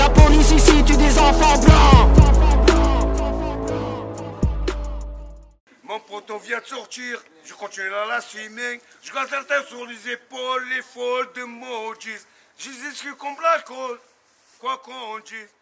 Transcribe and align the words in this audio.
La 0.00 0.08
police 0.08 0.50
ici 0.52 0.82
tue 0.84 0.96
des 0.96 1.18
enfants 1.18 1.58
blancs. 1.58 2.08
Mon 5.84 6.00
poteau 6.00 6.38
vient 6.38 6.60
de 6.60 6.64
sortir, 6.64 7.22
je 7.44 7.52
continue 7.52 7.90
la 7.90 8.20
swimming, 8.20 8.80
je 9.02 9.12
garde 9.12 9.30
la 9.30 9.44
tête 9.44 9.66
sur 9.68 9.84
les 9.84 10.12
épaules, 10.12 10.64
les 10.70 10.82
folles 10.82 11.28
de 11.34 11.42
Mojis. 11.44 12.24
Je 12.58 12.70
dis 12.70 12.96
ce 12.96 13.04
que 13.04 13.14
comme 13.14 13.36
l'alcool, 13.42 13.98
quoi 14.58 14.78
qu'on 14.78 15.18
dise, 15.18 15.52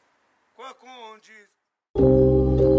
quoi 0.54 0.72
qu'on 0.80 1.16
dise. 1.28 2.77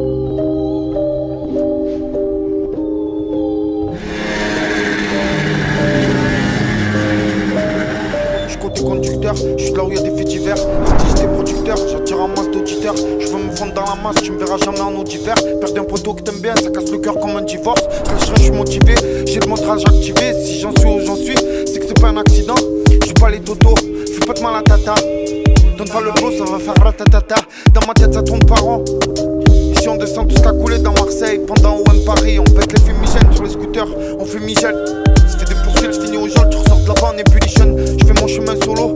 Côté 8.79 8.89
conducteur, 8.89 9.35
je 9.35 9.63
suis 9.63 9.73
là 9.73 9.83
où 9.83 9.91
il 9.91 9.97
y 9.97 9.99
a 9.99 10.01
des 10.01 10.15
faits 10.15 10.27
divers. 10.27 10.55
Artiste 10.87 11.19
et 11.23 11.27
producteur, 11.27 11.77
j'attire 11.91 12.21
un 12.21 12.27
masse 12.27 12.49
d'auditeurs. 12.49 12.95
Je 12.95 13.27
veux 13.27 13.43
me 13.43 13.51
fondre 13.51 13.73
dans 13.73 13.81
la 13.83 13.95
masse, 14.01 14.21
tu 14.23 14.31
me 14.31 14.39
verras 14.39 14.57
jamais 14.57 14.79
en 14.79 14.95
eau 14.95 15.03
d'hiver. 15.03 15.35
Perdre 15.59 15.81
un 15.81 15.83
poteau 15.83 16.13
que 16.13 16.21
t'aimes 16.21 16.39
bien, 16.39 16.55
ça 16.55 16.69
casse 16.69 16.89
le 16.91 16.99
cœur 16.99 17.19
comme 17.19 17.35
un 17.35 17.41
divorce. 17.41 17.81
Je 18.19 18.35
je 18.37 18.41
suis 18.43 18.51
motivé, 18.51 18.95
j'ai 19.25 19.39
le 19.39 19.47
montrage 19.47 19.83
activé. 19.85 20.33
Si 20.45 20.59
j'en 20.59 20.71
suis 20.77 20.87
où 20.87 21.05
j'en 21.05 21.15
suis, 21.15 21.35
c'est 21.65 21.79
que 21.79 21.87
c'est 21.87 21.99
pas 21.99 22.07
un 22.07 22.17
accident. 22.17 22.55
Je 23.05 23.13
pas 23.13 23.29
les 23.29 23.39
totos, 23.39 23.75
fais 23.77 24.25
pas 24.25 24.33
de 24.33 24.41
mal 24.41 24.55
à 24.55 24.61
tata. 24.61 24.95
Donne 25.77 25.89
pas 25.89 26.01
le 26.01 26.11
blow, 26.11 26.31
ça 26.31 26.49
va 26.49 26.59
faire 26.59 26.81
ratatata. 26.81 27.35
Dans 27.73 27.81
ma 27.85 27.93
tête, 27.93 28.13
ça 28.13 28.23
tourne 28.23 28.45
par 28.45 28.61
rond. 28.63 28.85
Ici 29.79 29.87
on 29.87 29.95
descend 29.95 30.27
tout 30.27 30.35
ce 30.35 30.41
qu'a 30.41 30.51
coulé 30.51 30.77
dans 30.79 30.91
Marseille. 30.91 31.39
Pendant 31.47 31.77
OM 31.77 32.03
Paris 32.05 32.37
On 32.37 32.43
pète 32.43 32.73
les 32.73 32.81
fumigènes 32.81 33.33
sur 33.33 33.43
les 33.43 33.49
scooters. 33.49 33.87
On 34.19 34.25
fumigène. 34.25 34.75
Ça 35.25 35.37
fait 35.37 35.45
des 35.45 35.61
poursuites, 35.63 36.03
finis 36.03 36.17
au 36.17 36.27
jol 36.27 36.49
Tu 36.51 36.57
ressors 36.57 36.81
de 36.81 36.87
là-bas, 36.89 37.13
on 37.13 37.17
est 37.17 37.23
plus 37.23 37.39
les 37.39 37.47
jeunes. 37.47 37.97
Je 37.97 38.05
fais 38.05 38.13
mon 38.19 38.27
chemin 38.27 38.55
solo 38.61 38.88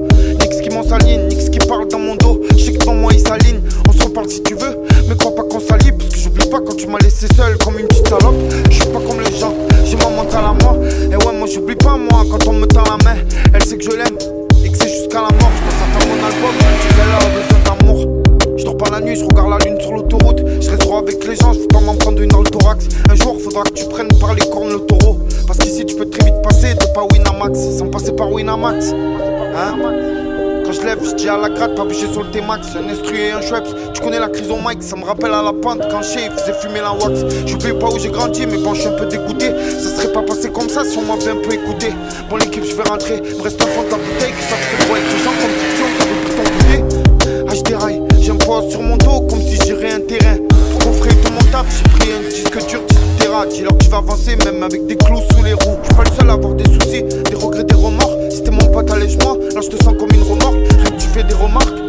pas 32.33 32.39
T-Max. 32.39 32.67
Un 32.75 32.89
instru 32.89 33.17
et 33.17 33.31
un 33.31 33.41
Schweppes. 33.41 33.67
Tu 33.93 34.01
connais 34.01 34.19
la 34.19 34.27
crise 34.27 34.49
au 34.49 34.57
mic, 34.57 34.81
ça 34.81 34.95
me 34.95 35.03
rappelle 35.03 35.33
à 35.33 35.41
la 35.41 35.53
pente 35.53 35.81
quand 35.89 36.01
chez 36.01 36.29
faisait 36.29 36.53
fumer 36.61 36.81
la 36.81 36.93
wax. 36.93 37.21
J'oublie 37.45 37.73
pas 37.73 37.89
où 37.89 37.99
j'ai 37.99 38.09
grandi, 38.09 38.45
mais 38.45 38.57
bon, 38.57 38.73
je 38.73 38.81
suis 38.81 38.89
un 38.89 38.93
peu 38.93 39.05
dégoûté. 39.05 39.51
Ça 39.79 39.95
serait 39.95 40.11
pas 40.11 40.21
passé 40.21 40.49
comme 40.49 40.69
ça 40.69 40.83
si 40.83 40.97
on 40.97 41.01
m'avait 41.01 41.31
un 41.31 41.41
peu 41.41 41.53
écouté. 41.53 41.89
Bon, 42.29 42.37
l'équipe, 42.37 42.63
je 42.63 42.75
vais 42.75 42.83
rentrer. 42.83 43.21
Me 43.21 43.41
reste 43.41 43.61
un 43.61 43.67
fond 43.67 43.83
de 43.83 43.89
ta 43.89 43.97
bouteille, 43.97 44.33
trop 44.79 44.93
avec 44.93 45.05
les 45.11 45.23
gens 45.23 45.33
comme 45.41 45.53
si 45.59 45.81
on 45.83 45.89
t'avait 45.99 46.19
plus 46.23 46.35
ton 46.35 46.43
goûter. 46.43 47.45
Ah, 47.47 47.55
je 47.55 47.61
déraille, 47.61 48.01
j'ai 48.19 48.31
un 48.31 48.35
poids 48.35 48.63
sur 48.69 48.81
mon 48.81 48.97
dos 48.97 49.21
comme 49.29 49.41
si 49.41 49.57
j'irais 49.63 49.93
un 49.93 50.01
terrain. 50.01 50.37
Pour 50.71 50.79
qu'on 50.79 50.93
ferait 50.93 51.15
de 51.15 51.29
mon 51.29 51.51
taf, 51.51 51.65
j'ai 51.69 51.99
pris 51.99 52.09
un 52.13 52.29
disque 52.29 52.67
dur, 52.67 52.81
10 52.87 53.23
terras. 53.23 53.45
Dis-leur 53.45 53.77
tu 53.77 53.89
vas 53.89 53.97
avancer, 53.97 54.35
même 54.45 54.63
avec 54.63 54.85
des 54.87 54.95
clous 54.95 55.21
sous 55.35 55.43
les 55.43 55.53
roues. 55.53 55.77
Je 55.81 55.87
suis 55.87 55.95
pas 55.95 56.03
le 56.03 56.15
seul 56.19 56.29
à 56.29 56.33
avoir 56.33 56.53
des 56.53 56.65
soucis, 56.65 57.03
des 57.03 57.35
regrets, 57.35 57.63
des 57.63 57.75
remords. 57.75 58.17
Si 58.31 58.41
t'es 58.43 58.51
mon 58.51 58.71
pote, 58.71 58.91
allège-moi. 58.91 59.37
Là, 59.53 59.61
je 59.61 59.69
te 59.69 59.83
sens 59.83 59.93
comme 59.99 60.09
une 60.13 60.23
remorque. 60.23 60.55
Rien 60.55 60.91
que 60.91 61.01
tu 61.01 61.07
fais 61.07 61.23
des 61.23 61.35
remarques. 61.35 61.82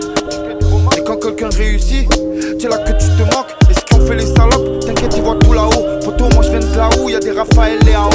Quelqu'un 1.25 1.49
réussit, 1.57 2.07
c'est 2.61 2.69
là 2.69 2.77
que 2.77 2.93
tu 2.93 3.07
te 3.17 3.23
moques. 3.35 3.57
Et 3.71 3.73
ce 3.73 3.81
qu'on 3.91 4.05
fait 4.05 4.17
les 4.17 4.27
salopes, 4.27 4.81
t'inquiète, 4.81 5.15
ils 5.17 5.23
voient 5.23 5.39
tout 5.41 5.55
là-haut. 5.55 5.99
Poto, 6.05 6.29
moi 6.35 6.43
je 6.43 6.51
viens 6.51 6.59
de 6.59 6.77
là 6.77 6.91
où 7.01 7.09
y 7.09 7.15
a 7.15 7.19
des 7.19 7.31
Raphaël 7.31 7.79
Léao. 7.87 8.11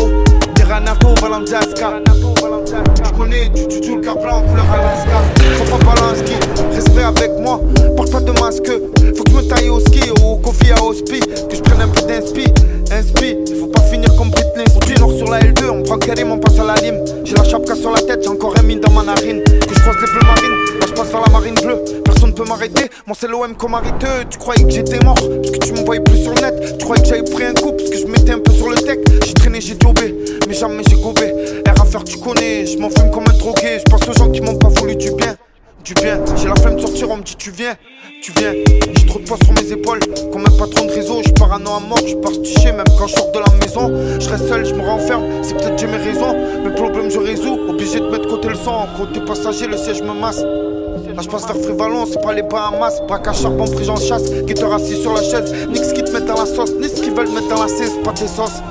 Des 0.54 0.62
Ranato, 0.62 1.08
Valenziasca. 1.20 1.94
Tu 2.06 3.12
connais, 3.18 3.50
tu 3.56 3.82
tu 3.82 3.96
le 3.96 4.02
car 4.02 4.16
blanc 4.16 4.44
couleur 4.44 4.66
Alaska. 4.72 5.24
Faut 5.58 5.78
pas 5.78 5.86
Balanski, 5.86 6.34
respect 6.72 7.02
avec 7.02 7.32
moi. 7.40 7.60
Porte 7.98 8.12
pas 8.12 8.20
de 8.20 8.32
masque, 8.34 8.72
faut 9.18 9.24
que 9.24 9.32
je 9.32 9.36
me 9.38 9.42
taille 9.42 9.70
au 9.70 9.80
ski 9.80 10.12
ou 10.22 10.34
au 10.34 10.36
coffee 10.36 10.72
à 10.72 10.84
hospi. 10.84 11.20
Que 11.20 11.56
je 11.56 11.62
prenne 11.62 11.82
un 11.82 11.88
peu 11.88 12.02
d'inspi, 12.06 12.46
inspi. 12.92 13.38
Faut 13.60 13.68
pas 13.68 13.82
finir 13.90 14.16
comme 14.18 14.30
Britney. 14.30 14.66
On 14.76 14.86
dit 14.86 14.94
nord 15.00 15.14
sur 15.14 15.32
la 15.32 15.40
L2, 15.40 15.68
on 15.72 15.82
prend 15.82 15.98
Karim, 15.98 16.32
on 16.32 16.38
passe 16.38 16.60
à 16.60 16.64
la 16.64 16.76
lime. 16.76 17.04
J'ai 17.24 17.34
la 17.34 17.44
chapka 17.44 17.74
sur 17.74 17.90
la 17.90 18.02
tête, 18.02 18.20
j'ai 18.22 18.30
encore 18.30 18.54
un 18.60 18.62
mine 18.62 18.80
dans 18.80 18.92
ma 18.92 19.02
narine. 19.02 19.42
Que 19.44 19.74
je 19.74 19.80
croise 19.80 19.98
les 20.00 20.12
bleus 20.12 20.28
marines, 20.28 20.80
là 20.80 20.86
je 20.88 20.94
passe 20.94 21.10
vers 21.10 21.22
la 21.22 21.32
marine 21.32 21.56
bleue. 21.56 21.84
Personne 22.20 22.36
peut 22.36 22.44
m'arrêter, 22.44 22.90
moi 23.08 23.16
c'est 23.18 23.30
l'OM 23.30 23.56
comme 23.56 23.76
arrêteux. 23.76 24.26
Tu 24.30 24.38
croyais 24.38 24.66
que 24.66 24.72
j'étais 24.72 25.00
mort, 25.06 25.16
parce 25.16 25.52
que 25.52 25.66
tu 25.66 25.72
m'envoyais 25.72 26.04
plus 26.04 26.22
sur 26.22 26.34
le 26.34 26.42
net. 26.42 26.78
Tu 26.78 26.84
croyais 26.84 27.02
que 27.02 27.08
j'avais 27.08 27.24
pris 27.24 27.46
un 27.46 27.54
coup, 27.54 27.72
parce 27.72 27.90
que 27.90 27.98
je 27.98 28.06
mettais 28.08 28.34
un 28.34 28.40
peu 28.40 28.52
sur 28.52 28.70
le 28.70 28.76
tech. 28.76 28.98
J'ai 29.26 29.34
traîné, 29.36 29.62
j'ai 29.62 29.78
jobé, 29.82 30.14
mais 30.46 30.54
jamais 30.54 30.84
j'ai 30.90 30.98
gobé. 30.98 31.34
R 31.66 31.82
à 31.82 31.86
faire, 31.86 32.04
tu 32.04 32.18
connais, 32.18 32.66
je 32.66 32.78
m'en 32.78 32.90
fume 32.90 33.10
comme 33.10 33.24
un 33.24 33.38
drogué. 33.38 33.80
Je 33.80 33.90
pense 33.90 34.06
aux 34.10 34.12
gens 34.12 34.30
qui 34.32 34.42
m'ont 34.42 34.58
pas 34.58 34.68
voulu 34.68 34.98
du 34.98 35.12
bien. 35.12 35.38
Du 35.84 35.94
bien, 35.94 36.20
j'ai 36.36 36.48
la 36.48 36.56
flemme 36.56 36.76
de 36.76 36.82
sortir, 36.82 37.10
on 37.10 37.18
me 37.18 37.24
dit 37.24 37.36
tu 37.38 37.52
viens, 37.52 37.74
tu 38.22 38.32
viens. 38.38 38.54
J'ai 38.96 39.06
trop 39.08 39.20
de 39.20 39.26
poids 39.26 39.38
sur 39.44 39.54
mes 39.54 39.72
épaules, 39.72 40.00
comme 40.32 40.42
un 40.42 40.58
patron 40.58 40.86
de 40.86 40.92
réseau. 40.92 41.22
Je 41.26 41.32
parano 41.32 41.72
à 41.72 41.80
mort, 41.80 42.00
je 42.06 42.16
pars 42.16 42.34
sticher, 42.34 42.74
même 42.74 42.86
quand 42.98 43.08
je 43.08 43.16
sors 43.16 43.32
de 43.32 43.40
la 43.40 43.56
maison. 43.62 44.20
Je 44.20 44.30
reste 44.30 44.48
seul, 44.50 44.66
je 44.66 44.74
me 44.74 44.82
renferme, 44.82 45.24
c'est 45.42 45.56
peut-être 45.56 45.80
j'ai 45.80 45.88
mes 45.88 45.98
raisons. 45.98 46.36
Mes 46.64 46.76
problèmes 46.76 47.10
je 47.10 47.20
résous, 47.20 47.58
obligé 47.70 48.00
de 48.00 48.10
mettre 48.10 48.28
côté 48.28 48.50
le 48.50 48.56
sang. 48.56 48.88
Côté 48.98 49.22
passager, 49.22 49.68
le 49.68 49.78
siège 49.78 50.02
me 50.02 50.14
masse. 50.14 50.42
Là 50.42 51.22
je 51.22 51.30
passe 51.30 51.48
vers 51.48 51.58
Frivalon, 51.58 52.06
c'est 52.06 52.22
pas 52.22 52.34
les 52.34 52.44
Bahamas 52.44 53.02
Braque 53.08 53.28
à 53.28 53.34
charbon, 53.34 53.66
pris 53.66 53.84
j'en 53.84 53.96
chasse 53.98 54.32
Guetteur 54.46 54.74
assis 54.74 55.02
sur 55.02 55.14
la 55.14 55.22
chaise 55.22 55.54
Nix 55.68 55.92
qui 55.94 56.04
te 56.04 56.12
met 56.12 56.22
dans 56.22 56.36
la 56.36 56.46
sauce 56.46 56.72
Ni 56.80 56.88
ce 56.88 57.02
qu'ils 57.02 57.14
veulent 57.14 57.32
mettre 57.32 57.48
dans 57.48 57.62
la 57.62 57.68
cesse 57.68 57.92
C'est 57.96 58.04
pas 58.04 58.14
tes 58.14 58.28
sauces 58.28 58.62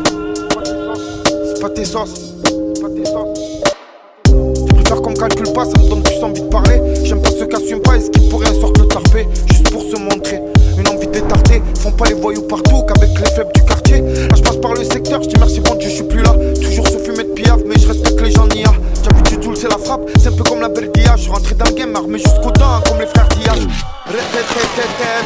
C'est 1.55 1.61
pas 1.61 1.71
tes 1.71 1.85
sauces 1.85 2.33
C'est 2.75 2.81
pas 2.81 2.89
tes 2.89 3.05
sauces 3.05 3.39
Calcule 5.19 5.53
pas, 5.53 5.65
ça 5.65 5.83
me 5.83 5.89
donne 5.89 6.03
plus 6.03 6.23
envie 6.23 6.43
de 6.43 6.47
parler. 6.47 6.81
J'aime 7.03 7.21
pas 7.21 7.31
ceux 7.31 7.47
qui 7.47 7.57
assument 7.57 7.83
pas 7.83 7.97
et 7.97 8.01
ce 8.01 8.11
qui 8.11 8.21
pourrait 8.29 8.49
un 8.49 8.61
sort 8.61 8.73
le 8.79 8.87
tarper 8.87 9.27
Juste 9.49 9.71
pour 9.73 9.83
se 9.83 9.97
montrer. 9.97 10.41
Une 10.79 10.89
envie 10.89 11.09
d'étarter 11.09 11.61
Font 11.81 11.91
pas 11.91 12.07
les 12.07 12.15
voyous 12.15 12.43
partout 12.43 12.83
qu'avec 12.83 13.11
les 13.19 13.31
faibles 13.35 13.51
du 13.53 13.65
quartier. 13.65 14.01
Là 14.01 14.37
je 14.37 14.43
passe 14.43 14.59
par 14.59 14.75
le 14.75 14.85
secteur, 14.85 15.23
je 15.23 15.29
dis 15.29 15.37
merci 15.39 15.61
bon 15.61 15.75
Dieu 15.75 15.89
je 15.89 15.95
suis 15.97 16.05
plus 16.05 16.23
là. 16.23 16.33
Toujours 16.63 16.87
se 16.87 16.99
fumer 16.99 17.25
de 17.25 17.33
piave 17.33 17.63
mais 17.67 17.75
je 17.79 17.89
respecte 17.89 18.21
les 18.21 18.31
gens 18.31 18.47
T'as 18.47 19.15
vu 19.17 19.39
du 19.39 19.57
c'est 19.57 19.69
la 19.69 19.79
frappe. 19.79 20.09
C'est 20.21 20.29
un 20.29 20.33
peu 20.33 20.45
comme 20.45 20.61
la 20.61 20.69
berdia 20.69 21.15
Je 21.17 21.23
suis 21.23 21.31
rentré 21.33 21.55
dans 21.55 21.65
le 21.67 21.73
game 21.73 21.97
armé 21.97 22.19
jusqu'aux 22.19 22.53
dents 22.53 22.81
comme 22.87 23.01
les 23.01 23.07
frères 23.07 23.29
Diaz 23.29 23.67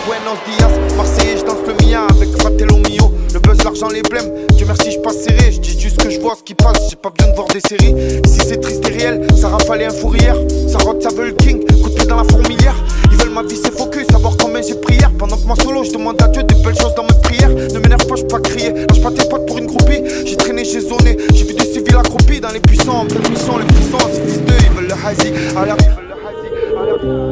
Buenos 0.07 0.39
dias 0.47 0.97
Marseillais 0.97 1.37
je 1.39 1.45
danse 1.45 1.61
le 1.67 1.87
mia 1.87 2.07
avec 2.09 2.31
Fratello 2.41 2.77
Mio. 2.77 3.13
Le 3.33 3.39
buzz, 3.39 3.63
l'argent, 3.63 3.89
les 3.89 4.03
blèmes. 4.03 4.31
Dieu 4.57 4.67
merci 4.67 4.91
je 4.91 5.11
serré 5.13 5.53
Je 5.53 5.61
dis 5.61 5.79
juste 5.79 6.03
que 6.03 6.11
je 6.11 6.19
vois 6.19 6.35
ce 6.37 6.43
qui 6.43 6.55
passe 6.55 6.89
J'ai 6.91 6.97
pas 6.97 7.11
besoin 7.11 7.31
de 7.31 7.37
voir 7.37 7.49
des 7.49 7.61
séries. 7.61 7.95
Si 8.27 8.41
c'est 8.41 8.61
triste 8.61 8.85
et 8.89 8.93
réel 8.93 9.27
Ça 9.37 9.49
rafale 9.49 9.82
un 9.87 9.91
fourrière 9.91 10.37
Ça 10.69 10.79
rote 10.79 11.03
ça 11.03 11.11
veut 11.11 11.27
le 11.27 11.33
king 11.33 11.61
Coup 11.83 11.89
de 11.91 12.05
dans 12.05 12.17
la 12.17 12.25
fourmilière. 12.25 12.75
Ils 13.11 13.19
veulent 13.19 13.33
ma 13.33 13.43
vie 13.43 13.57
c'est 13.57 13.77
focus 13.77 14.07
Savoir 14.11 14.37
combien 14.37 14.63
j'ai 14.63 14.75
prière 14.75 15.11
Pendant 15.19 15.37
que 15.37 15.47
moi 15.47 15.57
solo 15.61 15.85
je 15.85 15.93
demande 15.93 16.21
à 16.23 16.29
Dieu 16.29 16.43
des 16.43 16.55
belles 16.57 16.79
choses 16.79 16.95
dans 16.95 17.05
mes 17.05 17.21
prières 17.23 17.51
Ne 17.51 17.79
m'énerve 17.79 18.07
pas 18.07 18.17
je 18.17 18.25
pas 18.25 18.41
crier. 18.41 18.73
Lâche 18.73 19.03
pas 19.03 19.11
tes 19.11 19.29
potes 19.29 19.47
pour 19.47 19.59
une 19.59 19.67
groupie. 19.67 20.03
J'ai 20.25 20.37
traîné 20.37 20.65
j'ai 20.65 20.81
zoné. 20.81 21.17
J'ai 21.35 21.45
vu 21.45 21.55
des 21.55 21.65
civils 21.65 21.97
accroupis 21.97 22.41
dans 22.41 22.51
les 22.51 22.61
puissants. 22.61 23.07
Pleine 23.07 23.31
mission 23.31 23.59
les 23.59 23.67
puissants 23.67 24.09
Ces 24.13 24.23
fils 24.23 24.43
d'eux 24.43 24.55
ils 24.61 24.77
veulent 24.77 24.89
le 24.89 25.07
hazy. 25.07 25.33
Alors 25.57 25.77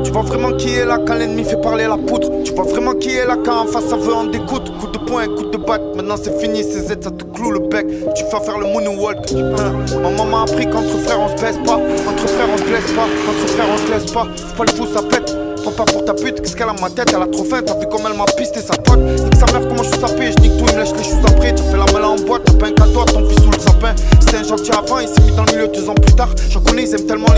tu 0.05 0.11
vois 0.11 0.23
vraiment 0.23 0.53
qui 0.53 0.75
est 0.75 0.85
là 0.85 0.99
quand 1.07 1.15
l'ennemi 1.15 1.45
fait 1.45 1.61
parler 1.61 1.85
la 1.85 1.97
poudre. 1.97 2.31
Tu 2.45 2.53
vois 2.53 2.65
vraiment 2.65 2.95
qui 2.95 3.11
est 3.11 3.27
là 3.27 3.37
quand 3.43 3.63
en 3.63 3.67
face 3.67 3.87
ça 3.87 3.97
veut 3.97 4.13
en 4.13 4.25
découdre 4.25 4.73
Coup 4.79 4.87
de 4.89 4.99
poing, 4.99 5.27
coup 5.27 5.45
de 5.45 5.57
batte, 5.57 5.83
maintenant 5.97 6.17
c'est 6.21 6.39
fini 6.41 6.63
ces 6.63 6.81
Z 6.81 6.89
ça 7.03 7.11
te 7.11 7.25
cloue 7.25 7.53
le 7.53 7.61
bec. 7.61 7.87
Tu 8.15 8.25
vas 8.25 8.41
faire 8.41 8.59
le 8.59 8.67
moonwalk. 8.67 9.33
Hein. 9.33 9.73
Ma 10.03 10.11
maman 10.11 10.25
m'a 10.25 10.43
appris 10.43 10.67
qu'entre 10.67 10.97
frères 11.05 11.21
on 11.21 11.29
se 11.29 11.43
baisse 11.43 11.59
pas. 11.65 11.77
Entre 11.77 12.29
frères 12.29 12.49
on 12.53 12.59
se 12.59 12.65
blesse 12.65 12.93
pas. 12.93 13.07
Entre 13.29 13.53
frères 13.53 13.67
on 13.73 13.79
se 13.79 13.93
laisse 13.93 14.13
pas. 14.13 14.27
Faut 14.37 14.57
pas 14.57 14.65
le 14.65 14.77
fou 14.77 14.87
ça 14.93 15.03
pète. 15.03 15.37
Prends 15.63 15.73
pas 15.73 15.85
pour 15.85 16.05
ta 16.05 16.15
pute, 16.15 16.41
qu'est-ce 16.41 16.57
qu'elle 16.57 16.71
a 16.71 16.75
ma 16.81 16.89
tête? 16.89 17.13
Elle 17.15 17.23
a 17.23 17.27
trop 17.27 17.45
faim, 17.45 17.61
t'as 17.65 17.79
vu 17.79 17.87
comme 17.87 18.01
elle 18.11 18.17
m'a 18.17 18.25
pisté 18.25 18.61
sa 18.61 18.75
pote. 18.77 18.99
Nique 18.99 19.37
sa 19.37 19.45
mère, 19.53 19.69
comment 19.69 19.83
je 19.83 19.91
suis 19.91 20.01
sapé, 20.01 20.33
je 20.33 20.43
nique 20.43 20.57
tout, 20.57 20.65
il 20.67 20.75
me 20.75 20.81
lèche 20.81 20.93
les 20.97 21.05
choses 21.05 21.25
après. 21.27 21.55
Tu 21.55 21.63
fais 21.65 21.77
la 21.77 21.85
malle 21.93 22.05
en 22.05 22.17
boîte, 22.17 22.45
t'as 22.47 22.55
pas 22.55 22.67
un 22.69 22.73
cadeau 22.73 23.05
ton 23.05 23.29
fils 23.29 23.43
sous 23.43 23.51
le 23.51 23.59
sapin. 23.59 23.95
C'était 24.21 24.39
un 24.39 24.45
gentil 24.45 24.73
avant, 24.73 25.01
il 25.01 25.09
s'est 25.09 25.21
mis 25.21 25.33
dans 25.37 25.45
le 25.45 25.53
milieu 25.53 25.69
deux 25.69 25.87
ans 25.91 25.95
plus 25.95 26.15
tard. 26.15 26.31
J'en 26.49 26.61
connais, 26.61 26.85
ils 26.85 26.95
aiment 26.95 27.07
tellement 27.07 27.30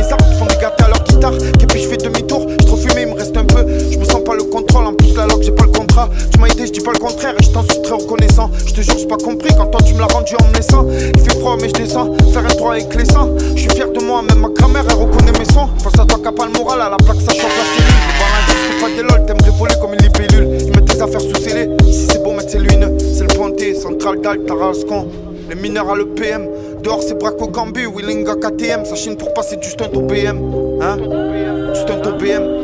Dehors 26.83 27.03
c'est 27.03 27.19
Braco 27.19 27.49
Gambu, 27.49 27.87
Willinga 27.87 28.37
KTM. 28.37 28.85
Ça 28.85 28.95
chine 28.95 29.17
pour 29.17 29.35
passer 29.35 29.57
du 29.57 29.69
stunt 29.69 29.91
au 29.95 30.03
BM. 30.03 30.39
Hein? 30.81 30.97
Du 30.97 31.81
stunt 31.81 32.03
au 32.09 32.17
BM. 32.17 32.62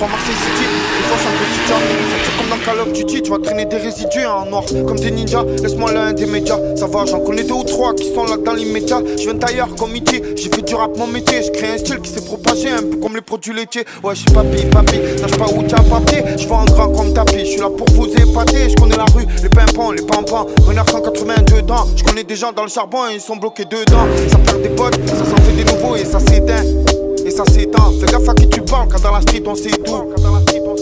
Un 0.00 0.06
3 0.06 0.16
Marseille 0.16 0.34
City, 0.34 0.66
des 0.96 1.04
fois 1.08 1.18
suis 1.18 1.28
un 1.28 1.36
peu 1.36 1.44
citron. 1.52 2.38
comme 2.38 2.48
dans 2.48 2.64
Call 2.64 2.80
of 2.80 2.92
Duty, 2.94 3.20
tu 3.20 3.30
vas 3.30 3.38
traîner 3.38 3.66
des 3.66 3.76
résidus 3.76 4.24
en 4.24 4.46
noir. 4.46 4.64
Comme 4.86 4.98
des 4.98 5.10
ninjas, 5.10 5.44
laisse-moi 5.62 5.92
l'un 5.92 6.14
des 6.14 6.24
médias. 6.24 6.56
Ça 6.74 6.86
va, 6.86 7.04
j'en 7.04 7.20
connais 7.20 7.44
deux 7.44 7.52
ou 7.52 7.64
trois 7.64 7.94
qui 7.94 8.10
sont 8.14 8.24
là 8.24 8.38
dans 8.38 8.54
l'immédiat. 8.54 9.02
Je 9.18 9.24
viens 9.24 9.34
d'ailleurs 9.34 9.74
comme 9.74 9.94
E.T. 9.94 10.36
J'ai 10.36 10.48
fait 10.48 10.62
du 10.62 10.74
rap 10.74 10.96
mon 10.96 11.06
métier. 11.06 11.42
Je 11.42 11.50
crée 11.50 11.72
un 11.72 11.76
style 11.76 12.00
qui 12.00 12.10
s'est 12.10 12.24
propagé 12.24 12.70
un 12.70 12.82
peu 12.82 12.96
comme 12.96 13.14
les 13.14 13.20
produits 13.20 13.52
laitiers. 13.52 13.84
Ouais, 14.02 14.14
je 14.14 14.20
suis 14.20 14.30
papi, 14.30 14.64
papi. 14.72 14.96
Lâche 15.20 15.36
pas 15.36 15.48
où 15.54 15.62
t'as 15.64 15.82
papier. 15.82 16.22
Je 16.38 16.48
vois 16.48 16.60
un 16.60 16.64
grand 16.64 16.88
comme 16.92 17.12
tapis. 17.12 17.40
Je 17.40 17.44
suis 17.44 17.60
là 17.60 17.68
pour 17.68 17.90
vous 17.90 18.06
épater. 18.06 18.70
Je 18.70 18.76
connais 18.76 18.96
la 18.96 19.04
rue, 19.04 19.26
les 19.42 19.50
pimpons, 19.50 19.90
les 19.90 20.02
pampans. 20.02 20.46
Renard 20.66 20.88
182 20.88 21.70
ans. 21.74 21.86
Je 21.94 22.04
connais 22.04 22.24
des 22.24 22.36
gens 22.36 22.52
dans 22.52 22.62
le 22.62 22.70
charbon 22.70 23.06
et 23.10 23.16
ils 23.16 23.20
sont 23.20 23.36
bloqués 23.36 23.66
dedans. 23.66 24.06
Ça 24.30 24.38
perd 24.38 24.62
des 24.62 24.70
potes, 24.70 24.98
ça 25.06 25.26
s'en 25.26 25.36
fait 25.44 25.52
des 25.62 25.70
nouveaux 25.70 25.96
et 25.96 26.06
ça 26.06 26.20
s'éteint 26.20 26.64
ça 27.44 27.52
s'éteint. 27.52 27.92
Fais 27.98 28.06
gaffe 28.06 28.28
à 28.28 28.34
qui 28.34 28.48
tu 28.48 28.60
parles, 28.60 28.88
car 28.88 29.00
dans 29.00 29.12
la 29.12 29.20
street 29.20 29.42
on 29.46 29.54
sait 29.54 29.70
tout. 29.70 30.04
Car 30.14 30.24
dans 30.24 30.32
la 30.32 30.40
street 30.40 30.62
on 30.72 30.76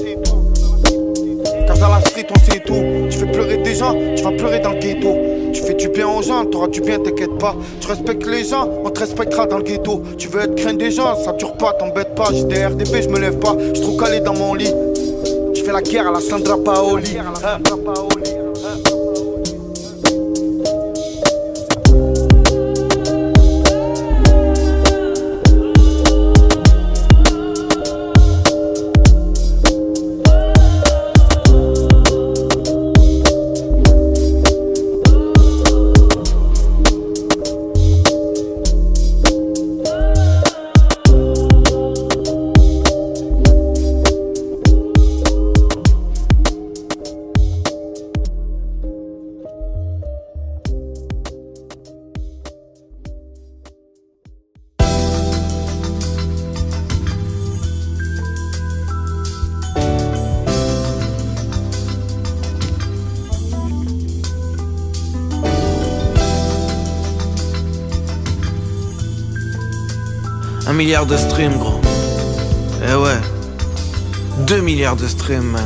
sait 2.38 2.60
tout. 2.60 3.08
Tu 3.10 3.18
fais 3.18 3.26
pleurer 3.26 3.58
des 3.58 3.74
gens, 3.74 3.94
tu 4.16 4.22
vas 4.22 4.32
pleurer 4.32 4.60
dans 4.60 4.72
le 4.72 4.78
ghetto. 4.78 5.14
Tu 5.52 5.62
fais 5.62 5.74
du 5.74 5.88
bien 5.88 6.08
aux 6.08 6.22
gens, 6.22 6.44
t'auras 6.44 6.68
du 6.68 6.80
bien, 6.80 6.98
t'inquiète 6.98 7.38
pas. 7.38 7.54
Tu 7.80 7.88
respectes 7.88 8.26
les 8.26 8.44
gens, 8.44 8.68
on 8.84 8.90
te 8.90 9.00
respectera 9.00 9.46
dans 9.46 9.58
le 9.58 9.64
ghetto. 9.64 10.02
Tu 10.16 10.28
veux 10.28 10.42
être 10.42 10.54
craint 10.56 10.74
des 10.74 10.90
gens, 10.90 11.14
ça 11.24 11.32
dure 11.32 11.56
pas, 11.56 11.72
t'embête 11.72 12.14
pas. 12.14 12.28
J'ai 12.32 12.44
des 12.44 12.66
RDP, 12.66 13.02
je 13.02 13.08
me 13.08 13.18
lève 13.18 13.38
pas, 13.38 13.56
je 13.74 13.80
trop 13.80 13.96
calé 13.96 14.20
dans 14.20 14.34
mon 14.34 14.54
lit. 14.54 14.72
Tu 15.54 15.62
fais 15.62 15.72
la 15.72 15.82
guerre 15.82 16.08
à 16.08 16.12
la 16.12 16.20
Sandra 16.20 16.56
Paoli. 16.58 17.18
Un 17.18 18.47
milliard 70.98 71.06
de 71.06 71.16
streams, 71.16 71.58
gros. 71.58 71.80
Eh 72.82 72.94
ouais. 72.94 73.20
Deux 74.46 74.60
milliards 74.60 74.96
de 74.96 75.06
streams. 75.06 75.56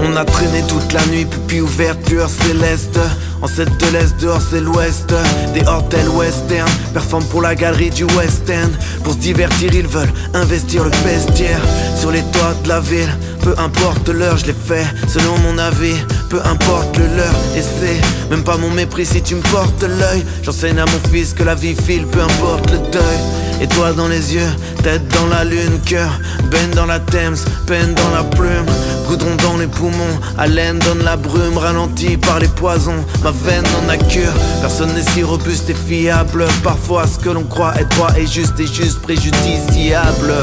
On 0.00 0.16
a 0.16 0.24
traîné 0.24 0.62
toute 0.68 0.92
la 0.92 1.04
nuit, 1.06 1.24
pupille 1.24 1.60
ouverte, 1.60 2.08
lueur 2.08 2.28
céleste. 2.28 3.00
En 3.42 3.48
cette 3.48 3.76
de 3.80 3.86
l'Est, 3.92 4.16
dehors 4.20 4.40
c'est 4.40 4.60
l'Ouest. 4.60 5.12
Des 5.54 5.62
hôtels 5.66 6.08
western, 6.08 6.70
performent 6.92 7.26
pour 7.26 7.42
la 7.42 7.56
galerie 7.56 7.90
du 7.90 8.04
West 8.16 8.48
End. 8.48 8.70
Pour 9.02 9.14
se 9.14 9.18
divertir, 9.18 9.74
ils 9.74 9.88
veulent 9.88 10.12
investir 10.34 10.84
le 10.84 10.90
vestiaire. 11.04 11.60
Sur 11.98 12.12
les 12.12 12.22
toits 12.22 12.54
de 12.62 12.68
la 12.68 12.78
ville, 12.78 13.12
peu 13.44 13.54
importe 13.58 14.08
l'heure, 14.08 14.38
je 14.38 14.46
l'ai 14.46 14.54
fait 14.54 14.86
selon 15.06 15.38
mon 15.38 15.58
avis. 15.58 15.94
Peu 16.30 16.40
importe 16.46 16.96
le 16.96 17.06
leur, 17.16 17.34
et 17.54 17.62
c'est 17.62 18.00
même 18.30 18.42
pas 18.42 18.56
mon 18.56 18.70
mépris 18.70 19.06
si 19.06 19.22
tu 19.22 19.36
me 19.36 19.42
portes 19.42 19.82
l'œil. 19.82 20.24
J'enseigne 20.42 20.78
à 20.78 20.86
mon 20.86 21.10
fils 21.12 21.34
que 21.34 21.44
la 21.44 21.54
vie 21.54 21.76
file, 21.86 22.06
peu 22.06 22.22
importe 22.22 22.70
le 22.70 22.78
deuil. 22.90 23.18
Étoile 23.60 23.94
dans 23.94 24.08
les 24.08 24.34
yeux, 24.34 24.50
tête 24.82 25.06
dans 25.08 25.26
la 25.26 25.44
lune, 25.44 25.78
cœur, 25.86 26.10
baigne 26.50 26.70
dans 26.74 26.86
la 26.86 26.98
Thames, 26.98 27.36
peine 27.66 27.94
dans 27.94 28.10
la 28.10 28.24
plume, 28.24 28.66
goudron 29.06 29.36
dans 29.42 29.56
les 29.56 29.68
poumons, 29.68 30.18
haleine 30.36 30.80
donne 30.80 31.04
la 31.04 31.16
brume, 31.16 31.56
ralenti 31.56 32.16
par 32.16 32.40
les 32.40 32.48
poisons, 32.48 33.04
ma 33.22 33.30
veine 33.30 33.64
en 33.80 33.88
a 33.88 33.96
cure, 33.96 34.32
personne 34.60 34.92
n'est 34.94 35.08
si 35.08 35.22
robuste 35.22 35.70
et 35.70 35.74
fiable, 35.74 36.46
parfois 36.64 37.06
ce 37.06 37.18
que 37.18 37.30
l'on 37.30 37.44
croit 37.44 37.74
être 37.78 37.88
droit 37.90 38.10
est 38.18 38.26
juste 38.26 38.58
et 38.58 38.66
juste 38.66 39.00
préjudiciable. 39.02 40.34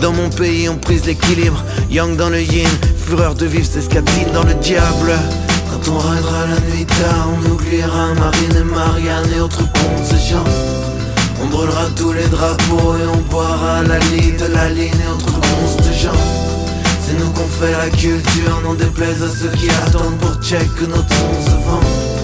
Dans 0.00 0.12
mon 0.12 0.30
pays 0.30 0.66
on 0.68 0.76
prise 0.76 1.04
l'équilibre, 1.04 1.62
yang 1.90 2.16
dans 2.16 2.30
le 2.30 2.40
yin, 2.40 2.68
fureur 2.96 3.34
de 3.34 3.44
vivre 3.44 3.66
c'est 3.70 3.82
ce 3.82 3.88
dans 4.32 4.44
le 4.44 4.54
diable. 4.54 5.12
Quand 5.70 5.92
on 5.92 5.98
raidera 5.98 6.46
la 6.46 6.74
nuit 6.74 6.86
tard, 6.86 7.28
on 7.36 7.50
oubliera 7.50 8.14
Marine 8.14 8.56
et 8.58 8.64
Marianne 8.64 9.30
et 9.36 9.40
autres 9.40 9.70
ponts, 9.72 10.04
ces 10.04 10.32
gens. 10.32 10.44
On 11.42 11.46
brûlera 11.48 11.84
tous 11.96 12.12
les 12.14 12.26
drapeaux 12.28 12.96
et 12.96 13.06
on 13.12 13.30
boira 13.30 13.82
la 13.82 13.98
lit 13.98 14.32
de 14.32 14.46
la 14.46 14.70
ligne 14.70 14.88
et 14.88 15.12
autres 15.12 15.34
monstres 15.34 15.88
de 15.88 15.92
gens. 15.92 16.22
C'est 17.06 17.18
nous 17.18 17.30
qu'on 17.30 17.48
fait 17.60 17.72
la 17.72 17.90
culture, 17.90 18.60
n'en 18.64 18.74
déplaise 18.74 19.22
à 19.22 19.28
ceux 19.28 19.50
qui 19.50 19.68
attendent 19.68 20.18
pour 20.18 20.42
check 20.42 20.66
que 20.76 20.86
notre 20.86 21.08
son 21.08 21.50
se 21.50 21.56
vend. 21.66 22.19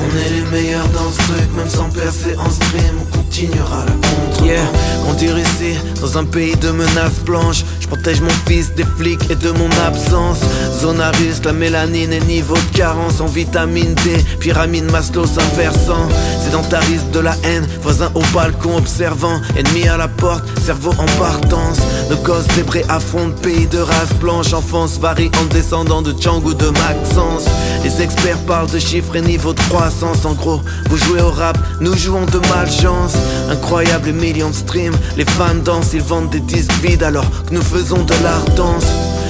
On 0.00 0.18
est 0.18 0.30
les 0.30 0.50
meilleurs 0.50 0.88
dans 0.88 1.10
ce 1.10 1.18
truc, 1.18 1.56
même 1.56 1.68
sans 1.68 1.88
percer 1.90 2.36
en 2.38 2.50
stream, 2.50 2.96
on 3.00 3.16
continuera 3.16 3.84
la 3.86 3.92
contre. 3.92 4.44
Yeah, 4.44 4.66
on 5.08 5.14
tire 5.14 5.38
ici, 5.38 5.78
dans 6.00 6.18
un 6.18 6.24
pays 6.24 6.56
de 6.56 6.70
menaces 6.70 7.20
blanches. 7.24 7.64
Je 7.80 7.86
protège 7.86 8.20
mon 8.20 8.30
fils 8.46 8.74
des 8.74 8.84
flics 8.98 9.30
et 9.30 9.36
de 9.36 9.50
mon 9.50 9.70
absence. 9.86 10.38
Zone 10.80 10.98
la 10.98 11.52
mélanine 11.52 12.12
et 12.12 12.20
niveau 12.20 12.54
de 12.54 12.76
carence 12.76 13.20
en 13.20 13.26
vitamine 13.26 13.94
D. 14.04 14.24
Pyramide 14.40 14.90
Maslow 14.90 15.26
s'inversant. 15.26 16.08
Sédentarisme 16.42 17.10
de 17.12 17.20
la 17.20 17.34
haine, 17.44 17.66
voisin 17.82 18.10
au 18.14 18.22
balcon 18.34 18.76
observant. 18.76 19.40
Ennemi 19.56 19.88
à 19.88 19.96
la 19.96 20.08
porte, 20.08 20.44
cerveau 20.64 20.92
en 20.98 21.06
partance. 21.18 21.78
Nos 22.10 22.16
gosses 22.16 22.46
zébrés 22.54 22.84
affrontent 22.88 23.36
pays 23.42 23.66
de 23.66 23.78
race 23.78 24.14
blanche. 24.20 24.52
Enfance 24.52 24.98
varie 24.98 25.30
en 25.40 25.44
descendant 25.46 26.02
de 26.02 26.14
Django 26.18 26.54
de 26.54 26.68
Maxence. 26.70 27.44
Les 27.82 28.02
experts 28.02 28.38
parlent 28.46 28.70
de 28.70 28.78
chiffres 28.78 29.16
et 29.16 29.22
niveau 29.22 29.52
de 29.52 29.62
En 29.84 30.32
gros, 30.32 30.62
vous 30.88 30.96
jouez 30.96 31.20
au 31.20 31.30
rap, 31.30 31.58
nous 31.82 31.94
jouons 31.94 32.24
de 32.24 32.38
malchance. 32.48 33.16
Incroyable 33.50 34.12
millions 34.12 34.48
de 34.48 34.54
streams, 34.54 34.94
les 35.18 35.26
fans 35.26 35.54
dansent, 35.62 35.92
ils 35.92 36.00
vendent 36.00 36.30
des 36.30 36.40
disques 36.40 36.72
vides 36.82 37.02
alors 37.02 37.28
que 37.44 37.52
nous 37.52 37.60
faisons 37.60 38.02
de 38.02 38.14
l'art 38.22 38.46
danse. 38.56 38.86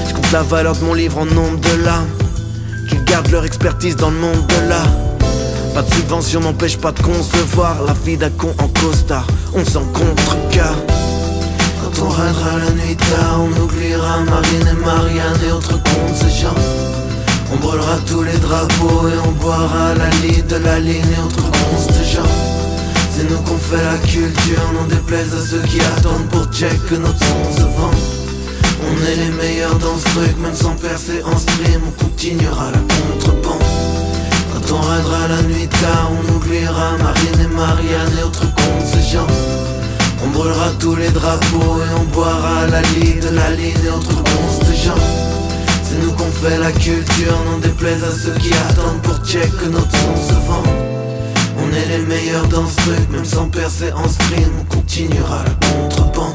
Je 0.06 0.14
compte 0.14 0.30
la 0.30 0.42
valeur 0.42 0.76
de 0.76 0.84
mon 0.84 0.94
livre 0.94 1.18
en 1.18 1.24
nombre 1.24 1.58
de 1.58 1.84
larmes. 1.84 2.06
Qu'ils 2.88 3.02
gardent 3.02 3.32
leur 3.32 3.44
expertise 3.44 3.96
dans 3.96 4.10
le 4.10 4.16
monde 4.16 4.46
de 4.46 4.68
l'art. 4.68 4.92
Pas 5.74 5.82
de 5.82 5.92
subvention 5.92 6.40
m'empêche 6.40 6.76
pas 6.76 6.92
de 6.92 7.02
concevoir 7.02 7.82
la 7.84 7.92
vie 8.04 8.16
d'un 8.16 8.30
con 8.30 8.54
en 8.58 8.68
costard. 8.68 9.26
On 9.54 9.64
s'en 9.64 9.84
contrecarre. 9.86 10.78
Quand 11.82 12.04
on 12.04 12.08
raidera 12.10 12.58
la 12.64 12.70
nuit 12.70 12.96
tard, 12.96 13.40
on 13.40 13.60
oubliera 13.60 14.20
Marine 14.20 14.68
et 14.70 14.84
Marianne 14.86 15.40
et 15.48 15.50
autres 15.50 15.82
comptes 15.82 16.14
ces 16.14 16.42
gens. 16.42 17.03
On 17.52 17.56
brûlera 17.56 17.98
tous 18.06 18.22
les 18.22 18.38
drapeaux 18.38 19.08
et 19.08 19.18
on 19.26 19.32
boira 19.32 19.94
la 19.94 20.10
lit 20.26 20.42
de 20.42 20.56
la 20.56 20.78
ligne 20.80 20.94
et 20.94 21.72
monstres 21.72 21.98
de 21.98 22.04
gens. 22.04 22.32
C'est 23.16 23.30
nous 23.30 23.38
qu'on 23.38 23.58
fait 23.58 23.84
la 23.84 23.98
culture, 23.98 24.72
n'en 24.74 24.86
déplaise 24.86 25.32
à 25.34 25.46
ceux 25.46 25.62
qui 25.62 25.80
attendent 25.80 26.28
pour 26.30 26.46
check 26.52 26.84
que 26.86 26.96
notre 26.96 27.18
son 27.18 27.56
se 27.56 27.62
vend. 27.62 27.90
On 28.86 29.06
est 29.06 29.16
les 29.16 29.30
meilleurs 29.30 29.78
dans 29.78 29.96
ce 29.96 30.04
truc, 30.04 30.36
même 30.42 30.54
sans 30.54 30.74
percer 30.74 31.22
en 31.24 31.38
stream, 31.38 31.80
on 31.86 32.04
continuera 32.04 32.70
la 32.72 32.78
contrebande. 32.78 33.62
Quand 34.52 34.74
on 34.76 34.80
raidera 34.80 35.28
la 35.28 35.42
nuit 35.42 35.68
tard, 35.68 36.10
on 36.10 36.34
oubliera 36.36 36.96
Marine 36.98 37.40
et 37.40 37.54
Marianne 37.54 38.18
et 38.18 38.24
autres 38.24 38.46
comptes 38.54 38.86
ces 38.92 39.12
gens. 39.12 39.26
On 40.24 40.30
brûlera 40.30 40.70
tous 40.78 40.96
les 40.96 41.10
drapeaux 41.10 41.78
et 41.80 42.00
on 42.00 42.04
boira 42.12 42.66
la 42.70 42.82
ligne 42.82 43.20
de 43.20 43.28
la 43.34 43.50
ligne 43.50 43.74
et 43.84 43.90
autres 43.90 44.16
monstres 44.16 44.66
de 44.66 44.74
gens. 44.74 45.43
C'est 45.94 46.00
nous 46.00 46.12
qu'on 46.12 46.30
fait 46.32 46.58
la 46.58 46.72
culture, 46.72 47.44
n'en 47.44 47.58
déplaise 47.58 48.02
à 48.02 48.10
ceux 48.10 48.34
qui 48.40 48.52
attendent 48.52 49.00
pour 49.02 49.24
check 49.24 49.48
que 49.58 49.66
notre 49.66 49.92
son 49.92 50.16
se 50.16 50.32
vend. 50.32 50.62
On 51.56 51.72
est 51.72 51.86
les 51.86 52.04
meilleurs 52.04 52.48
dans 52.48 52.66
ce 52.66 52.76
truc, 52.78 53.10
même 53.10 53.24
sans 53.24 53.48
percer 53.48 53.92
en 53.92 54.08
stream, 54.08 54.50
on 54.60 54.64
continuera 54.74 55.44
la 55.44 55.68
contrebande. 55.68 56.34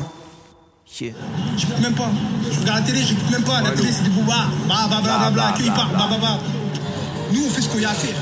Yeah. 1.01 1.12
J'écoute 1.58 1.80
même 1.82 1.94
pas. 1.94 2.10
Je 2.50 2.60
regarde 2.62 2.80
la 2.80 2.86
télé, 2.86 3.04
j'écoute 3.06 3.32
même 3.32 3.44
pas. 3.44 3.62
La 3.62 3.72
télé, 3.72 3.89
c'est 3.92 4.04
du 4.04 4.12
bouba. 4.12 4.46
Bah, 4.70 4.88
bah, 4.89 5.01
bah, 5.04 5.32
bah, 5.36 5.54
qui 5.58 5.70
parle, 5.72 5.92
bah, 5.92 6.08
bah, 6.10 6.18
bah. 6.22 6.39
Nous, 7.34 7.46
on 7.46 7.50
fait 7.50 7.62
ce 7.62 7.68
qu'il 7.68 7.82
y 7.82 7.86
a 7.86 7.89
à 7.89 7.94
faire. 7.94 8.16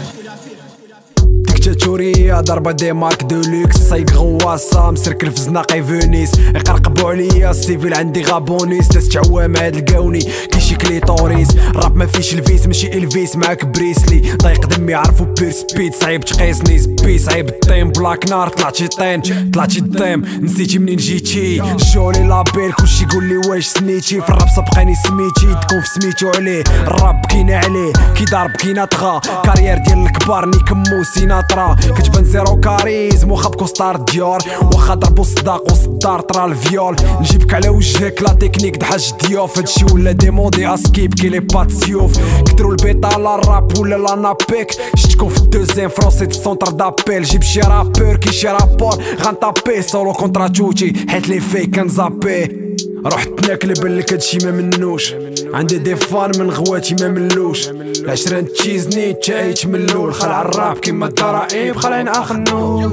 ديكتاتورية 1.57 2.41
ضربة 2.41 2.71
ديمارك 2.71 3.23
دولوكس 3.23 3.77
سايق 3.77 4.11
غواصة 4.11 4.91
مسركل 4.91 5.31
في 5.31 5.41
زناقي 5.41 5.83
فونيس 5.83 6.31
يقرقبو 6.39 7.07
عليا 7.07 7.51
السيفيل 7.51 7.93
عندي 7.93 8.21
غابونيس 8.21 8.91
ناس 8.95 9.09
تعوام 9.09 9.55
هاد 9.55 9.75
لقاوني 9.75 10.19
كيشي 10.51 10.75
كليتوريس 10.75 11.47
راب 11.75 11.95
ما 11.95 12.05
فيش 12.05 12.33
الفيس 12.33 12.67
ماشي 12.67 12.87
إلفيس 12.87 13.35
معاك 13.35 13.65
بريسلي. 13.65 14.35
ضايق 14.35 14.65
دمي 14.65 14.93
عرفو 14.93 15.25
بير 15.25 15.51
سبيد. 15.51 15.93
صعيب 15.93 16.25
تقيسني 16.25 16.79
سبي 16.79 17.19
صعيب 17.19 17.49
الطيم 17.49 17.91
بلاك 17.91 18.29
نار 18.29 18.49
طلعتي 18.49 18.87
طين. 18.87 19.21
طلعتي 19.53 19.79
الطيم 19.79 20.25
نسيتي 20.41 20.79
منين 20.79 20.95
جيتي؟ 20.95 21.61
جولي 21.93 22.23
لابيل 22.23 22.73
كلشي 22.73 23.03
يقول 23.03 23.23
لي 23.23 23.37
واش 23.37 23.65
سنيتي. 23.65 24.21
في 24.21 24.29
الراب 24.29 24.47
سبقاني 24.55 24.95
سميتي 24.95 25.65
تكون 25.67 25.81
في 25.81 25.99
سميتو 25.99 26.29
عليه. 26.29 26.63
الراب 26.87 27.25
كينا 27.25 27.57
عليه 27.57 27.93
كي 28.15 28.25
ضارب 28.25 28.51
كينا 28.51 28.85
طغى 28.85 29.21
كارير 29.45 29.77
ديال 29.77 30.05
الكبار 30.05 30.45
نيكمو 30.45 31.03
سيناترا 31.03 31.56
طرا 31.57 31.75
كتبان 31.97 32.25
زيرو 32.25 32.59
كاريزم 32.59 33.31
واخا 33.31 33.49
بكوستار 33.49 33.95
ديور. 33.95 34.39
واخا 34.73 34.93
ضربو 34.93 35.23
صداق 35.23 35.71
وصدار 35.71 36.21
طرا 36.21 36.45
الفيول 36.45 36.95
نجيبك 37.19 37.53
على 37.53 37.69
وجهك 37.69 38.21
لا 38.21 38.33
تكنيك 38.33 38.77
دحاج 38.77 39.13
ديوف 39.27 39.57
هادشي 39.57 39.85
ولا 39.93 40.11
ديموندي 40.11 40.73
أسكيب 40.73 41.13
كي 41.13 41.29
لي 41.29 41.39
بات 41.39 41.71
سيوف. 41.71 42.11
كدرو 42.45 42.71
البيتا 42.71 43.07
لا 43.07 43.35
راب 43.35 43.77
ولا 43.79 43.95
لا 43.95 44.15
نابيك. 44.15 44.71
شتكون 44.95 45.29
في 45.29 45.37
الدوزيام 45.37 45.89
فرونسي 45.89 46.25
دي 46.25 46.33
سونتر 46.33 46.71
دابيل. 46.71 47.23
جيب 47.23 47.43
شي 47.43 47.59
رابور 47.59 48.15
كي 48.15 48.31
شي 48.31 48.47
رابور. 48.47 48.95
غنطابي 49.25 49.81
سولو 49.81 50.13
كونترا 50.13 50.47
توتي. 50.47 50.93
حيت 51.09 51.29
لي 51.29 51.39
فيك 51.39 51.75
كنزابي. 51.75 52.67
رحت 53.06 53.48
ناكل 53.48 53.72
بالك 53.72 54.12
هادشي 54.12 54.38
ما 54.44 54.50
منوش 54.50 55.14
عندي 55.54 55.78
دي 55.78 55.96
فان 55.96 56.30
من 56.38 56.50
غواتي 56.50 56.94
ما 57.00 57.08
ملوش 57.08 57.68
العشرين 57.68 58.52
تشيزني 58.52 59.12
تشايت 59.12 59.66
ملول 59.66 60.14
خلع 60.14 60.40
الراب 60.42 60.78
كيما 60.78 61.06
الضرائب 61.06 61.76
خلعين 61.76 62.08
اخنوش 62.08 62.92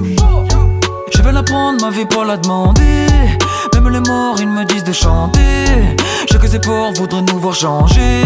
Je 1.19 1.23
vais 1.23 1.33
la 1.33 1.43
prendre, 1.43 1.81
ma 1.83 1.89
vie 1.89 2.05
pour 2.05 2.23
la 2.23 2.37
demander. 2.37 3.07
Même 3.73 3.89
les 3.89 3.99
morts, 3.99 4.37
ils 4.39 4.47
me 4.47 4.63
disent 4.71 4.85
de 4.85 4.93
chanter. 4.93 5.65
Je 6.31 6.37
que 6.37 6.47
c'est 6.47 6.63
pour 6.63 6.93
voudrait 6.93 7.23
nous 7.29 7.39
voir 7.39 7.55
changer. 7.55 8.23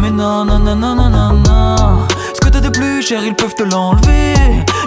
Mais 0.00 0.10
non, 0.10 0.44
non, 0.44 0.60
non, 0.66 0.76
non, 0.76 0.94
non, 1.00 1.10
non, 1.16 1.32
non. 1.48 1.98
Ce 2.34 2.40
que 2.42 2.48
t'as 2.52 2.60
de 2.60 2.68
plus 2.68 3.02
cher, 3.02 3.20
ils 3.24 3.34
peuvent 3.34 3.56
te 3.60 3.64
l'enlever. 3.64 4.34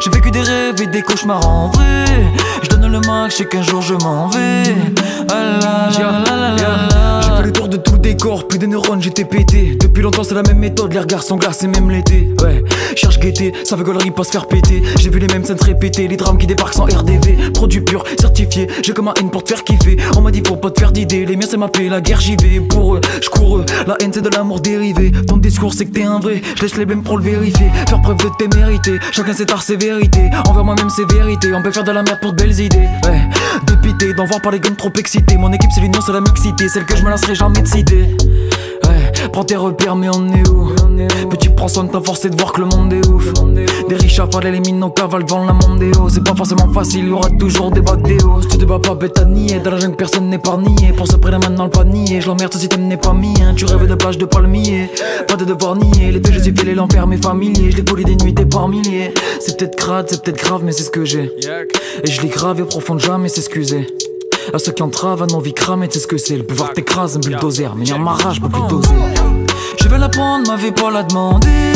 J'ai 0.02 0.10
vécu 0.10 0.32
des 0.32 0.46
rêves 0.52 0.82
et 0.82 0.88
des 0.88 1.02
cauchemars 1.02 1.46
en 1.46 1.68
vrai. 1.68 2.06
Je 2.64 2.68
donne 2.70 2.88
le 2.92 3.02
max, 3.02 3.34
je 3.34 3.38
sais 3.40 3.46
qu'un 3.46 3.62
jour 3.62 3.82
je 3.82 3.96
m'en 3.96 4.28
vais. 4.28 4.76
Ah 5.35 5.45
là 5.63 5.89
là 5.99 6.32
plus 8.49 8.59
de 8.59 8.67
neurones, 8.67 9.03
j'étais 9.03 9.25
pété. 9.25 9.77
Depuis 9.81 10.03
longtemps, 10.03 10.25
c'est 10.25 10.35
la 10.35 10.43
même 10.43 10.59
méthode, 10.59 10.93
les 10.93 11.01
regards 11.01 11.23
sont 11.23 11.37
glacés, 11.37 11.67
même 11.67 11.91
l'été. 11.91 12.29
Ouais, 12.43 12.63
cherche 12.95 13.19
gaieté, 13.19 13.53
ça 13.65 13.77
veut 13.77 13.85
gaulerie 13.85 14.11
pas 14.11 14.25
se 14.25 14.31
faire 14.31 14.47
péter. 14.47 14.83
J'ai 14.99 15.11
vu 15.11 15.19
les 15.19 15.27
mêmes 15.27 15.45
scènes 15.45 15.59
se 15.59 15.65
répéter, 15.65 16.09
les 16.09 16.17
drames 16.17 16.39
qui 16.39 16.47
débarquent 16.47 16.75
sans 16.75 16.85
RDV. 16.85 17.51
Produit 17.55 17.81
pur, 17.81 18.05
certifié, 18.21 18.69
j'ai 18.83 18.93
comme 18.93 19.09
un 19.09 19.15
haine 19.19 19.31
pour 19.31 19.45
te 19.45 19.51
faire 19.51 19.65
kiffer. 19.65 19.97
On 20.17 20.21
m'a 20.21 20.31
dit 20.31 20.43
faut 20.47 20.57
pas 20.57 20.71
te 20.71 20.81
faire 20.81 20.93
d'idées, 20.93 21.25
les 21.25 21.37
miens 21.37 21.47
c'est 21.51 21.57
ma 21.57 21.69
paix, 21.69 21.89
la 21.89 22.01
guerre 22.01 22.21
j'y 22.21 22.37
vais. 22.37 22.61
Pour 22.61 22.97
eux, 22.97 23.01
je 23.23 23.29
cours 23.29 23.59
eux, 23.59 23.67
la 23.87 23.97
haine 24.01 24.13
c'est 24.13 24.23
de 24.23 24.29
l'amour 24.29 24.61
dérivé. 24.61 25.13
Ton 25.27 25.37
discours 25.37 25.73
c'est 25.75 25.87
que 25.87 25.93
t'es 25.93 26.05
un 26.05 26.19
vrai, 26.19 26.43
je 26.57 26.63
laisse 26.63 26.77
les 26.77 26.87
blêmes 26.87 27.03
pour 27.03 27.19
le 27.19 27.25
vérifier. 27.25 27.67
Faire 27.89 28.01
preuve 28.03 28.19
de 28.19 28.31
tes 28.39 28.57
mérités, 28.57 28.99
chacun 29.11 29.33
ses 29.33 29.47
ses 29.61 29.77
vérités. 29.77 30.31
Envers 30.49 30.65
moi-même 30.65 30.91
c'est 30.91 31.11
vérité, 31.13 31.53
on 31.55 31.63
peut 31.63 31.73
faire 31.73 31.85
de 31.85 31.93
la 31.93 32.03
merde 32.03 32.19
pour 32.21 32.33
de 32.33 32.43
belles 32.43 32.61
idées. 32.61 32.89
Ouais, 33.05 33.21
dépité, 33.67 34.15
d'en 34.15 34.27
voir 34.27 34.41
par 34.41 34.53
les 34.53 34.61
trop 34.61 34.93
excités. 34.97 35.37
Mon 35.37 35.53
équipe 35.53 35.71
c'est 35.75 35.81
l'union, 35.81 36.01
c'est 36.05 36.13
la 36.13 36.21
mixité, 36.21 36.69
celle 36.69 36.85
que 36.85 36.97
je 36.97 37.03
me 37.03 37.11
lasserai 37.11 37.35
jamais 37.35 37.63
de. 37.63 38.02
Ouais, 38.85 39.29
prends 39.33 39.45
tes 39.45 39.57
repères, 39.57 39.97
mais 39.97 40.09
on 40.09 40.29
est 40.33 40.49
où 40.49 40.71
Petit 41.31 41.49
prends 41.49 41.69
soin 41.69 41.85
de 41.85 41.91
ta 41.91 42.01
force 42.01 42.25
et 42.25 42.31
de 42.31 42.37
voir 42.37 42.53
que 42.53 42.61
le 42.61 42.67
monde 42.67 42.93
est 42.93 43.07
ouf. 43.09 43.33
Des 43.89 43.95
riches 43.95 44.19
à 44.19 44.29
les 44.43 44.61
mines, 44.61 44.79
nos 44.79 44.91
cavales 44.91 45.25
devant 45.25 45.45
la 45.45 45.53
mondéo. 45.53 46.09
C'est 46.09 46.25
pas 46.25 46.35
forcément 46.35 46.69
facile, 46.73 47.09
y 47.09 47.13
aura 47.13 47.31
toujours 47.31 47.71
des 47.71 47.81
bacs 47.81 48.03
des. 48.03 48.19
Si 48.43 48.49
tu 48.49 48.59
te 48.59 48.65
bats 48.65 48.79
pas, 48.79 48.95
bête 48.95 49.19
à 49.19 49.25
nier. 49.25 49.61
Dans 49.61 49.71
la 49.71 49.79
jungle, 49.79 49.97
personne 49.97 50.29
n'est 50.29 50.39
pas 50.39 50.57
nié. 50.57 50.93
Pour 50.97 51.07
se 51.07 51.17
prendre 51.17 51.39
maintenant 51.39 51.65
le 51.65 51.71
panier. 51.71 52.21
Je 52.21 52.27
l'emmerde, 52.27 52.53
ce 52.53 52.59
système 52.59 52.87
n'est 52.87 52.97
pas 52.97 53.13
mien. 53.13 53.55
Tu 53.57 53.65
rêves 53.65 53.87
de 53.87 53.95
plage 53.95 54.19
de 54.19 54.25
palmier. 54.25 54.91
Pas 55.29 55.37
de 55.37 55.45
devoir 55.45 55.77
nier. 55.77 56.13
Les 56.13 56.21
deux, 56.21 56.33
je 56.33 56.41
suis 56.41 56.55
filé 56.57 56.75
l'enfer, 56.75 57.07
mais 57.07 57.17
familier. 57.17 57.71
Je 57.71 57.77
l'ai 57.77 58.05
des 58.05 58.17
nuits, 58.17 58.35
par 58.35 58.69
milliers. 58.69 59.13
C'est 59.41 59.57
peut-être 59.57 59.77
crade, 59.77 60.07
c'est 60.09 60.23
peut-être 60.23 60.39
grave, 60.39 60.63
mais 60.65 60.73
c'est 60.73 60.85
ce 60.85 60.91
que 60.91 61.05
j'ai. 61.05 61.31
Et 62.05 62.11
je 62.11 62.23
l'ai 62.23 62.29
gravé 62.29 62.63
au 62.63 62.67
profond 62.67 62.99
jamais 62.99 63.29
s'excuser. 63.29 63.87
À 64.55 64.59
ceux 64.59 64.73
qui 64.73 64.83
entravent 64.83 65.23
à 65.23 65.27
nos 65.27 65.41
vies 65.41 65.55
cramées, 65.55 65.89
tu 65.89 65.95
sais 65.95 66.01
ce 66.01 66.07
que 66.07 66.19
c'est. 66.19 66.37
Le 66.37 66.43
pouvoir 66.43 66.73
t'écrase, 66.73 67.17
un 67.17 67.21
bulldozer. 67.21 67.75
Mais 67.77 67.87
ma 67.99 68.13
rage, 68.13 68.41
pour 68.41 68.51
oh. 68.53 68.59
bulldozer. 68.59 68.95
Je 69.81 69.89
vais 69.89 69.99
la 69.99 70.09
prendre, 70.09 70.47
ma 70.49 70.57
vie 70.57 70.73
la 70.93 71.03
demander. 71.03 71.73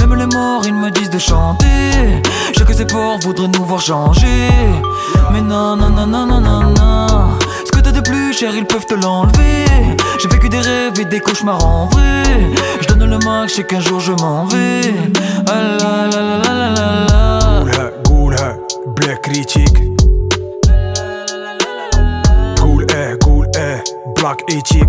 Même 0.00 0.14
les 0.14 0.26
morts, 0.26 0.62
ils 0.64 0.74
me 0.74 0.90
disent 0.90 1.10
de 1.10 1.18
chanter. 1.18 2.22
J'ai 2.56 2.64
que 2.64 2.74
ces 2.74 2.86
porcs 2.86 3.20
voudraient 3.20 3.48
nous 3.48 3.64
voir 3.64 3.80
changer. 3.80 4.48
Mais 5.32 5.40
non, 5.40 5.76
non, 5.76 5.88
non, 5.90 6.06
non, 6.06 6.26
non, 6.26 6.40
non, 6.40 6.62
non. 6.62 7.38
Ce 7.64 7.70
que 7.70 7.80
t'as 7.80 7.92
de 7.92 8.00
plus 8.00 8.32
cher, 8.32 8.52
ils 8.54 8.66
peuvent 8.66 8.86
te 8.86 8.94
l'enlever. 8.94 9.64
J'ai 10.20 10.28
vécu 10.28 10.48
des 10.48 10.60
rêves 10.60 11.00
et 11.00 11.04
des 11.04 11.20
cauchemars 11.20 11.64
en 11.64 11.86
vrai. 11.86 12.22
Je 12.80 12.86
donne 12.88 13.08
le 13.08 13.18
max, 13.18 13.52
je 13.52 13.56
sais 13.56 13.64
qu'un 13.64 13.80
jour 13.80 14.00
je 14.00 14.12
m'en 14.12 14.44
vais. 14.46 14.94
Ah 15.46 15.76
la 15.78 16.08
la 16.08 16.38
la 16.38 16.70
la 16.70 17.64
la 17.64 17.90
goula, 18.04 18.56
black 18.96 19.22
critique. 19.22 19.91
Black 24.22 24.38
и 24.48 24.62
Чик 24.62 24.86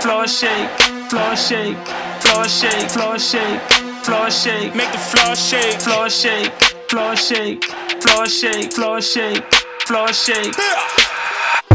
Floor 0.00 0.26
shake, 0.26 0.68
floor 1.08 1.36
shake, 1.36 1.76
floor 2.18 2.48
shake, 2.48 2.90
floor 2.90 3.18
shake, 3.20 3.60
floor 4.02 4.30
shake, 4.32 4.74
make 4.74 4.90
the 4.90 4.98
floor 4.98 5.36
shake, 5.36 5.80
floor 5.80 6.10
shake, 6.10 6.52
floor 6.90 7.14
shake, 7.14 7.64
floor 8.02 8.26
shake, 8.26 8.72
floor 8.72 9.00
shake, 9.00 9.54
floor 9.86 10.12
shake. 10.12 10.54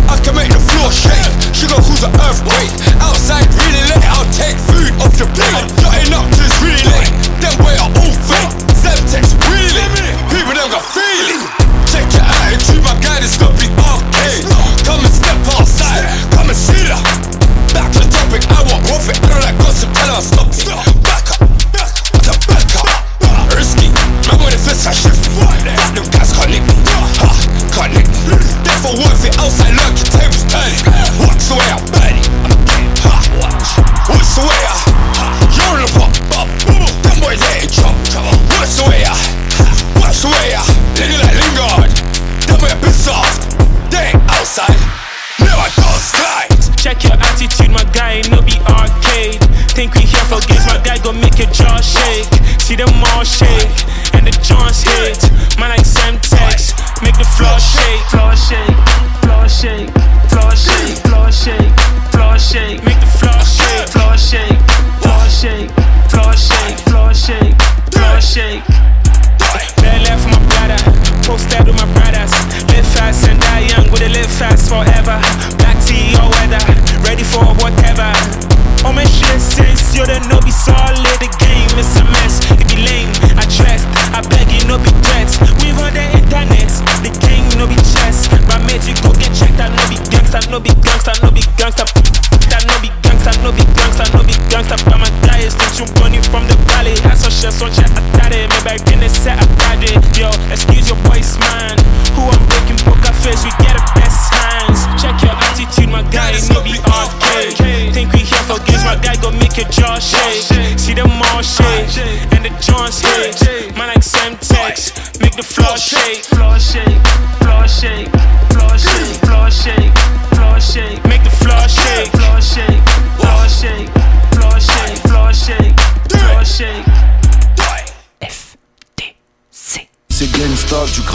I 0.10 0.20
can 0.26 0.36
make 0.36 0.52
the 0.52 0.60
floor 0.60 0.92
shake. 0.92 1.37
Sugar 1.58 1.82
cause 1.82 2.06
an 2.06 2.14
earthquake. 2.22 2.70
Outside 3.02 3.50
really 3.50 3.82
late, 3.90 4.06
I'll 4.14 4.30
take 4.30 4.54
food 4.70 4.94
off 5.02 5.18
your 5.18 5.26
plate. 5.34 5.66
Shutting 5.82 6.14
up 6.14 6.30
till 6.30 6.46
it's 6.46 6.62
really 6.62 6.86
late. 6.86 7.10
Them 7.42 7.58
way 7.66 7.74
are 7.82 7.90
all 7.98 8.14
fake. 8.30 8.54
Semtex 8.78 9.34
really. 9.50 9.82
People 10.30 10.54
them 10.54 10.70
got 10.70 10.86
feeling. 10.86 11.42
Check 11.90 12.06
your 12.14 12.30
attitude, 12.46 12.86
my 12.86 12.94
guidance 13.02 13.42
got 13.42 13.58
big 13.58 13.74
arcade. 13.74 14.46
Come 14.86 15.02
and 15.02 15.10
step 15.10 15.42
outside. 15.58 16.06
Come 16.38 16.54
and 16.54 16.58
see 16.58 16.86
that. 16.94 17.02
Back 17.74 17.90
to 17.90 18.06
the 18.06 18.10
topic, 18.14 18.46
I 18.54 18.62
want 18.70 18.86
profit. 18.86 19.18
I 19.18 19.26
don't 19.26 19.42
like 19.42 19.58
gossip, 19.58 19.90
tell 19.98 20.14
her 20.14 20.22
stop 20.22 20.54
it. 20.54 21.07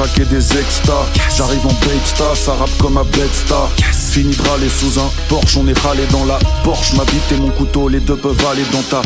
Des 0.03 0.41
J'arrive 1.37 1.65
en 1.65 1.73
bête 1.87 2.35
ça 2.35 2.55
rappe 2.55 2.77
comme 2.79 2.97
à 2.97 3.05
Bedsta 3.05 3.69
Fini 3.93 4.35
râler 4.49 4.69
sous 4.69 4.99
un 4.99 5.09
Porsche, 5.29 5.57
on 5.57 5.67
est 5.69 5.79
râlé 5.79 6.07
dans 6.11 6.25
la 6.25 6.39
Porsche 6.65 6.95
Ma 6.95 7.05
bite 7.05 7.33
et 7.33 7.37
mon 7.37 7.51
couteau, 7.51 7.89
les 7.89 8.01
deux 8.01 8.17
peuvent 8.17 8.47
aller 8.51 8.65
dans 8.73 8.83
ta 8.83 9.01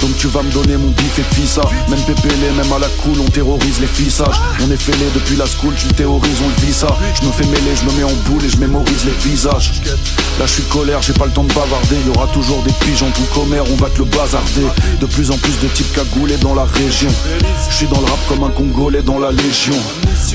Donc 0.00 0.16
tu 0.18 0.26
vas 0.28 0.42
me 0.42 0.50
donner 0.50 0.76
mon 0.76 0.88
bif 0.88 1.18
et 1.18 1.34
fissa. 1.34 1.62
Même 1.88 2.00
pépélé, 2.00 2.50
même 2.56 2.72
à 2.72 2.78
la 2.78 2.88
cool, 3.02 3.20
on 3.20 3.30
terrorise 3.30 3.80
les 3.80 3.86
fissages. 3.86 4.40
On 4.64 4.70
est 4.70 4.76
fêlé 4.76 5.06
depuis 5.14 5.36
la 5.36 5.46
school, 5.46 5.74
tu 5.76 5.86
théorises, 5.88 6.38
on 6.44 6.48
le 6.48 6.66
vit 6.66 6.72
ça. 6.72 6.88
Je 7.20 7.26
me 7.26 7.32
fais 7.32 7.46
mêler, 7.46 7.74
je 7.74 7.84
me 7.84 7.92
mets 7.92 8.04
en 8.04 8.16
boule 8.28 8.44
et 8.44 8.48
je 8.48 8.56
mémorise 8.58 9.04
les 9.04 9.30
visages. 9.30 9.82
Là 10.38 10.46
je 10.46 10.52
suis 10.54 10.62
colère, 10.64 11.02
j'ai 11.02 11.12
pas 11.12 11.26
le 11.26 11.32
temps 11.32 11.44
de 11.44 11.52
bavarder. 11.52 11.96
Y 12.06 12.16
aura 12.16 12.26
toujours 12.28 12.62
des 12.62 12.72
pigeons 12.84 13.10
tout 13.14 13.26
commère, 13.34 13.64
on 13.70 13.76
va 13.76 13.88
te 13.90 13.98
le 13.98 14.04
bazarder. 14.04 14.66
De 15.00 15.06
plus 15.06 15.30
en 15.30 15.36
plus 15.36 15.58
de 15.60 15.68
types 15.68 15.92
cagoulés 15.92 16.36
dans 16.38 16.54
la 16.54 16.64
région. 16.64 17.10
Je 17.70 17.74
suis 17.74 17.86
dans 17.86 18.00
le 18.00 18.06
rap 18.06 18.18
comme 18.28 18.44
un 18.44 18.50
Congolais 18.50 19.02
dans 19.02 19.18
la 19.18 19.30
légion. 19.30 19.76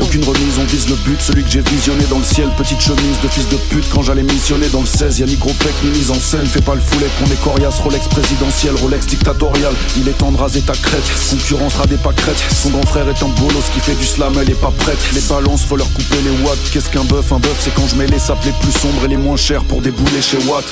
Aucune 0.02 0.24
remise, 0.24 0.60
on 0.60 0.66
vise 0.66 0.90
le 0.90 0.96
but, 0.96 1.22
celui 1.22 1.44
que 1.44 1.50
j'ai 1.50 1.62
visionné 1.62 2.04
dans 2.10 2.18
le 2.18 2.24
ciel. 2.24 2.50
Petite 2.58 2.82
chemise 2.82 3.20
de 3.22 3.28
fils 3.28 3.48
de 3.50 3.58
pute 3.70 3.86
quand 3.94 4.02
j'allais 4.02 4.24
missionner 4.24 4.68
dans 4.70 4.82
le 4.82 4.88
16 4.88 5.20
Y'a 5.20 5.26
ni 5.26 5.36
gros 5.36 5.54
pec 5.54 5.74
ni 5.84 5.92
mise 5.92 6.10
en 6.12 6.20
scène, 6.20 6.46
fais 6.46 6.62
pas 6.62 6.76
le 6.76 6.82
foulet 6.82 7.08
qu'on 7.20 7.32
est 7.32 7.42
coriace 7.44 7.80
Rolex 7.80 8.08
présidentiel, 8.08 8.76
Rolex 8.84 9.06
dictatorial 9.08 9.74
Il 9.98 10.10
est 10.10 10.18
temps 10.18 10.32
de 10.32 10.38
raser 10.38 10.62
ta 10.62 10.74
crête, 10.74 11.04
concurrence 11.30 11.76
des 11.88 11.96
pâquerettes 11.96 12.44
Son 12.52 12.70
grand 12.70 12.86
frère 12.86 13.08
est 13.08 13.24
un 13.24 13.30
bolos 13.40 13.64
qui 13.74 13.80
fait 13.80 13.96
du 13.96 14.06
slam, 14.06 14.34
elle 14.42 14.50
est 14.50 14.60
pas 14.60 14.74
prête. 14.78 14.98
Les 15.14 15.22
balances, 15.22 15.64
faut 15.64 15.78
leur 15.78 15.92
couper 15.94 16.18
les 16.24 16.44
watts. 16.46 16.60
Qu'est-ce 16.72 16.90
qu'un 16.90 17.06
bœuf 17.06 17.32
Un 17.32 17.40
bœuf 17.40 17.56
c'est 17.60 17.74
quand 17.74 17.88
je 17.88 17.96
mets 17.96 18.08
les 18.08 18.20
sapes 18.20 18.44
les 18.44 18.52
plus 18.52 18.72
sombres 18.72 19.06
et 19.06 19.08
les 19.08 19.18
moins 19.18 19.38
chers 19.38 19.64
pour 19.64 19.82
débouler 19.82 20.22
chez 20.22 20.38
Watt. 20.50 20.66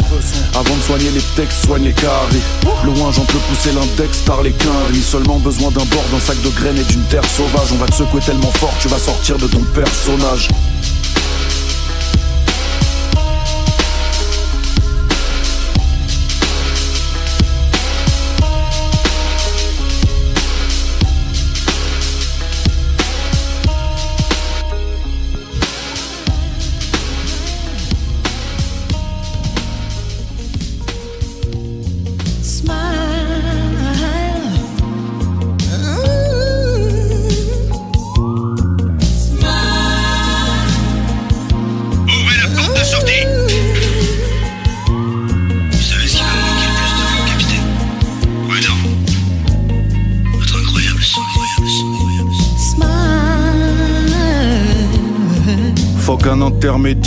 Avant 0.54 0.76
de 0.76 0.82
soigner 0.82 1.10
les 1.12 1.22
textes, 1.36 1.66
soigne 1.66 1.84
les 1.84 1.94
carrés 1.94 2.42
Loin 2.84 3.12
j'en 3.12 3.24
peux 3.24 3.40
pousser 3.50 3.72
l'index, 3.72 4.24
tard 4.26 4.44
les 4.44 4.52
quinries. 4.52 5.02
Seulement 5.02 5.40
besoin 5.40 5.72
d'un 5.72 5.86
bord, 5.86 6.04
d'un 6.12 6.20
sac 6.20 6.42
de 6.42 6.50
graines 6.50 6.78
et 6.78 6.84
d'une 6.84 7.04
terre 7.04 7.26
sauvage. 7.26 7.72
On 7.72 7.78
va 7.78 7.88
te 7.88 7.96
secouer 7.96 8.22
tellement 8.22 8.52
fort, 8.52 8.74
tu 8.82 8.90
vas 8.90 9.00
sortir 9.00 9.38
de 9.38 9.48
ton 9.48 9.62
personnage 9.74 10.50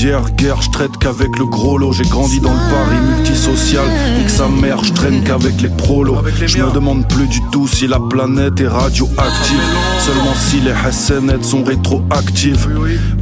intermédiaire, 0.04 0.36
guerre, 0.36 0.62
je 0.62 0.70
traite 0.70 0.96
qu'avec 0.98 1.38
le 1.38 1.46
gros 1.46 1.78
lot. 1.78 1.92
J'ai 1.92 2.04
grandi 2.04 2.40
dans 2.40 2.52
le 2.52 2.58
Paris 2.70 2.96
multisocial, 3.16 3.84
nique 4.18 4.30
sa 4.30 4.48
mère, 4.48 4.82
je 4.84 4.92
traîne 4.92 5.22
qu'avec 5.24 5.60
les 5.60 5.68
prolos. 5.68 6.18
Je 6.46 6.58
me 6.58 6.70
demande 6.72 7.08
plus 7.08 7.26
du 7.26 7.40
tout 7.52 7.66
si 7.66 7.86
la 7.86 8.00
planète 8.00 8.60
est 8.60 8.68
radioactive. 8.68 9.60
Seulement 10.00 10.34
si 10.34 10.60
les 10.60 10.74
SNET 10.92 11.42
sont 11.42 11.64
rétroactives 11.64 12.68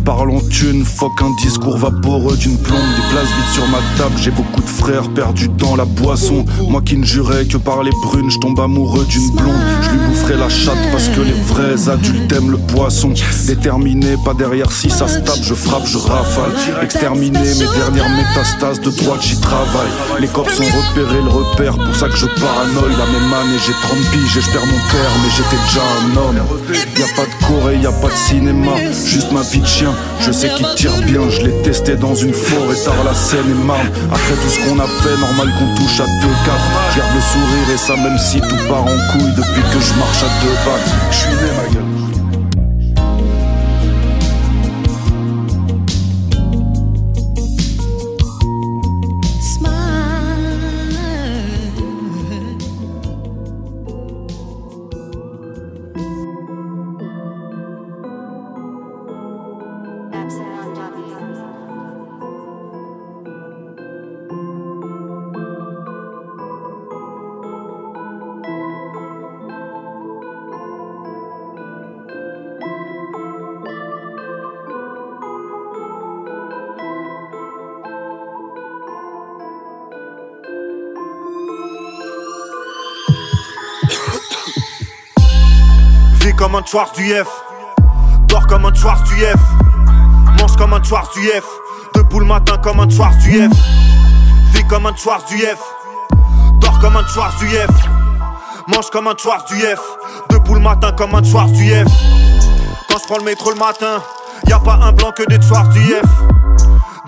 Parlons 0.04 0.40
thune, 0.40 0.84
fuck 0.84 1.22
un 1.22 1.30
discours 1.42 1.78
vaporeux 1.78 2.36
d'une 2.36 2.58
plombe 2.58 2.80
Des 2.96 3.08
places 3.12 3.28
vides 3.28 3.54
sur 3.54 3.68
ma 3.68 3.78
table, 3.96 4.14
j'ai 4.16 4.32
beaucoup 4.32 4.60
de 4.60 4.68
frères 4.68 5.08
perdus 5.10 5.48
dans 5.48 5.76
la 5.76 5.84
boisson. 5.84 6.44
Moi 6.68 6.82
qui 6.82 6.96
ne 6.96 7.04
jurais 7.04 7.44
que 7.44 7.56
par 7.56 7.82
les 7.82 7.92
brunes, 8.02 8.30
je 8.30 8.38
tombe 8.38 8.58
amoureux 8.58 9.04
d'une 9.04 9.30
blonde. 9.30 9.60
Je 9.82 9.90
lui 9.90 9.98
boufferai 9.98 10.36
la 10.36 10.48
chatte 10.48 10.90
parce 10.90 11.08
que 11.08 11.20
les 11.20 11.32
vrais 11.32 11.88
adultes 11.88 12.32
aiment 12.32 12.50
le 12.50 12.58
poisson. 12.58 13.14
Déterminé, 13.46 14.16
pas 14.24 14.34
derrière 14.34 14.72
si 14.72 14.90
ça 14.90 15.06
se 15.06 15.20
tape, 15.20 15.42
je 15.42 15.54
frappe, 15.54 15.86
je 15.86 15.98
rafale. 15.98 16.50
Exterminer 16.82 17.38
mes 17.38 17.78
dernières 17.78 18.10
métastases 18.10 18.80
de 18.80 18.90
droite, 18.90 19.22
j'y 19.22 19.40
travaille. 19.40 19.92
Les 20.20 20.28
cops 20.28 20.60
ont 20.60 20.64
repéré 20.64 21.22
le 21.22 21.30
repère, 21.30 21.76
pour 21.78 21.94
ça 21.94 22.08
que 22.08 22.16
je 22.16 22.26
paranoïe. 22.26 22.96
La 22.98 23.06
même 23.06 23.32
année, 23.32 23.58
j'ai 23.64 23.72
30 23.72 23.98
piges 24.10 24.36
et 24.38 24.58
mon 24.58 24.80
père 24.90 25.12
Mais 25.22 25.30
j'étais 25.30 25.62
déjà 25.64 25.82
un 26.00 26.16
homme. 26.16 26.42
Y 26.98 27.02
a 27.02 27.16
pas 27.16 27.26
de 27.26 27.46
Corée, 27.46 27.78
y 27.78 27.86
a 27.86 27.92
pas 27.92 28.08
de 28.08 28.14
cinéma. 28.14 28.72
Juste 29.06 29.30
ma 29.32 29.42
vie 29.42 29.60
de 29.60 29.66
chien, 29.66 29.91
je 30.20 30.32
sais 30.32 30.48
qu'il 30.50 30.66
tire 30.76 30.96
bien. 31.02 31.28
Je 31.28 31.42
l'ai 31.42 31.62
testé 31.62 31.96
dans 31.96 32.14
une 32.14 32.32
forêt, 32.32 32.76
tard 32.84 33.04
la 33.04 33.14
scène 33.14 33.50
et 33.50 33.64
marne. 33.66 33.88
Après 34.10 34.34
tout 34.34 34.48
ce 34.48 34.58
qu'on 34.60 34.78
a 34.78 34.86
fait, 34.86 35.16
normal 35.18 35.48
qu'on 35.58 35.74
touche 35.74 36.00
à 36.00 36.04
2-4 36.04 36.08
Je 36.92 36.98
garde 36.98 37.14
le 37.14 37.20
sourire 37.20 37.74
et 37.74 37.78
ça 37.78 37.96
même 37.96 38.18
si 38.18 38.40
tout 38.40 38.68
part 38.68 38.82
en 38.82 38.98
couille 39.12 39.32
Depuis 39.36 39.62
que 39.72 39.80
je 39.80 39.94
marche 39.98 40.22
à 40.22 40.30
deux 40.44 40.56
pattes. 40.64 40.92
Je 41.10 41.16
suis 41.16 41.36
un 86.62 86.96
du 86.96 87.12
F 87.12 87.26
Dors 88.28 88.46
comme 88.46 88.64
un 88.66 88.74
Schwarz 88.74 89.02
du 89.04 89.16
F 89.16 89.34
Mange 90.38 90.56
comme 90.56 90.72
un 90.74 90.82
Schwarz 90.82 91.08
du 91.14 91.26
F 91.26 91.44
Debout 91.94 92.20
le 92.20 92.26
matin 92.26 92.56
comme 92.62 92.78
un 92.78 92.88
Schwarz 92.88 93.16
du 93.18 93.32
F 93.32 93.52
Vis 94.52 94.64
comme 94.68 94.86
un 94.86 94.94
Schwarz 94.94 95.24
du 95.28 95.38
F 95.38 95.58
Dors 96.60 96.78
comme 96.78 96.96
un 96.96 97.06
Schwarz 97.08 97.34
du 97.40 97.48
F 97.48 97.68
Mange 98.68 98.90
comme 98.90 99.08
un 99.08 99.16
Schwarz 99.18 99.44
du 99.46 99.56
F 99.56 99.80
Debout 100.30 100.54
le 100.54 100.60
matin 100.60 100.92
comme 100.92 101.14
un 101.16 101.24
Schwarz 101.24 101.50
du 101.50 101.68
F 101.68 101.88
Quand 102.88 102.98
je 102.98 103.06
prends 103.06 103.18
le 103.18 103.24
métro 103.24 103.50
le 103.50 103.58
matin 103.58 104.00
Y 104.46 104.52
a 104.52 104.60
pas 104.60 104.78
un 104.82 104.92
blanc 104.92 105.10
que 105.10 105.24
des 105.24 105.44
Schwarz 105.44 105.68
du 105.70 105.80
F 105.80 106.06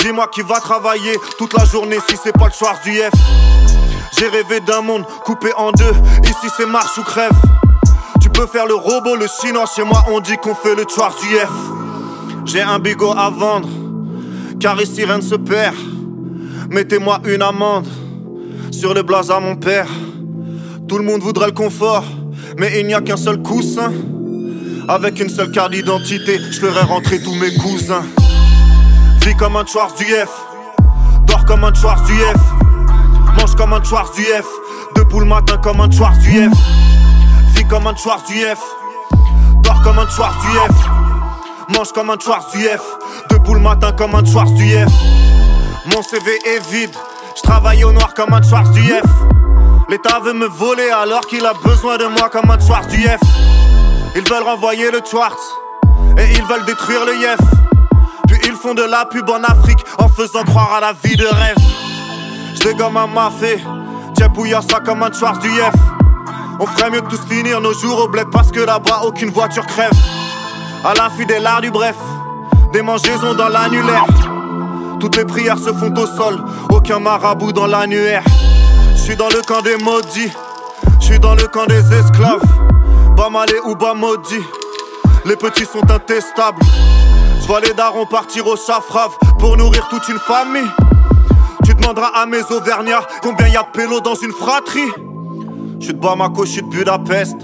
Dis-moi 0.00 0.26
qui 0.34 0.42
va 0.42 0.58
travailler 0.58 1.16
toute 1.38 1.56
la 1.56 1.64
journée 1.64 1.98
si 2.08 2.16
c'est 2.22 2.36
pas 2.36 2.46
le 2.46 2.52
Schwarz 2.52 2.80
du 2.82 2.96
F 2.96 3.12
J'ai 4.18 4.28
rêvé 4.28 4.58
d'un 4.60 4.80
monde 4.80 5.04
coupé 5.24 5.52
en 5.56 5.70
deux 5.70 5.94
Ici 6.24 6.52
c'est 6.56 6.66
marche 6.66 6.98
ou 6.98 7.04
crève 7.04 7.30
tu 8.34 8.40
peux 8.40 8.46
faire 8.46 8.66
le 8.66 8.74
robot, 8.74 9.16
le 9.16 9.26
chinois, 9.26 9.64
chez 9.66 9.84
moi 9.84 10.04
on 10.10 10.20
dit 10.20 10.36
qu'on 10.36 10.54
fait 10.54 10.74
le 10.74 10.84
Schwarz 10.88 11.14
du 11.20 11.36
F. 11.36 11.52
J'ai 12.44 12.62
un 12.62 12.78
bigot 12.78 13.12
à 13.16 13.30
vendre, 13.30 13.68
car 14.58 14.80
ici 14.80 15.04
rien 15.04 15.18
ne 15.18 15.22
se 15.22 15.36
perd. 15.36 15.76
Mettez-moi 16.68 17.20
une 17.26 17.42
amende 17.42 17.86
sur 18.72 18.92
le 18.92 19.02
blaze 19.02 19.30
à 19.30 19.38
mon 19.38 19.56
père. 19.56 19.86
Tout 20.88 20.98
le 20.98 21.04
monde 21.04 21.20
voudrait 21.22 21.46
le 21.46 21.52
confort, 21.52 22.04
mais 22.58 22.80
il 22.80 22.86
n'y 22.86 22.94
a 22.94 23.00
qu'un 23.00 23.16
seul 23.16 23.40
coussin. 23.40 23.92
Avec 24.88 25.20
une 25.20 25.30
seule 25.30 25.50
carte 25.50 25.72
d'identité, 25.72 26.38
je 26.38 26.58
ferai 26.58 26.80
rentrer 26.80 27.22
tous 27.22 27.34
mes 27.34 27.54
cousins. 27.54 28.04
Vis 29.24 29.36
comme 29.36 29.56
un 29.56 29.64
Schwarz 29.64 29.94
du 29.96 30.04
F, 30.04 30.28
dors 31.26 31.44
comme 31.44 31.64
un 31.64 31.72
Schwarz 31.72 32.04
du 32.06 32.14
F, 32.14 33.38
mange 33.38 33.54
comme 33.54 33.72
un 33.72 33.82
Schwarz 33.82 34.10
du 34.16 34.22
F, 34.22 34.46
debout 34.96 35.20
le 35.20 35.26
matin 35.26 35.56
comme 35.62 35.80
un 35.80 35.90
Schwarz 35.90 36.18
du 36.18 36.50
F. 36.50 36.83
Comme 37.68 37.86
un 37.86 37.96
Schwarz 37.96 38.22
du 38.28 38.34
F, 38.34 38.60
dors 39.62 39.82
comme 39.82 39.98
un 39.98 40.08
Schwarz 40.08 40.34
du 40.42 40.48
F, 40.48 41.76
mange 41.76 41.92
comme 41.92 42.10
un 42.10 42.18
Schwarz 42.18 42.44
du 42.52 42.62
F, 42.62 42.82
debout 43.30 43.54
le 43.54 43.60
matin 43.60 43.90
comme 43.92 44.14
un 44.14 44.24
Schwarz 44.24 44.52
du 44.52 44.70
F. 44.70 44.92
Mon 45.86 46.02
CV 46.02 46.38
est 46.46 46.70
vide, 46.70 46.94
je 47.34 47.42
travaille 47.42 47.82
au 47.82 47.92
noir 47.92 48.14
comme 48.14 48.32
un 48.32 48.42
Schwarz 48.42 48.70
du 48.70 48.82
F. 48.82 49.02
L'État 49.88 50.20
veut 50.20 50.34
me 50.34 50.46
voler 50.46 50.90
alors 50.90 51.26
qu'il 51.26 51.44
a 51.44 51.52
besoin 51.64 51.96
de 51.96 52.04
moi 52.04 52.28
comme 52.30 52.50
un 52.50 52.60
Schwarz 52.60 52.86
du 52.88 53.02
F. 53.02 53.20
Ils 54.14 54.28
veulent 54.28 54.44
renvoyer 54.44 54.90
le 54.90 55.00
Schwarz 55.04 55.34
et 56.18 56.32
ils 56.32 56.44
veulent 56.44 56.64
détruire 56.66 57.04
le 57.06 57.16
Yef. 57.16 57.40
Puis 58.28 58.38
ils 58.44 58.54
font 58.54 58.74
de 58.74 58.82
la 58.82 59.06
pub 59.06 59.28
en 59.30 59.42
Afrique 59.42 59.84
en 59.98 60.08
faisant 60.08 60.44
croire 60.44 60.74
à 60.74 60.80
la 60.80 60.92
vie 60.92 61.16
de 61.16 61.26
rêve. 61.26 61.56
Je 62.54 62.60
dégomme 62.68 62.96
un 62.98 63.06
mafé, 63.08 63.64
tiens 64.14 64.28
ça 64.60 64.80
comme 64.80 65.02
un 65.02 65.12
Schwarz 65.12 65.40
du 65.40 65.50
Yef. 65.50 65.74
On 66.60 66.66
ferait 66.66 66.90
mieux 66.90 67.00
de 67.00 67.08
tous 67.08 67.20
finir 67.28 67.60
nos 67.60 67.72
jours 67.72 68.04
au 68.04 68.08
bled 68.08 68.28
parce 68.30 68.52
que 68.52 68.60
là-bas 68.60 69.02
aucune 69.04 69.30
voiture 69.30 69.66
crève. 69.66 69.92
À 70.84 70.94
l'infi 70.94 71.26
des 71.26 71.40
du 71.62 71.70
bref, 71.70 71.96
des 72.72 72.82
mangeaisons 72.82 73.34
dans 73.34 73.48
l'annulaire. 73.48 74.04
Toutes 75.00 75.16
les 75.16 75.24
prières 75.24 75.58
se 75.58 75.72
font 75.72 75.92
au 75.94 76.06
sol, 76.06 76.44
aucun 76.70 77.00
marabout 77.00 77.52
dans 77.52 77.66
l'annuaire. 77.66 78.22
Je 78.94 79.00
suis 79.00 79.16
dans 79.16 79.28
le 79.28 79.42
camp 79.42 79.62
des 79.62 79.76
maudits, 79.76 80.32
je 81.00 81.04
suis 81.04 81.18
dans 81.18 81.34
le 81.34 81.46
camp 81.48 81.66
des 81.66 81.92
esclaves. 81.92 82.44
Bas 83.16 83.30
malé 83.30 83.54
ou 83.64 83.74
bas 83.74 83.94
maudit, 83.94 84.44
les 85.24 85.36
petits 85.36 85.66
sont 85.66 85.90
intestables. 85.90 86.62
Je 87.40 87.46
vois 87.46 87.60
les 87.60 87.74
darons 87.74 88.06
partir 88.06 88.46
au 88.46 88.56
safrave 88.56 89.16
pour 89.38 89.56
nourrir 89.56 89.88
toute 89.88 90.08
une 90.08 90.18
famille. 90.18 90.70
Tu 91.64 91.74
demanderas 91.74 92.12
à 92.14 92.26
mes 92.26 92.42
auvergnats 92.50 93.06
combien 93.22 93.48
y 93.48 93.56
a 93.56 93.64
pélo 93.64 94.00
dans 94.00 94.14
une 94.14 94.32
fratrie. 94.32 94.90
Je 95.84 95.88
suis 95.88 95.96
de 95.96 96.00
Bamako, 96.00 96.46
je 96.46 96.50
suis 96.50 96.62
de 96.62 96.68
Budapest. 96.68 97.36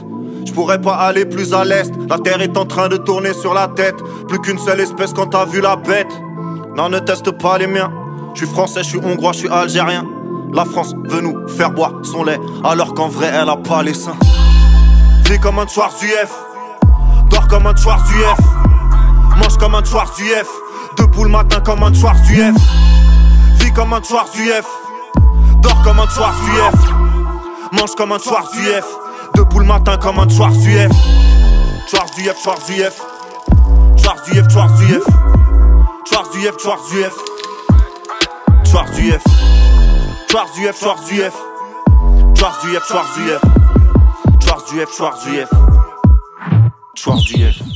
Je 0.47 0.53
pourrais 0.53 0.81
pas 0.81 0.95
aller 0.95 1.27
plus 1.27 1.53
à 1.53 1.63
l'est. 1.63 1.93
La 2.09 2.17
terre 2.17 2.41
est 2.41 2.57
en 2.57 2.65
train 2.65 2.89
de 2.89 2.97
tourner 2.97 3.35
sur 3.35 3.53
la 3.53 3.69
tête. 3.69 3.97
Plus 4.29 4.41
qu'une 4.41 4.57
seule 4.57 4.81
espèce 4.81 5.13
quand 5.13 5.27
t'as 5.27 5.45
vu 5.45 5.61
la 5.61 5.77
bête. 5.77 6.09
Non, 6.75 6.89
ne 6.89 7.01
teste 7.01 7.33
pas 7.33 7.59
les 7.59 7.67
miens. 7.67 7.93
Je 8.33 8.39
suis 8.39 8.47
français, 8.47 8.83
je 8.83 8.89
suis 8.89 8.99
hongrois, 9.05 9.33
je 9.33 9.41
suis 9.41 9.49
algérien. 9.51 10.07
La 10.55 10.65
France 10.65 10.95
veut 11.05 11.21
nous 11.21 11.49
faire 11.49 11.73
boire 11.73 11.93
son 12.03 12.25
lait, 12.25 12.41
alors 12.65 12.95
qu'en 12.95 13.09
vrai 13.09 13.31
elle 13.31 13.51
a 13.51 13.59
pas 13.59 13.83
les 13.83 13.93
seins. 13.93 14.17
Vis 15.27 15.39
comme 15.39 15.59
un 15.59 15.67
du 15.67 15.73
F, 15.73 16.33
dors 17.29 17.47
comme 17.47 17.67
un 17.67 17.75
du 17.75 17.83
F, 17.83 18.41
mange 19.37 19.59
comme 19.59 19.75
un 19.75 19.83
du 19.83 19.91
F, 19.91 20.49
debout 20.97 21.25
le 21.25 21.31
matin 21.31 21.61
comme 21.61 21.83
un 21.83 21.91
du 21.91 22.01
F. 22.01 22.57
Vis 23.59 23.73
comme 23.75 23.93
un 23.93 24.01
du 24.01 24.07
F, 24.07 24.67
dors 25.61 25.83
comme 25.83 26.01
un 26.01 26.07
du 26.07 26.11
F, 26.11 27.00
Mange 27.73 27.95
comme 27.97 28.13
un 28.13 28.19
soir 28.19 28.45
UF. 28.55 28.85
Debout 29.35 29.61
le 29.61 29.67
matin 29.67 29.97
comme 29.97 30.19
un 30.19 30.29
soir 30.29 30.51
UF. 30.51 30.91
Soir 31.87 32.07
UF, 32.19 32.37
soir 32.37 32.59
UF. 32.69 32.97
Soir 33.97 34.17
UF, 34.33 34.49
soir 34.51 34.71
UF. 34.81 35.05
Soir 36.05 36.25
UF, 36.35 36.59
soir 36.59 36.79
UF. 36.93 37.15
Soir 38.65 38.87
UF. 38.99 39.23
Soir 40.29 40.47
UF, 40.59 40.77
soir 40.77 40.97
UF. 41.13 41.35
Soir 42.37 42.59
UF, 42.65 42.85
soir 42.85 43.07
UF. 43.19 43.41
Soir 44.41 44.65
UF, 44.75 44.93
soir 44.93 45.19
UF. 45.29 45.51
Soir 46.97 47.19
UF. 47.19 47.70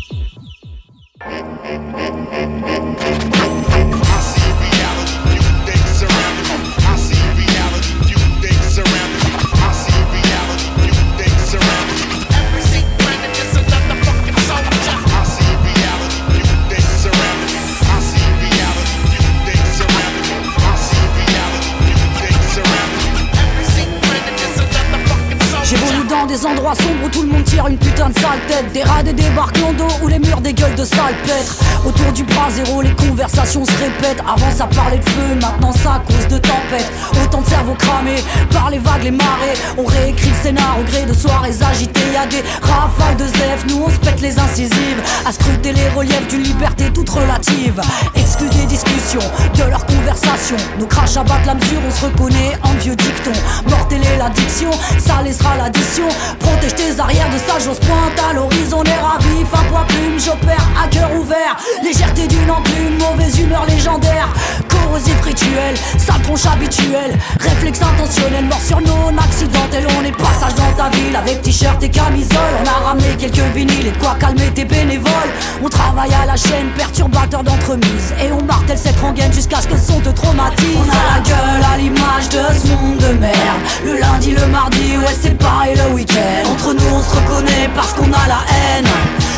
Endroits 26.47 26.75
sombres 26.75 27.05
où 27.05 27.09
tout 27.09 27.23
le 27.23 27.29
monde 27.29 27.45
tire 27.45 27.67
une 27.67 27.79
putain 27.79 28.09
de 28.09 28.19
sale 28.19 28.41
tête. 28.49 28.73
Des 28.73 28.83
rats, 28.83 29.03
des 29.03 29.13
débarques 29.13 29.59
d'eau 29.77 29.87
où 30.03 30.09
les 30.09 30.19
murs 30.19 30.41
des 30.41 30.53
gueules 30.53 30.75
de 30.75 30.85
salpêtre. 30.85 31.57
Autour 31.87 32.13
du 32.13 32.25
bras 32.25 32.51
zéro, 32.51 32.83
les 32.83 32.95
conversations 32.95 33.65
se 33.65 33.73
répètent. 33.73 34.23
Avant 34.27 34.51
ça 34.51 34.67
parlait 34.67 34.99
de 34.99 35.09
feu, 35.09 35.35
maintenant 35.41 35.73
ça 35.73 36.03
cause 36.07 36.29
de 36.29 36.39
tempête. 36.39 36.91
Autant 37.23 37.41
de 37.41 37.47
cerveaux 37.47 37.75
cramés 37.75 38.23
par 38.53 38.71
les 38.71 38.79
vagues, 38.79 39.05
les 39.05 39.11
marées. 39.11 39.55
On 39.79 39.85
réécrit 39.85 40.31
le 40.31 40.37
scénar 40.43 40.77
au 40.81 40.85
gré 40.85 41.05
de 41.05 41.15
soirées 41.15 41.55
agitées. 41.71 42.01
Y'a 42.13 42.27
des 42.27 42.43
rafales 42.63 43.17
de 43.17 43.27
zef, 43.27 43.65
nous 43.69 43.83
on 43.87 43.91
se 43.91 43.99
pète 43.99 44.21
les 44.21 44.39
incisives. 44.39 45.03
À 45.27 45.33
scruter 45.33 45.73
les 45.73 45.89
reliefs 45.91 46.29
d'une 46.29 46.43
liberté 46.43 46.91
toute 46.93 47.11
relative. 47.11 47.81
Exclus 48.15 48.51
des 48.51 48.67
discussions, 48.67 49.25
de 49.57 49.71
leurs 49.71 49.87
conversations. 49.87 50.57
Nos 50.79 50.87
crachs 50.87 51.17
abattent 51.17 51.47
la 51.47 51.55
mesure, 51.55 51.81
on 51.87 51.91
se 51.91 52.05
reconnaît 52.05 52.53
en 52.63 52.73
vieux 52.75 52.97
dicton. 52.97 53.33
Mortelle 53.69 54.03
l'addiction, 54.19 54.71
ça 54.99 55.23
laissera 55.23 55.57
l'addition. 55.57 56.09
Protège 56.39 56.75
tes 56.75 57.01
arrières 57.01 57.31
de 57.31 57.39
ça, 57.39 57.59
j'ose 57.59 57.79
pointe 57.79 58.19
à 58.29 58.33
l'horizon, 58.33 58.79
on 58.81 58.85
est 58.85 59.01
ravis. 59.01 59.45
Fin 59.51 59.65
poids 59.65 59.85
plume, 59.89 60.19
j'opère 60.19 60.67
à 60.83 60.89
cœur 60.89 61.11
ouvert. 61.19 61.57
Légèreté 61.83 62.27
d'une 62.27 62.51
enclume, 62.51 62.99
mauvaise 62.99 63.39
humeur 63.39 63.65
légendaire. 63.67 64.29
Corrosif 64.69 65.21
rituel, 65.23 65.75
sa 65.99 66.15
tronche 66.23 66.47
habituelle. 66.47 67.19
Réflexe 67.41 67.81
intentionnel, 67.83 68.45
mort 68.47 68.61
sur 68.61 68.81
non 68.81 69.17
accidentel. 69.19 69.87
On 69.99 70.05
est 70.05 70.17
passage 70.17 70.55
dans 70.55 70.73
ta 70.73 70.91
ville 70.97 71.17
avec 71.17 71.43
t-shirt 71.43 71.83
et 71.83 71.91
camisole. 71.91 72.55
On 72.63 72.69
a 72.69 72.89
ramené 72.89 73.17
quelques 73.19 73.55
vinyles 73.55 73.87
et 73.87 73.91
de 73.91 73.99
quoi 73.99 74.17
calmer 74.19 74.51
tes 74.55 74.65
bénévoles. 74.65 75.33
On 75.63 75.69
travaille 75.69 76.15
à 76.15 76.27
la 76.27 76.37
chaîne, 76.37 76.69
perturbateur 76.77 77.43
d'entremise. 77.43 78.15
Et 78.23 78.33
on 78.33 78.43
martèle 78.43 78.79
cette 78.79 78.99
rengaine 79.01 79.33
jusqu'à 79.33 79.61
ce 79.61 79.69
que 79.69 79.77
son 79.77 80.01
te 80.01 80.11
traumatise. 80.11 80.77
On 80.77 80.91
a 80.91 81.17
la 81.17 81.21
gueule 81.23 81.65
à 81.73 81.77
l'image 81.77 82.29
de 82.31 82.43
ce 82.55 82.69
monde 82.69 82.99
de 82.99 83.19
merde. 83.19 83.61
Le 83.85 83.99
lundi, 83.99 84.33
le 84.33 84.47
mardi, 84.47 84.97
ouais, 84.97 85.17
c'est 85.21 85.37
pareil 85.39 85.77
le 85.77 85.95
week-end. 85.95 86.24
Entre 86.51 86.73
nous 86.75 86.95
on 86.95 87.03
se 87.03 87.11
reconnaît 87.17 87.69
parce 87.75 87.93
qu'on 87.93 88.11
a 88.13 88.27
la 88.29 88.41
haine 88.55 88.87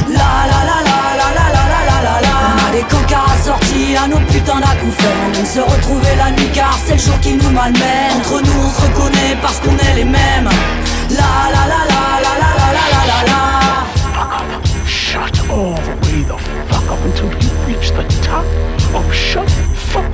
La 0.08 0.46
la 0.50 0.60
la 0.70 0.78
la 0.88 0.98
la 1.20 1.28
la 1.38 1.46
la 1.56 1.64
la 1.70 2.02
la 2.06 2.20
la 2.20 2.34
On 2.52 2.68
a 2.68 2.72
des 2.72 2.82
cocards 2.82 3.32
assortis 3.38 3.96
à 3.96 4.08
nos 4.08 4.20
putains 4.20 4.60
d'acouphènes 4.60 5.34
On 5.40 5.44
se 5.44 5.60
retrouver 5.60 6.14
la 6.16 6.30
nuit 6.30 6.50
car 6.52 6.78
c'est 6.84 6.94
le 6.94 7.00
jour 7.00 7.18
qui 7.20 7.34
nous 7.34 7.50
malmène 7.50 8.12
Entre 8.18 8.40
nous 8.42 8.60
on 8.66 8.70
se 8.70 8.80
reconnaît 8.82 9.36
parce 9.42 9.60
qu'on 9.60 9.76
est 9.76 9.94
les 9.96 10.04
mêmes 10.04 10.50
La 11.10 11.50
la 11.54 11.62
la 11.72 11.82
la 11.92 12.02
la 12.24 12.32
la 12.40 12.50
la 12.56 12.72
la 12.72 12.92
la 12.94 13.06
la 13.06 13.32
la 13.32 13.46
the 15.48 16.38
fuck 16.68 16.90
up 16.90 17.04
until 17.04 17.30
you 17.30 17.50
reach 17.66 17.90
the 17.90 18.02
top 18.22 18.44
of 18.94 19.12
Shut 19.14 19.48
Fuck 19.92 20.12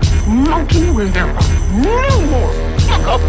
there 1.12 1.25
are 1.25 1.42
no 1.73 2.21
more 2.31 2.53
fuck 2.99 3.21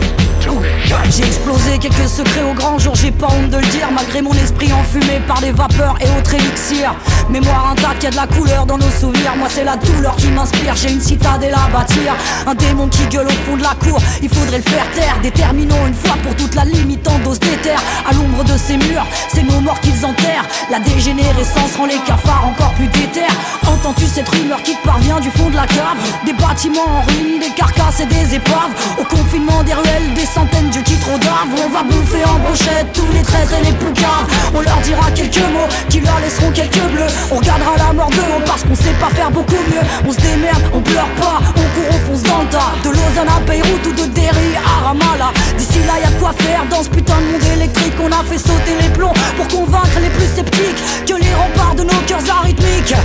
J'ai 1.10 1.24
explosé 1.24 1.78
quelques 1.80 2.08
secrets 2.08 2.44
au 2.44 2.54
grand 2.54 2.78
jour, 2.78 2.96
j'ai 2.96 3.12
pas 3.12 3.28
honte 3.28 3.50
de 3.50 3.58
le 3.58 3.66
dire, 3.68 3.90
malgré 3.94 4.22
mon 4.22 4.34
esprit 4.34 4.72
enfumé 4.74 5.22
par 5.28 5.40
des 5.42 5.52
vapeurs 5.52 5.96
et 6.02 6.20
autres 6.20 6.34
élixirs. 6.34 6.94
Mémoire 7.30 7.72
intacte, 7.72 8.04
y 8.04 8.08
a 8.08 8.12
de 8.12 8.16
la 8.16 8.28
couleur 8.28 8.66
dans 8.66 8.78
nos 8.78 8.90
souvenirs. 8.90 9.34
Moi, 9.38 9.48
c'est 9.50 9.64
la 9.64 9.78
douleur 9.78 10.16
qui 10.16 10.28
m'inspire, 10.28 10.76
j'ai 10.76 10.92
une 10.92 11.02
citadelle 11.02 11.54
à 11.54 11.72
bâtir. 11.72 12.14
Un 12.46 12.56
démon 12.56 12.88
qui 12.88 13.06
gueule 13.08 13.28
au 13.28 13.50
fond 13.50 13.58
de 13.58 13.64
la 13.64 13.76
cour, 13.80 14.00
il 14.22 14.30
faudrait 14.30 14.58
le 14.58 14.64
faire 14.64 14.90
taire. 14.92 15.18
Déterminons 15.22 15.88
une 15.88 15.94
fois 15.94 16.16
pour 16.24 16.36
toute 16.36 16.56
la 16.56 16.66
limitant 16.66 17.18
dose 17.24 17.40
d'éther. 17.40 17.80
À 18.10 18.14
l'ombre 18.14 18.44
de 18.44 18.58
ces 18.58 18.78
murs, 18.78 19.06
c'est 19.30 19.44
nos 19.44 19.62
morts 19.62 19.80
qu'ils 19.80 20.06
enterrent. 20.06 20.48
La 20.72 20.80
dégénérescence 20.80 21.76
rend 21.78 21.86
les 21.86 21.93
cafards 22.00 22.46
encore 22.48 22.74
plus 22.74 22.88
déter. 22.88 23.28
Entends-tu 23.68 24.06
cette 24.06 24.30
rumeur 24.30 24.62
qui 24.64 24.76
te 24.76 24.84
parvient 24.86 25.20
du 25.20 25.30
fond 25.32 25.50
de 25.50 25.56
la 25.56 25.68
cave? 25.68 25.98
Des 26.26 26.34
bâtiments 26.34 26.88
en 26.88 27.02
ruine, 27.02 27.40
des 27.40 27.54
carcasses 27.56 28.00
et 28.02 28.06
des 28.06 28.36
épaves. 28.36 28.74
Au 29.00 29.04
confinement 29.04 29.64
des 29.64 29.74
ruelles, 29.74 30.14
des 30.16 30.26
centaines 30.26 30.70
de 30.70 30.82
trop 31.00 31.18
d'arbres 31.18 31.58
On 31.66 31.70
va 31.70 31.84
bouffer 31.84 32.24
en 32.26 32.40
brochette 32.40 32.88
tous 32.94 33.08
les 33.14 33.22
traîtres 33.22 33.54
et 33.60 33.66
les 33.66 33.72
poucaves. 33.74 34.28
On 34.54 34.62
leur 34.62 34.78
dira 34.84 35.10
quelques 35.12 35.46
mots 35.54 35.70
qui 35.90 36.00
leur 36.00 36.20
laisseront 36.20 36.52
quelques 36.52 36.86
bleus. 36.94 37.12
On 37.32 37.36
regardera 37.36 37.78
la 37.78 37.94
mort 37.94 38.10
de 38.10 38.20
haut 38.20 38.44
parce 38.46 38.64
qu'on 38.64 38.76
sait 38.76 38.96
pas 39.00 39.10
faire 39.10 39.32
beaucoup 39.32 39.64
mieux. 39.72 39.84
On 40.08 40.12
se 40.12 40.20
démerde, 40.20 40.64
on 40.74 40.82
pleure 40.82 41.10
pas, 41.20 41.42
on 41.50 41.66
court, 41.74 41.90
on 41.92 42.12
fonce 42.12 42.24
dans 42.24 42.42
le 42.42 42.48
tas. 42.48 42.74
De 42.84 42.90
Lausanne 42.90 43.30
à 43.30 43.40
Beyrouth 43.42 43.86
ou 43.88 43.94
de 43.94 44.06
Derry 44.14 44.56
à 44.56 44.88
Ramallah. 44.88 45.32
D'ici 45.58 45.80
là 45.88 45.94
y 46.02 46.08
a 46.08 46.12
quoi 46.20 46.34
faire 46.38 46.64
dans 46.70 46.84
ce 46.84 46.90
putain 46.90 47.18
de 47.18 47.32
monde 47.34 47.52
électrique. 47.56 47.94
On 48.04 48.12
a 48.12 48.24
fait 48.24 48.38
sauter 48.38 48.76
les 48.82 48.90
plombs 48.90 49.14
pour 49.38 49.48
convaincre 49.48 50.00
les 50.02 50.10
plus 50.10 50.28
sceptiques 50.28 50.82
Que 51.06 51.16
les 51.16 51.34
remparts 51.34 51.76
de 51.76 51.83
nos 51.84 52.02
cœurs 52.08 52.38
arythmiques 52.40 52.96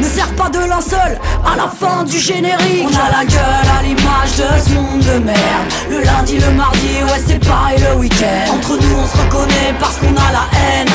ne 0.00 0.04
servent 0.04 0.34
pas 0.34 0.48
de 0.48 0.58
linceul 0.58 1.18
à 1.44 1.56
la 1.56 1.68
fin 1.68 2.04
du 2.04 2.18
générique 2.18 2.86
On 2.86 2.94
a 2.94 3.10
la 3.18 3.24
gueule 3.24 3.68
à 3.78 3.82
l'image 3.82 4.36
de 4.36 4.48
ce 4.64 4.74
monde 4.74 5.00
de 5.00 5.18
merde 5.24 5.66
Le 5.90 6.00
lundi, 6.04 6.38
le 6.38 6.50
mardi, 6.52 7.02
ouais 7.04 7.22
c'est 7.26 7.44
pareil 7.44 7.78
le 7.78 7.98
week-end 7.98 8.54
Entre 8.54 8.76
nous 8.76 8.96
on 8.96 9.06
se 9.06 9.16
reconnaît 9.22 9.74
parce 9.80 9.96
qu'on 9.96 10.14
a 10.14 10.32
la 10.32 10.46
haine 10.58 10.88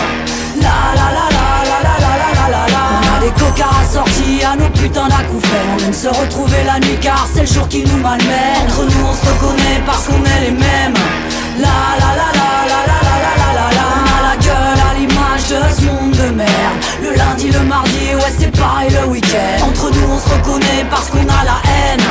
La 0.62 0.96
la 0.96 1.12
la 1.18 1.28
la 1.36 1.48
la 1.70 1.80
la 1.84 1.96
la 2.00 2.16
la 2.24 2.50
la 2.50 2.72
la 2.72 2.84
On 3.02 3.18
a 3.18 3.20
des 3.20 3.32
cocards 3.32 3.80
assortis 3.82 4.44
à 4.44 4.56
nos 4.56 4.70
putains 4.70 5.08
d'acouphènes 5.08 5.70
On 5.78 5.86
aime 5.86 5.94
se 5.94 6.08
retrouver 6.08 6.64
la 6.66 6.80
nuit 6.80 6.98
car 7.02 7.28
c'est 7.34 7.42
le 7.42 7.48
jour 7.48 7.68
qui 7.68 7.84
nous 7.84 7.98
malmène 7.98 8.64
Entre 8.68 8.84
nous 8.84 9.06
on 9.06 9.14
se 9.14 9.26
reconnaît 9.32 9.82
parce 9.86 10.08
qu'on 10.08 10.24
est 10.24 10.42
les 10.46 10.52
mêmes 10.52 10.94
la 11.60 11.70
la 12.00 12.16
la 12.20 12.30
la 12.40 12.50
la 12.72 12.80
la 12.88 12.98
la 12.98 13.20
la 13.24 13.38
la 13.38 13.43
de 15.50 15.60
ce 15.76 15.86
monde 15.86 16.12
de 16.12 16.30
merde 16.36 16.80
Le 17.02 17.14
lundi, 17.18 17.50
le 17.52 17.60
mardi, 17.62 18.16
ouais 18.16 18.34
c'est 18.40 18.52
pareil 18.58 18.90
le 18.92 19.08
week-end 19.10 19.66
Entre 19.66 19.92
nous 19.92 20.08
on 20.10 20.20
se 20.20 20.30
reconnaît 20.30 20.86
parce 20.90 21.10
qu'on 21.10 21.20
a 21.20 21.44
la 21.44 21.60
haine 21.68 22.06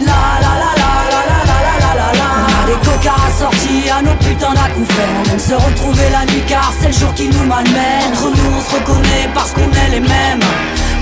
La 0.00 0.40
la 0.40 0.52
la 0.62 0.72
la 0.80 0.90
la 1.12 1.20
la 1.30 1.38
la 1.50 1.58
la 1.64 1.74
la 1.84 1.94
la 1.94 2.12
la 2.18 2.28
On 2.42 2.62
a 2.62 2.66
des 2.66 2.78
cocards 2.88 3.24
assortis 3.28 3.88
à 3.90 4.02
nos 4.02 4.14
putains 4.16 4.54
d'acouphènes 4.54 5.16
On 5.26 5.32
aime 5.32 5.38
se 5.38 5.54
retrouver 5.54 6.08
la 6.10 6.24
nuit 6.32 6.42
car 6.48 6.72
c'est 6.80 6.88
le 6.88 6.94
jour 6.94 7.14
qui 7.14 7.28
nous 7.28 7.44
malmène 7.46 8.10
Entre 8.12 8.30
nous 8.30 8.50
on 8.56 8.60
se 8.60 8.74
reconnaît 8.74 9.28
parce 9.34 9.52
qu'on 9.52 9.70
est 9.70 9.90
les 9.90 10.00
mêmes 10.00 10.40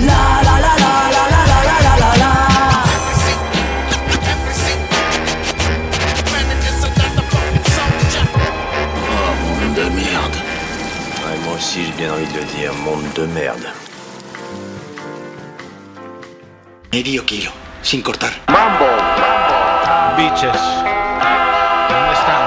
La 0.03 0.43
la 0.45 0.57
la 0.61 0.75
la 0.85 0.95
la 1.15 1.25
la 1.33 1.43
la 1.51 1.61
la 1.69 1.83
la 1.87 1.95
la 2.03 2.19
la 2.19 2.31
Oh, 9.13 9.33
monde 9.45 9.75
de 9.75 9.83
merde. 9.95 10.01
Ouais, 10.01 10.17
moi 10.17 10.20
aussi 11.61 11.85
j'ai 11.85 11.93
bien 11.93 12.11
envie 12.11 12.27
de 12.33 12.39
le 12.39 12.45
dire, 12.57 12.73
monde 12.73 13.13
de 13.15 13.27
merde. 13.27 13.67
Medio 16.91 17.23
kilo, 17.23 17.51
sin 17.83 18.01
cortar. 18.01 18.31
Mambo. 18.49 18.87
Bitches. 20.17 20.63
¿Dónde 21.91 22.13
están? 22.21 22.43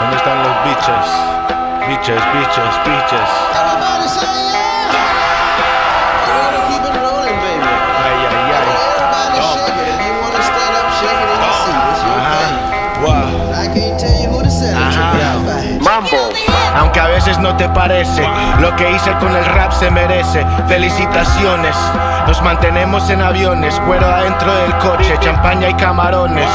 ¿Dónde 0.00 0.16
están 0.16 0.38
los 0.46 0.56
bitches? 0.64 1.08
Bitches, 1.88 2.22
bitches, 2.32 2.74
bitches. 2.84 3.69
No 17.50 17.56
te 17.56 17.68
parece, 17.70 18.22
lo 18.60 18.76
que 18.76 18.88
hice 18.92 19.12
con 19.14 19.34
el 19.34 19.44
rap 19.44 19.72
se 19.72 19.90
merece. 19.90 20.46
Felicitaciones. 20.68 21.74
Nos 22.28 22.40
mantenemos 22.42 23.10
en 23.10 23.22
aviones, 23.22 23.74
cuero 23.86 24.06
adentro 24.06 24.54
del 24.54 24.72
coche, 24.78 25.18
champaña 25.18 25.68
y 25.68 25.74
camarones. 25.74 26.48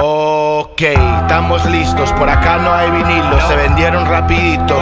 Ok, 0.00 0.80
estamos 1.22 1.64
listos. 1.66 2.12
Por 2.12 2.30
acá 2.30 2.58
no 2.58 2.72
hay 2.72 2.88
vinilos, 2.88 3.42
se 3.48 3.56
vendieron 3.56 4.06
rapidito. 4.06 4.78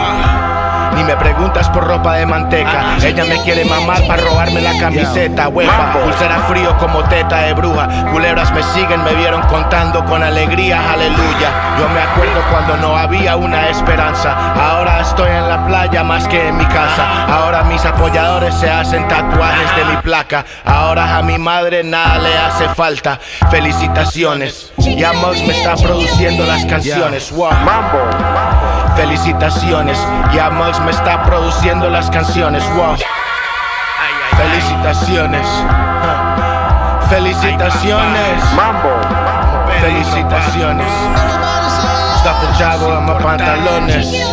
Ni 0.95 1.03
me 1.03 1.15
preguntas 1.15 1.69
por 1.69 1.85
ropa 1.85 2.15
de 2.15 2.25
manteca. 2.25 2.97
Ella 3.03 3.25
me 3.25 3.41
quiere 3.43 3.65
mamar 3.65 4.05
para 4.07 4.23
robarme 4.23 4.61
la 4.61 4.77
camiseta. 4.79 5.47
Huepa, 5.47 5.93
pulsera 5.93 6.39
frío 6.47 6.77
como 6.77 7.03
teta 7.03 7.37
de 7.39 7.53
bruja. 7.53 7.87
Culebras 8.11 8.51
me 8.53 8.63
siguen, 8.63 9.03
me 9.03 9.13
vieron 9.15 9.41
contando 9.43 10.03
con 10.05 10.23
alegría. 10.23 10.91
Aleluya. 10.91 11.49
Yo 11.79 11.89
me 11.89 12.01
acuerdo 12.01 12.41
cuando 12.51 12.77
no 12.77 12.97
había 12.97 13.35
una 13.35 13.69
esperanza. 13.69 14.53
Ahora 14.53 15.01
estoy 15.01 15.29
en 15.29 15.47
la 15.47 15.65
playa 15.65 16.03
más 16.03 16.27
que 16.27 16.47
en 16.47 16.57
mi 16.57 16.65
casa. 16.65 17.25
Ahora 17.27 17.63
mis 17.63 17.83
apoyadores 17.85 18.55
se 18.55 18.69
hacen 18.69 19.07
tatuajes 19.07 19.75
de 19.75 19.85
mi 19.85 19.97
placa. 19.97 20.45
Ahora 20.65 21.17
a 21.17 21.23
mi 21.23 21.37
madre 21.37 21.83
nada 21.83 22.17
le 22.17 22.37
hace 22.37 22.69
falta. 22.69 23.19
Felicitaciones. 23.49 24.71
Ya 24.77 25.13
Mox 25.13 25.41
me 25.41 25.53
está 25.53 25.75
produciendo 25.75 26.45
las 26.45 26.65
canciones. 26.65 27.31
Wow. 27.31 27.49
Felicitaciones. 28.97 29.95
Ya 30.33 30.49
Mox 30.49 30.79
me 30.79 30.89
está 30.89 31.23
produciendo 31.23 31.87
las 31.87 32.09
canciones. 32.09 32.63
Wow. 32.73 32.95
Felicitaciones. 34.35 35.47
Felicitaciones. 37.07 38.43
Felicitaciones. 39.79 40.87
Está 42.15 42.33
fechado 42.41 42.97
en 42.97 43.05
mis 43.05 43.23
pantalones. 43.23 44.27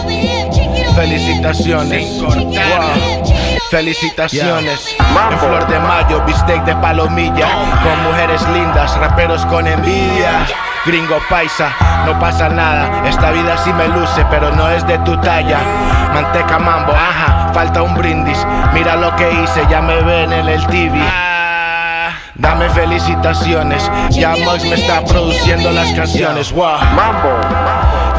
Felicitaciones. 0.94 2.22
Wow. 2.22 2.34
Felicitaciones. 3.70 4.96
En 5.30 5.38
flor 5.40 5.66
de 5.68 5.78
mayo, 5.78 6.22
bistec 6.24 6.64
de 6.64 6.74
palomilla. 6.76 7.48
Con 7.82 8.02
mujeres 8.04 8.40
lindas, 8.48 8.96
raperos 8.96 9.44
con 9.44 9.66
envidia. 9.66 10.46
Gringo 10.86 11.18
paisa, 11.30 11.70
no 12.04 12.18
pasa 12.18 12.50
nada. 12.50 13.08
Esta 13.08 13.30
vida 13.30 13.56
sí 13.64 13.72
me 13.72 13.88
luce, 13.88 14.22
pero 14.28 14.50
no 14.50 14.68
es 14.68 14.86
de 14.86 14.98
tu 14.98 15.16
talla. 15.16 15.58
Manteca 16.12 16.58
mambo, 16.58 16.92
ajá, 16.92 17.50
falta 17.54 17.82
un 17.82 17.94
brindis. 17.94 18.38
Mira 18.74 18.94
lo 18.96 19.16
que 19.16 19.30
hice, 19.32 19.66
ya 19.70 19.80
me 19.80 20.02
ven 20.02 20.30
en 20.30 20.46
el 20.46 20.66
TV. 20.66 20.98
Dame 22.34 22.68
felicitaciones, 22.68 23.90
ya 24.10 24.34
Max 24.44 24.64
me 24.64 24.74
está 24.74 25.02
produciendo 25.04 25.70
las 25.70 25.90
canciones. 25.92 26.52
Wow. 26.52 26.78
Mambo. 26.94 27.30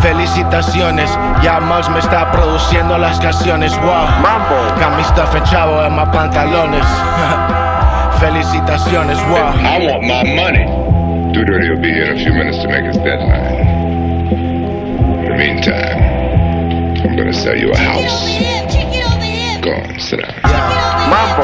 Felicitaciones, 0.01 1.11
ya 1.43 1.59
Max 1.59 1.87
me 1.89 1.99
está 1.99 2.31
produciendo 2.31 2.97
las 2.97 3.19
canciones. 3.19 3.77
Wow. 3.79 4.07
Mambo. 4.21 4.55
Got 4.79 4.95
me 4.97 5.03
stuff 5.03 5.35
en 5.35 5.95
mis 5.95 6.05
pantalones. 6.05 6.85
Felicitaciones, 8.19 9.19
wow. 9.27 9.53
I 9.53 9.87
want 9.87 10.03
my 10.03 10.35
money. 10.35 10.84
Doodoo 11.35 11.69
will 11.69 11.81
be 11.81 11.91
here 11.91 12.05
in 12.05 12.17
a 12.17 12.23
few 12.23 12.31
minutes 12.31 12.59
to 12.59 12.67
make 12.69 12.85
his 12.85 12.95
deadline. 12.95 13.55
In 15.19 15.25
the 15.25 15.35
meantime, 15.35 15.99
I'm 17.05 17.17
gonna 17.17 17.33
sell 17.33 17.57
you 17.57 17.73
a 17.73 17.77
house. 17.77 18.23
Go 19.61 19.73
on, 19.73 19.99
sit 19.99 20.21
down. 20.21 20.31
Mambo. 21.09 21.43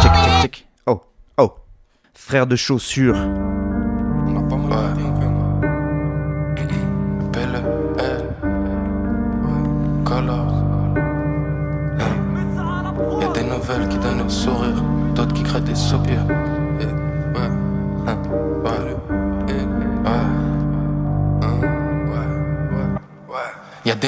Check, 0.00 0.14
check, 0.14 0.40
check. 0.40 0.64
Oh, 0.86 1.02
oh. 1.36 1.54
Frère 2.14 2.46
de 2.46 2.56
chaussures. 2.56 3.61
Elle, 7.98 8.28
color. 10.04 10.52
Y'a 13.20 13.28
des 13.28 13.44
nouvelles 13.44 13.88
qui 13.88 13.98
donnent 13.98 14.24
le 14.24 14.28
sourire, 14.28 14.82
d'autres 15.14 15.34
qui 15.34 15.42
créent 15.42 15.60
des 15.60 15.74
soupirs. 15.74 16.26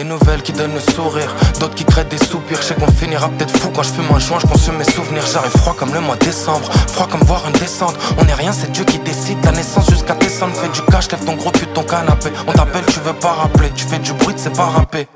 Nouvelles 0.05 0.43
qui 0.43 0.53
donnent 0.53 0.75
le 0.75 0.93
sourire, 0.93 1.35
d'autres 1.61 1.75
qui 1.75 1.85
créent 1.85 2.05
des 2.05 2.19
soupirs. 2.19 2.59
Je 2.61 2.67
sais 2.69 2.75
qu'on 2.75 2.91
finira 2.93 3.29
peut-être 3.29 3.57
fou 3.59 3.71
quand 3.75 3.83
je 3.83 3.93
fume 3.93 4.07
un 4.15 4.19
joint, 4.19 4.39
je 4.39 4.47
consomme 4.47 4.77
mes 4.77 4.85
souvenirs. 4.85 5.25
J'arrive 5.33 5.57
froid 5.57 5.75
comme 5.79 5.93
le 5.93 6.01
mois 6.01 6.17
de 6.17 6.25
décembre, 6.25 6.71
froid 6.89 7.09
comme 7.11 7.23
voir 7.23 7.43
une 7.47 7.59
descente. 7.59 7.97
On 8.19 8.27
est 8.27 8.35
rien, 8.35 8.53
c'est 8.53 8.71
Dieu 8.73 8.85
qui 8.85 8.99
décide. 8.99 9.45
La 9.45 9.53
naissance 9.53 9.89
jusqu'à 9.91 10.15
descendre, 10.15 10.55
fais 10.55 10.69
du 10.69 10.83
cash, 10.83 11.11
lève 11.11 11.25
ton 11.25 11.35
gros 11.35 11.51
cul 11.51 11.67
ton 11.69 11.83
canapé. 11.83 12.31
On 12.47 12.53
t'appelle, 12.53 12.85
tu 12.87 13.01
veux 13.01 13.13
pas 13.15 13.33
rappeler, 13.33 13.71
tu 13.75 13.85
fais 13.85 13.99
du 13.99 14.13
bruit, 14.13 14.35
c'est 14.37 14.55
pas 14.55 14.67
rapper. 14.67 15.09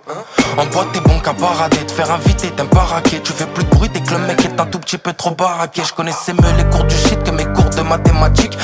En 0.57 0.67
boîte, 0.67 0.89
t'es 0.93 1.01
bon 1.01 1.19
qu'à 1.21 1.35
parader, 1.35 1.77
te 1.79 1.93
faire 1.93 2.11
inviter, 2.11 2.51
t'aimes 2.51 2.69
pas 2.69 2.81
raquer. 2.81 3.21
Tu 3.23 3.33
fais 3.33 3.47
plus 3.47 3.65
de 3.65 3.71
bruit 3.71 3.89
dès 3.89 4.01
que 4.01 4.13
le 4.13 4.19
mec 4.19 4.45
est 4.45 4.61
un 4.61 4.67
tout 4.67 4.79
petit 4.79 4.99
peu 4.99 5.13
trop 5.13 5.31
baraqué. 5.31 5.83
Je 5.85 5.93
connaissais 5.93 6.33
mieux 6.33 6.57
les 6.57 6.65
cours 6.65 6.85
du 6.85 6.97
shit 6.97 7.23
que 7.23 7.31
mes 7.31 7.45
cours 7.45 7.71
de 7.71 7.83
mathématiques. 7.83 8.57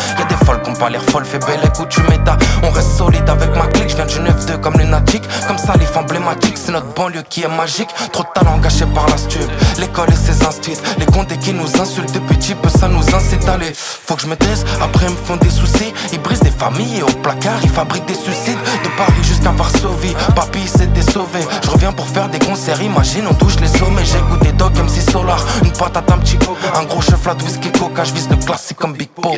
Qui 0.44 0.70
ont 0.70 0.74
pas 0.74 0.90
l'air 0.90 1.02
folles, 1.02 1.24
fais 1.24 1.38
belle 1.38 1.60
écoute, 1.64 1.88
tu 1.88 2.02
m'étas. 2.02 2.36
On 2.62 2.70
reste 2.70 2.96
solide 2.96 3.28
avec 3.28 3.54
ma 3.56 3.66
clique, 3.66 3.88
je 3.88 3.96
viens 3.96 4.06
du 4.06 4.18
9-2 4.18 4.60
comme 4.60 4.74
lunatique. 4.74 5.24
Comme 5.46 5.58
salif 5.58 5.96
emblématique, 5.96 6.56
c'est 6.56 6.72
notre 6.72 6.92
banlieue 6.94 7.22
qui 7.28 7.42
est 7.42 7.48
magique. 7.48 7.88
Trop 8.12 8.22
de 8.22 8.28
talent 8.34 8.58
gâché 8.58 8.84
par 8.94 9.08
la 9.08 9.16
stup. 9.16 9.50
L'école 9.78 10.10
et 10.10 10.16
ses 10.16 10.44
instituts, 10.44 10.80
les 10.98 11.06
condés 11.06 11.38
qui 11.38 11.52
nous 11.52 11.68
insultent 11.80 12.12
de 12.12 12.18
petits 12.20 12.54
peu, 12.54 12.68
ça 12.68 12.88
nous 12.88 13.02
incite 13.14 13.46
à 13.48 13.54
aller. 13.54 13.72
Faut 13.74 14.14
que 14.16 14.22
je 14.22 14.26
me 14.26 14.36
taise, 14.36 14.64
après 14.80 15.06
ils 15.06 15.12
me 15.12 15.16
font 15.16 15.36
des 15.36 15.50
soucis. 15.50 15.92
Ils 16.12 16.20
brisent 16.20 16.40
des 16.40 16.50
familles 16.50 16.98
et 16.98 17.02
au 17.02 17.14
placard, 17.22 17.58
ils 17.62 17.70
fabriquent 17.70 18.06
des 18.06 18.14
suicides. 18.14 18.58
De 18.84 18.88
Paris 18.96 19.22
jusqu'à 19.22 19.50
Varsovie, 19.50 20.14
papy 20.36 20.66
s'était 20.66 21.10
sauvé. 21.10 21.40
Je 21.62 21.70
reviens 21.70 21.92
pour 21.92 22.06
faire 22.06 22.28
des 22.28 22.38
concerts, 22.38 22.80
imagine, 22.82 23.24
on 23.30 23.34
touche 23.34 23.58
les 23.60 23.68
sommets. 23.68 24.04
J'ai 24.04 24.20
goûté 24.30 24.52
Dog 24.52 24.76
MC 24.76 25.00
Solar, 25.10 25.42
une 25.62 25.72
patate, 25.72 26.10
un 26.10 26.18
petit 26.18 26.36
coca. 26.36 26.78
Un 26.78 26.84
gros 26.84 27.00
chef 27.00 27.20
flat, 27.22 27.36
whisky 27.44 27.70
coca, 27.72 28.04
je 28.04 28.12
vise 28.12 28.28
le 28.28 28.36
classique 28.36 28.76
comme 28.76 28.92
Big 28.92 29.08
Pop. 29.08 29.32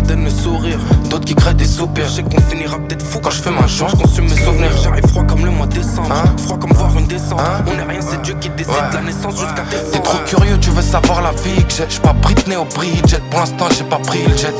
Des 0.00 0.16
le 0.30 0.42
sourire, 0.42 0.78
d'autres 1.08 1.24
qui 1.24 1.34
créent 1.34 1.54
des 1.54 1.64
soupirs. 1.64 2.08
Je 2.08 2.16
sais 2.16 2.22
qu'on 2.22 2.40
finira 2.48 2.78
peut-être 2.78 3.04
fou 3.04 3.18
quand 3.22 3.30
je 3.30 3.42
fais 3.42 3.50
ma 3.50 3.66
joint, 3.66 3.88
je 3.88 3.96
consume 3.96 4.28
mes 4.28 4.36
souvenirs. 4.36 4.70
J'arrive 4.82 5.06
froid 5.06 5.24
comme 5.24 5.44
le 5.44 5.50
mois 5.50 5.66
de 5.66 5.74
décembre, 5.74 6.14
froid 6.38 6.58
comme 6.58 6.72
voir 6.72 6.96
une 6.96 7.06
descente. 7.06 7.40
On 7.66 7.78
est 7.78 7.90
rien, 7.90 8.00
c'est 8.00 8.22
Dieu 8.22 8.34
qui 8.40 8.48
décide 8.50 8.72
de 8.90 8.96
la 8.96 9.02
naissance 9.02 9.38
jusqu'à 9.38 9.62
décembre. 9.70 9.90
T'es 9.92 9.98
trop 10.00 10.18
curieux, 10.26 10.58
tu 10.60 10.70
veux 10.70 10.82
savoir 10.82 11.22
la 11.22 11.32
vie 11.32 11.64
que 11.64 11.74
j'ai. 11.76 11.86
J'suis 11.88 12.00
pas 12.00 12.12
Britney 12.12 12.56
au 12.56 12.64
Bridget, 12.64 13.20
pour 13.30 13.40
l'instant 13.40 13.66
j'ai 13.76 13.84
pas 13.84 13.98
pris 13.98 14.22
le 14.26 14.36
jet. 14.36 14.54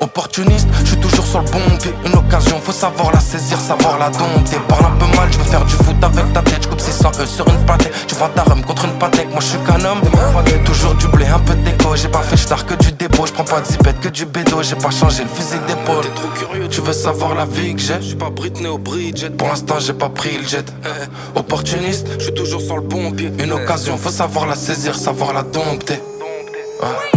Opportuniste, 0.00 0.68
je 0.80 0.88
suis 0.88 0.96
toujours 0.96 1.24
sur 1.24 1.40
le 1.40 1.50
bon 1.50 1.76
pied. 1.80 1.94
Une 2.04 2.14
occasion, 2.14 2.60
faut 2.62 2.72
savoir 2.72 3.12
la 3.12 3.20
saisir, 3.20 3.58
savoir 3.58 3.98
la 3.98 4.10
dompter. 4.10 4.58
Parle 4.68 4.86
un 4.86 4.96
peu 4.98 5.16
mal, 5.16 5.28
je 5.30 5.38
veux 5.38 5.44
faire 5.44 5.64
du 5.64 5.74
foot 5.74 5.96
avec 6.02 6.32
ta 6.32 6.42
tête. 6.42 6.64
Je 6.64 6.68
coupe 6.68 6.80
600 6.80 7.10
E 7.20 7.26
sur 7.26 7.48
une 7.48 7.64
pâtée. 7.64 7.90
Tu 8.06 8.14
vends 8.16 8.28
ta 8.34 8.42
rhum 8.42 8.62
contre 8.62 8.84
une 8.84 8.98
pâtée. 8.98 9.26
Moi 9.30 9.40
je 9.40 9.46
suis 9.46 9.58
qu'un 9.58 9.82
homme. 9.84 10.00
Toujours 10.64 10.94
du 10.94 11.06
blé, 11.08 11.26
un 11.26 11.38
peu 11.38 11.54
de 11.54 11.62
déco. 11.62 11.94
J'ai 11.94 12.08
pas 12.08 12.22
fait 12.22 12.36
star 12.36 12.66
que 12.66 12.74
du 12.74 12.92
Je 13.24 13.32
prends 13.32 13.44
pas 13.44 13.60
de 13.60 14.00
que 14.00 14.08
du 14.08 14.24
bédo. 14.24 14.62
J'ai 14.62 14.76
pas 14.76 14.90
changé 14.90 15.22
le 15.22 15.28
physique 15.28 15.64
d'épaule. 15.66 16.02
T'es 16.02 16.10
trop 16.10 16.28
curieux, 16.28 16.68
tu 16.68 16.80
veux 16.80 16.92
savoir 16.92 17.34
la 17.34 17.44
vie 17.44 17.74
que 17.74 17.80
j'ai? 17.80 17.96
Je 18.00 18.08
suis 18.08 18.16
pas 18.16 18.30
Britney 18.30 18.68
au 18.68 18.78
Bridget. 18.78 19.30
Pour 19.30 19.48
l'instant, 19.48 19.76
j'ai 19.78 19.94
pas 19.94 20.08
pris 20.08 20.36
le 20.38 20.46
jet. 20.46 20.66
Opportuniste, 21.34 22.06
je 22.18 22.24
suis 22.24 22.34
toujours 22.34 22.60
sur 22.60 22.76
le 22.76 22.82
bon 22.82 23.12
pied. 23.12 23.32
Une 23.38 23.52
occasion, 23.52 23.96
faut 23.96 24.10
savoir 24.10 24.46
la 24.46 24.54
saisir, 24.54 24.94
savoir 24.94 25.32
la 25.32 25.42
dompter. 25.42 26.00
Ouais. 26.82 27.15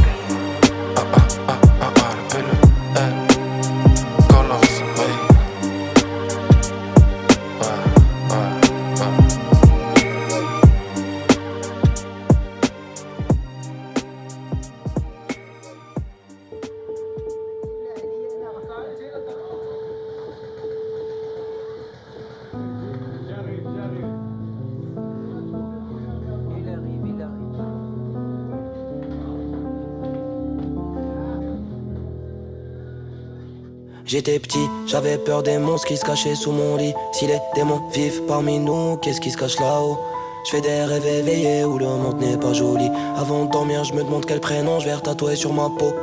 J'étais 34.10 34.40
petit, 34.40 34.68
j'avais 34.88 35.20
peur 35.20 35.44
des 35.44 35.60
monstres 35.60 35.88
qui 35.88 35.96
se 35.96 36.04
cachaient 36.04 36.34
sous 36.34 36.52
mon 36.52 36.78
lit. 36.78 36.96
Si 37.12 37.28
les 37.28 37.38
démons 37.54 37.80
vivent 37.94 38.24
parmi 38.28 38.58
nous, 38.58 38.98
qu'est-ce 38.98 39.22
qui 39.22 39.30
se 39.30 39.38
cache 39.38 39.60
là-haut? 39.60 40.00
Je 40.46 40.50
fais 40.50 40.62
des 40.62 40.84
rêves 40.84 41.06
éveillés 41.06 41.64
où 41.64 41.78
le 41.78 41.86
monde 41.86 42.20
n'est 42.20 42.36
pas 42.36 42.52
joli. 42.52 42.90
Avant 43.16 43.46
de 43.46 43.52
dormir, 43.52 43.84
je 43.84 43.94
me 43.94 44.02
demande 44.02 44.26
quel 44.26 44.40
prénom 44.40 44.80
je 44.80 44.90
vais 44.90 44.98
tatouer 45.00 45.36
sur 45.36 45.54
ma 45.54 45.70
peau. 45.78 45.94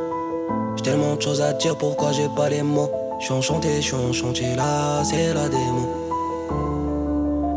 J'ai 0.76 0.84
tellement 0.84 1.16
de 1.16 1.20
choses 1.20 1.40
à 1.40 1.52
dire, 1.54 1.76
pourquoi 1.76 2.12
j'ai 2.12 2.28
pas 2.36 2.48
les 2.48 2.62
mots? 2.62 2.90
Je 3.18 3.24
suis 3.24 3.34
enchanté, 3.34 3.74
je 3.78 3.86
suis 3.86 3.96
enchanté, 3.96 4.54
là 4.54 5.02
c'est 5.02 5.34
la 5.34 5.48
démo. 5.48 5.88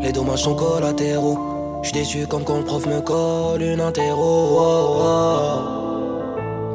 Les 0.02 0.10
dommages 0.10 0.42
sont 0.42 0.56
collatéraux. 0.56 1.38
Je 1.82 1.92
déçu 1.92 2.26
comme 2.26 2.42
quand 2.42 2.56
le 2.56 2.64
prof 2.64 2.86
me 2.86 3.00
colle 3.00 3.62
une 3.62 3.80
interro. 3.80 4.58
Oh, 4.58 4.96
oh. 4.98 5.89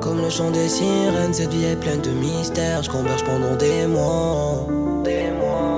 Comme 0.06 0.22
le 0.22 0.30
chant 0.30 0.52
des 0.52 0.70
sirènes, 0.70 1.34
cette 1.34 1.52
vie 1.52 1.66
est 1.66 1.76
pleine 1.76 2.00
de 2.00 2.12
mystères. 2.12 2.84
Je 2.84 2.92
converge 2.92 3.24
pendant 3.24 3.56
des 3.56 3.88
mois. 3.88 4.68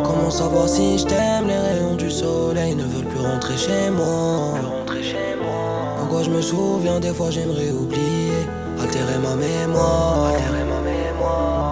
Comment 0.03 0.29
savoir 0.29 0.67
si 0.67 0.97
je 0.97 1.05
t'aime? 1.05 1.47
Les 1.47 1.57
rayons 1.57 1.95
du 1.95 2.11
soleil 2.11 2.75
ne 2.75 2.83
veulent 2.83 3.05
plus 3.05 3.25
rentrer 3.25 3.55
chez 3.55 3.89
moi. 3.89 4.55
Pourquoi 5.97 6.23
je 6.23 6.29
me 6.29 6.41
souviens? 6.41 6.99
Des 6.99 7.13
fois 7.13 7.31
j'aimerais 7.31 7.71
oublier, 7.71 8.33
altérer 8.81 9.17
ma 9.23 9.35
mémoire. 9.35 10.33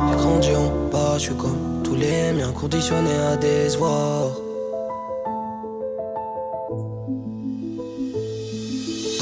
J'ai 0.10 0.16
grandi 0.16 0.56
en 0.56 0.90
bas, 0.90 1.16
je 1.18 1.24
suis 1.24 1.36
comme 1.36 1.82
tous 1.84 1.96
les 1.96 2.32
miens, 2.32 2.54
conditionné 2.54 3.12
à 3.34 3.36
décevoir. 3.36 4.45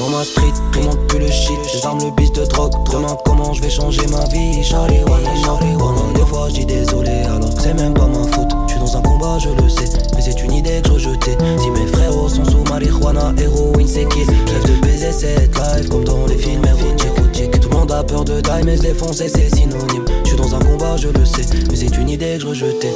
Dans 0.04 0.10
ma 0.10 0.22
street, 0.22 0.52
tout 0.70 0.80
le 0.80 0.84
monde 0.84 0.98
pue 1.08 1.18
le 1.18 1.30
shit. 1.30 1.56
Les 1.72 1.86
armes, 1.86 1.98
le 2.04 2.10
bis 2.10 2.30
de 2.32 2.44
drogue. 2.44 2.74
Demain 2.92 3.16
comment 3.24 3.54
je 3.54 3.62
vais 3.62 3.70
changer 3.70 4.06
ma 4.08 4.22
vie? 4.26 4.62
Charlie 4.62 4.98
Charlie 5.42 5.76
Des 6.14 6.26
fois 6.26 6.48
je 6.50 6.56
dis 6.56 6.66
désolé 6.66 7.22
alors 7.22 7.48
c'est 7.58 7.72
même 7.72 7.94
pas 7.94 8.06
ma 8.06 8.22
faute. 8.24 8.50
Je 8.66 8.72
suis 8.72 8.80
dans 8.80 8.98
un 8.98 9.00
combat 9.00 9.38
je 9.38 9.48
le 9.48 9.66
sais. 9.66 9.88
Mais 10.14 10.20
c'est 10.20 10.42
une 10.42 10.52
idée 10.52 10.82
que 10.82 10.98
je 10.98 11.08
rejetais 11.08 11.38
Si 11.58 11.70
mes 11.70 11.86
frérots 11.86 12.28
sont 12.28 12.44
sous 12.44 12.64
marijuana 12.68 13.32
Héroïne 13.38 13.88
c'est 13.88 14.06
qui? 14.10 14.24
Rêve 14.24 14.76
de 14.76 14.86
baiser 14.86 15.10
cette 15.10 15.56
life 15.56 15.88
Comme 15.88 16.04
dans 16.04 16.26
les 16.26 16.36
films 16.36 16.62
érotiques 16.66 17.58
Tout 17.60 17.70
le 17.70 17.74
monde 17.74 17.90
a 17.92 18.04
peur 18.04 18.26
de 18.26 18.42
die 18.42 18.62
mais 18.62 18.76
se 18.76 18.82
défoncer 18.82 19.30
c'est 19.30 19.56
synonyme. 19.56 20.04
Je 20.24 20.28
suis 20.28 20.36
dans 20.36 20.54
un 20.54 20.58
combat 20.58 20.98
je 20.98 21.08
le 21.08 21.24
sais. 21.24 21.46
Mais 21.70 21.76
c'est 21.76 21.96
une 21.96 22.10
idée 22.10 22.34
que 22.34 22.40
je 22.42 22.46
rejetais 22.48 22.92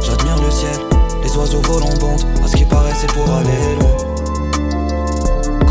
J'admire 0.00 0.42
le 0.42 0.50
ciel 0.50 0.80
Les 1.22 1.36
oiseaux 1.36 1.60
volent 1.60 1.88
en 1.88 1.98
bande 1.98 2.22
À 2.42 2.48
ce 2.48 2.56
qui 2.56 2.64
paraît 2.64 2.94
c'est 2.98 3.12
pour 3.12 3.30
aller 3.30 3.74
loin 3.80 4.15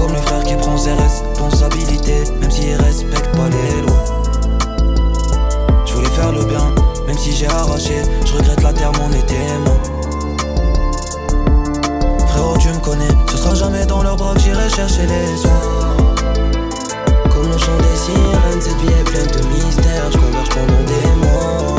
comme 0.06 0.14
le 0.14 0.22
frère 0.22 0.44
qui 0.44 0.54
prend 0.56 0.78
ses 0.78 0.94
responsabilités, 0.94 2.26
même 2.40 2.52
s'il 2.52 2.76
respecte 2.76 3.36
pas 3.36 3.50
les 3.50 3.82
lois. 3.82 4.04
Je 5.84 5.94
voulais 5.94 6.10
faire 6.10 6.32
le 6.32 6.46
bien, 6.46 6.72
même 7.08 7.18
si 7.18 7.32
j'ai 7.32 7.48
arraché, 7.48 8.04
je 8.24 8.34
regrette 8.34 8.62
la 8.62 8.72
terre, 8.72 8.92
mon 9.00 9.10
été. 9.10 9.36
Frérot, 12.28 12.58
tu 12.60 12.68
me 12.68 12.80
connais, 12.82 13.08
ce 13.32 13.38
sera 13.38 13.56
jamais 13.56 13.86
dans 13.88 14.04
leurs 14.04 14.16
bras 14.16 14.36
que 14.36 14.42
j'irai 14.42 14.70
chercher 14.70 15.08
les 15.08 15.38
soins. 15.38 15.96
Comme 17.32 17.50
le 17.52 17.58
chant 17.58 17.78
des 17.78 17.98
sirènes, 17.98 18.62
cette 18.62 18.78
vie 18.82 18.94
est 18.94 19.04
pleine 19.06 19.28
de 19.28 19.48
mystères, 19.48 20.12
je 20.12 20.18
converge 20.20 20.50
pendant 20.50 20.84
des 20.84 21.26
mois. 21.26 21.75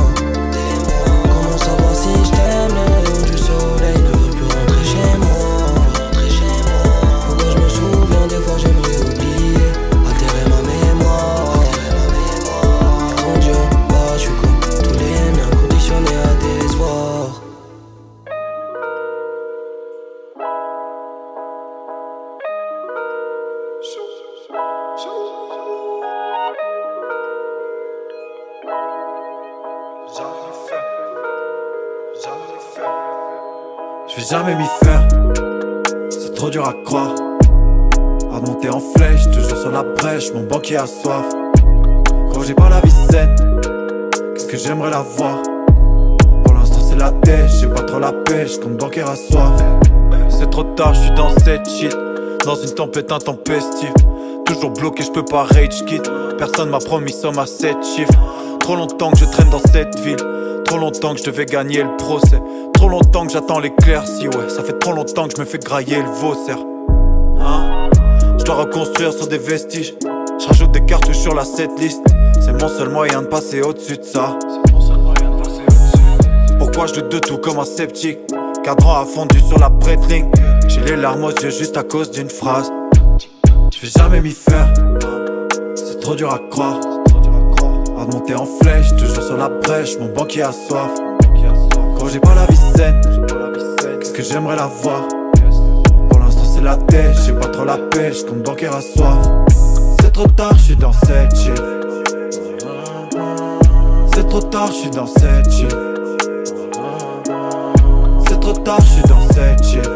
Jamais 34.28 34.56
m'y 34.56 34.66
faire, 34.82 35.06
c'est 36.10 36.34
trop 36.34 36.50
dur 36.50 36.66
à 36.66 36.74
croire. 36.84 37.14
À 38.32 38.40
monter 38.40 38.68
en 38.68 38.80
flèche, 38.80 39.24
toujours 39.30 39.58
sur 39.58 39.70
la 39.70 39.82
brèche, 39.82 40.32
mon 40.34 40.42
banquier 40.42 40.76
a 40.76 40.86
soif. 40.86 41.24
Quand 42.32 42.42
j'ai 42.42 42.54
pas 42.54 42.68
la 42.68 42.80
vie 42.80 42.90
saine, 43.10 43.36
qu'est-ce 44.34 44.46
que 44.46 44.56
j'aimerais 44.56 44.90
la 44.90 45.02
voir? 45.02 45.42
Pour 46.44 46.54
l'instant 46.54 46.80
c'est 46.80 46.98
la 46.98 47.12
tête, 47.12 47.50
j'ai 47.60 47.68
pas 47.68 47.82
trop 47.82 48.00
la 48.00 48.12
pêche, 48.12 48.58
comme 48.58 48.76
banquier 48.76 49.02
a 49.02 49.14
soif. 49.14 49.62
C'est 50.28 50.50
trop 50.50 50.64
tard, 50.64 50.94
je 50.94 51.02
suis 51.02 51.14
dans 51.14 51.30
cette 51.38 51.68
shit, 51.68 51.96
dans 52.44 52.56
une 52.56 52.74
tempête 52.74 53.12
intempestive. 53.12 53.94
Toujours 54.44 54.70
bloqué, 54.70 55.04
je 55.04 55.10
peux 55.10 55.24
pas 55.24 55.44
rage 55.44 55.84
quit. 55.86 56.02
Personne 56.36 56.70
m'a 56.70 56.78
promis 56.78 57.12
somme 57.12 57.38
à 57.38 57.46
7 57.46 57.76
chiffres. 57.84 58.12
Trop 58.60 58.76
longtemps 58.76 59.10
que 59.10 59.18
je 59.18 59.24
traîne 59.24 59.50
dans 59.50 59.60
cette 59.72 59.98
ville. 60.00 60.16
Trop 60.64 60.78
longtemps 60.78 61.14
que 61.14 61.20
je 61.20 61.24
devais 61.24 61.46
gagner 61.46 61.82
le 61.82 61.96
procès. 61.96 62.40
Trop 62.76 62.88
longtemps 62.88 63.26
que 63.26 63.32
j'attends 63.32 63.58
l'éclaircie, 63.58 64.28
ouais. 64.28 64.48
Ça 64.48 64.62
fait 64.62 64.78
trop 64.78 64.92
longtemps 64.92 65.26
que 65.26 65.34
je 65.36 65.40
me 65.40 65.46
fais 65.46 65.58
grailler 65.58 65.96
le 65.96 66.08
vaussaire. 66.08 66.58
Hein? 67.40 67.88
Je 68.38 68.44
dois 68.44 68.54
reconstruire 68.56 69.12
sur 69.12 69.26
des 69.26 69.38
vestiges. 69.38 69.94
Je 70.38 70.64
des 70.66 70.84
cartouches 70.84 71.18
sur 71.18 71.34
la 71.34 71.44
setlist. 71.44 72.02
C'est 72.40 72.52
mon 72.52 72.68
seul 72.68 72.90
moyen 72.90 73.22
de 73.22 73.26
passer 73.26 73.62
au-dessus 73.62 73.96
de 73.96 74.02
ça. 74.02 74.38
Pourquoi 76.58 76.86
je 76.86 77.00
de 77.00 77.18
tout 77.18 77.38
comme 77.38 77.58
un 77.58 77.64
sceptique? 77.64 78.18
Cadran 78.62 79.00
a 79.00 79.04
fondu 79.04 79.40
sur 79.40 79.58
la 79.58 79.70
prête-ligne. 79.70 80.30
J'ai 80.68 80.80
les 80.82 80.96
larmes 80.96 81.24
aux 81.24 81.30
yeux 81.30 81.50
juste 81.50 81.76
à 81.76 81.82
cause 81.82 82.10
d'une 82.10 82.28
phrase. 82.28 82.70
Je 83.72 83.80
vais 83.80 83.92
jamais 83.98 84.20
m'y 84.20 84.32
faire. 84.32 84.72
C'est 85.74 86.00
trop 86.00 86.14
dur 86.14 86.32
à 86.32 86.38
croire. 86.50 86.80
À 87.98 88.04
monter 88.04 88.34
en 88.34 88.44
flèche, 88.44 88.94
toujours 88.96 89.22
sur 89.22 89.36
la 89.36 89.48
brèche, 89.48 89.98
mon 89.98 90.12
banquier 90.12 90.42
a 90.42 90.52
soif. 90.52 90.90
J'ai 92.12 92.20
pas 92.20 92.34
la 92.34 92.46
vie 92.46 92.56
saine, 92.76 93.00
qu'est-ce 94.00 94.12
que 94.12 94.22
j'aimerais 94.22 94.56
la 94.56 94.66
voir 94.66 95.06
Pour 96.08 96.20
l'instant 96.20 96.44
c'est 96.44 96.62
la 96.62 96.76
tête, 96.76 97.16
j'ai 97.26 97.32
pas 97.32 97.48
trop 97.48 97.64
la 97.64 97.76
pêche, 97.76 98.24
comme 98.24 98.42
banquier 98.42 98.68
a 98.68 98.80
soif. 98.80 99.18
C'est 100.00 100.12
trop 100.12 100.28
tard, 100.28 100.54
je 100.56 100.62
suis 100.62 100.76
dans 100.76 100.92
cette 100.92 101.36
shit. 101.36 101.62
C'est 104.14 104.28
trop 104.28 104.40
tard, 104.40 104.68
je 104.68 104.72
suis 104.72 104.90
dans 104.90 105.06
cette 105.06 105.52
shit. 105.52 105.76
C'est 108.28 108.40
trop 108.40 108.52
tard, 108.52 108.80
je 108.80 108.86
suis 108.86 109.02
dans 109.02 109.28
cette 109.32 109.64
shit. 109.64 109.90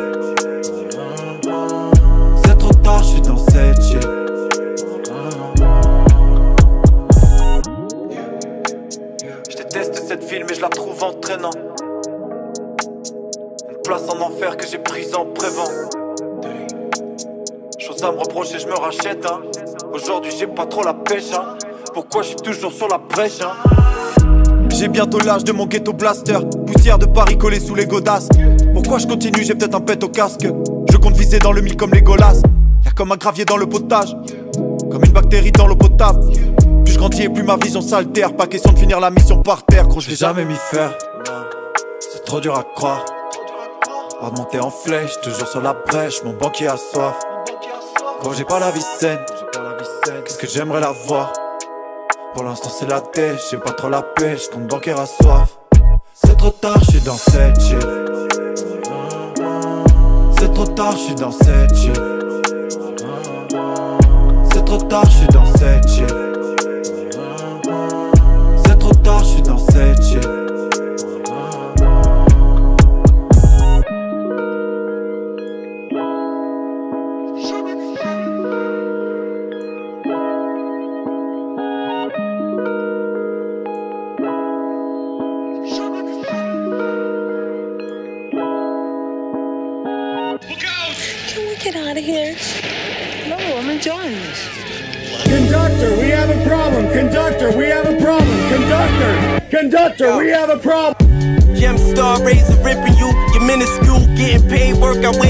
C'est 2.44 2.58
trop 2.58 2.74
tard, 2.74 2.98
je 2.98 3.08
suis 3.08 3.22
dans 3.22 3.38
cette 3.38 3.50
déteste 9.70 10.02
cette 10.08 10.24
ville, 10.24 10.44
mais 10.48 10.54
je 10.54 10.60
la 10.60 10.68
trouve 10.68 11.02
entraînant. 11.02 11.50
Place 13.90 14.08
en 14.08 14.20
enfer 14.20 14.56
que 14.56 14.64
j'ai 14.68 14.78
prise 14.78 15.12
en 15.16 15.24
prévent. 15.24 15.68
Chose 17.76 18.04
à 18.04 18.12
me 18.12 18.18
reprocher, 18.18 18.60
je 18.60 18.68
me 18.68 18.78
rachète. 18.78 19.26
Hein. 19.26 19.40
Aujourd'hui, 19.92 20.30
j'ai 20.38 20.46
pas 20.46 20.64
trop 20.66 20.84
la 20.84 20.94
pêche. 20.94 21.32
Hein. 21.34 21.58
Pourquoi 21.92 22.22
je 22.22 22.28
suis 22.28 22.36
toujours 22.36 22.72
sur 22.72 22.86
la 22.86 22.98
brèche 22.98 23.40
hein? 23.40 23.50
J'ai 24.68 24.86
bientôt 24.86 25.18
l'âge 25.18 25.42
de 25.42 25.50
mon 25.50 25.66
ghetto 25.66 25.92
blaster. 25.92 26.38
Poussière 26.68 26.98
de 26.98 27.06
Paris 27.06 27.36
collée 27.36 27.58
sous 27.58 27.74
les 27.74 27.84
godasses. 27.84 28.28
Pourquoi 28.74 28.98
je 28.98 29.08
continue, 29.08 29.42
j'ai 29.42 29.56
peut-être 29.56 29.74
un 29.74 29.80
pet 29.80 30.04
au 30.04 30.08
casque. 30.08 30.46
Je 30.88 30.96
compte 30.96 31.16
viser 31.16 31.40
dans 31.40 31.50
le 31.50 31.60
mille 31.60 31.76
comme 31.76 31.90
les 31.90 32.02
golas. 32.02 32.42
Y'a 32.84 32.92
comme 32.92 33.10
un 33.10 33.16
gravier 33.16 33.44
dans 33.44 33.56
le 33.56 33.66
potage. 33.66 34.16
Comme 34.88 35.04
une 35.04 35.12
bactérie 35.12 35.50
dans 35.50 35.66
l'eau 35.66 35.74
potable. 35.74 36.30
Plus 36.84 36.94
je 36.94 36.96
grandis 36.96 37.22
et 37.22 37.28
plus 37.28 37.42
ma 37.42 37.56
vision 37.56 37.80
s'altère. 37.80 38.36
Pas 38.36 38.46
question 38.46 38.72
de 38.72 38.78
finir 38.78 39.00
la 39.00 39.10
mission 39.10 39.42
par 39.42 39.64
terre, 39.66 39.88
gros, 39.88 39.98
je 39.98 40.10
vais 40.10 40.16
jamais 40.16 40.44
m'y 40.44 40.54
faire. 40.54 40.96
C'est 41.98 42.24
trop 42.24 42.38
dur 42.38 42.56
à 42.56 42.62
croire. 42.62 43.04
À 44.22 44.30
monter 44.30 44.60
en 44.60 44.70
flèche, 44.70 45.18
toujours 45.22 45.48
sur 45.48 45.62
la 45.62 45.72
brèche, 45.72 46.22
mon 46.24 46.34
banquier 46.34 46.68
a 46.68 46.76
soif. 46.76 47.18
Quand 48.22 48.32
j'ai 48.34 48.44
pas 48.44 48.58
la 48.58 48.70
vie 48.70 48.84
saine, 48.98 49.18
qu'est-ce 50.24 50.36
que 50.36 50.46
j'aimerais 50.46 50.80
la 50.80 50.92
voir 51.06 51.32
Pour 52.34 52.44
l'instant 52.44 52.68
c'est 52.68 52.86
la 52.86 53.00
tête, 53.00 53.40
j'ai 53.50 53.56
pas 53.56 53.70
trop 53.70 53.88
la 53.88 54.02
pêche, 54.02 54.48
comme 54.48 54.66
banquier 54.66 54.92
a 54.92 55.06
soif. 55.06 55.56
C'est 56.12 56.36
trop 56.36 56.50
tard, 56.50 56.78
je 56.84 56.90
suis 56.90 57.00
dans 57.00 57.14
cette 57.14 57.60
shit. 57.62 57.80
C'est 60.38 60.52
trop 60.52 60.66
tard, 60.66 60.92
je 60.92 60.98
suis 60.98 61.14
dans 61.14 61.32
cette 61.32 61.74
shit. 61.74 62.00
C'est 64.52 64.64
trop 64.66 64.78
tard, 64.78 65.04
je 65.06 65.16
suis 65.16 65.28
dans 65.28 65.46
cette 65.46 65.88
shit. 65.88 66.14
C'est 68.66 68.78
trop 68.78 68.94
tard, 68.94 69.24
je 69.24 69.28
suis 69.28 69.42
dans 69.42 69.58
cette 69.58 70.02
shit. 70.02 70.39
Have 100.50 100.58
a 100.58 100.68
problem. 100.68 101.08
Gemstar 101.54 102.24
razor 102.24 102.56
ripping 102.62 102.96
you, 102.98 103.08
you're 103.32 103.46
minuscule. 103.46 104.00
Getting 104.16 104.48
paid 104.48 104.74
work, 104.80 105.04
I 105.04 105.10
wait 105.20 105.29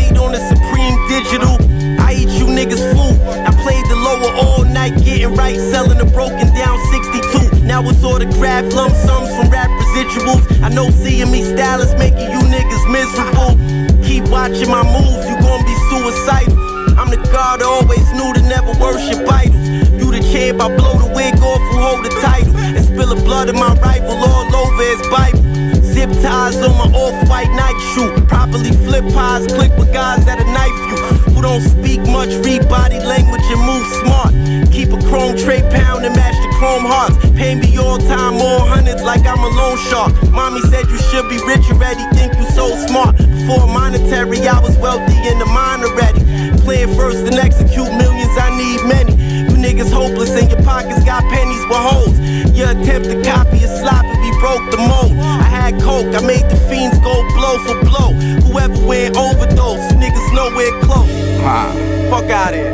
pies, 29.40 29.52
click 29.52 29.76
with 29.78 29.92
guys 29.92 30.24
that'll 30.24 30.46
knife 30.52 30.78
you. 30.88 30.96
Who 31.34 31.42
don't 31.42 31.60
speak 31.60 32.00
much, 32.06 32.30
read 32.44 32.68
body 32.68 32.98
language 33.00 33.42
and 33.44 33.60
move 33.60 33.86
smart. 34.02 34.32
Keep 34.72 34.92
a 34.92 35.00
chrome 35.08 35.36
tray 35.36 35.62
pound 35.70 36.04
and 36.04 36.14
match 36.14 36.36
the 36.42 36.48
chrome 36.58 36.84
hearts. 36.84 37.16
Pay 37.36 37.54
me 37.54 37.76
all 37.78 37.98
time, 37.98 38.34
more 38.34 38.60
hundreds 38.60 39.02
like 39.02 39.26
I'm 39.26 39.38
a 39.38 39.48
loan 39.48 39.78
shark. 39.78 40.12
Mommy 40.30 40.60
said 40.62 40.86
you 40.88 40.98
should 41.10 41.28
be 41.28 41.38
rich 41.46 41.64
already, 41.70 42.02
think 42.16 42.36
you 42.36 42.44
so 42.50 42.68
smart. 42.86 43.16
Before 43.16 43.66
monetary, 43.66 44.46
I 44.46 44.60
was 44.60 44.76
wealthy 44.78 45.16
in 45.28 45.38
the 45.38 45.46
mind 45.46 45.84
already. 45.84 46.20
Plan 46.62 46.88
first 46.94 47.24
and 47.26 47.34
execute 47.34 47.90
millions, 47.96 48.36
I 48.36 48.50
need 48.56 48.80
many. 48.86 49.12
You 49.48 49.56
niggas 49.56 49.92
hopeless 49.92 50.30
and 50.30 50.50
your 50.50 50.62
pockets 50.62 51.04
got 51.04 51.22
pennies 51.24 51.64
with 51.66 51.78
holes. 51.78 52.19
Your 52.60 52.72
attempt 52.72 53.08
to 53.08 53.16
copy 53.22 53.56
is 53.64 53.72
sloppy, 53.80 54.12
we 54.20 54.30
broke 54.36 54.60
the 54.70 54.76
mold. 54.76 55.16
I 55.16 55.48
had 55.48 55.80
coke, 55.80 56.12
I 56.12 56.20
made 56.20 56.44
the 56.44 56.60
fiends 56.68 56.98
go 56.98 57.24
blow 57.32 57.56
for 57.64 57.80
blow. 57.88 58.12
Whoever 58.44 58.76
went 58.84 59.16
overdose, 59.16 59.80
niggas 59.96 60.28
nowhere 60.36 60.68
close. 60.84 61.08
Huh. 61.40 61.72
Fuck 62.12 62.28
out 62.28 62.52
here. 62.52 62.68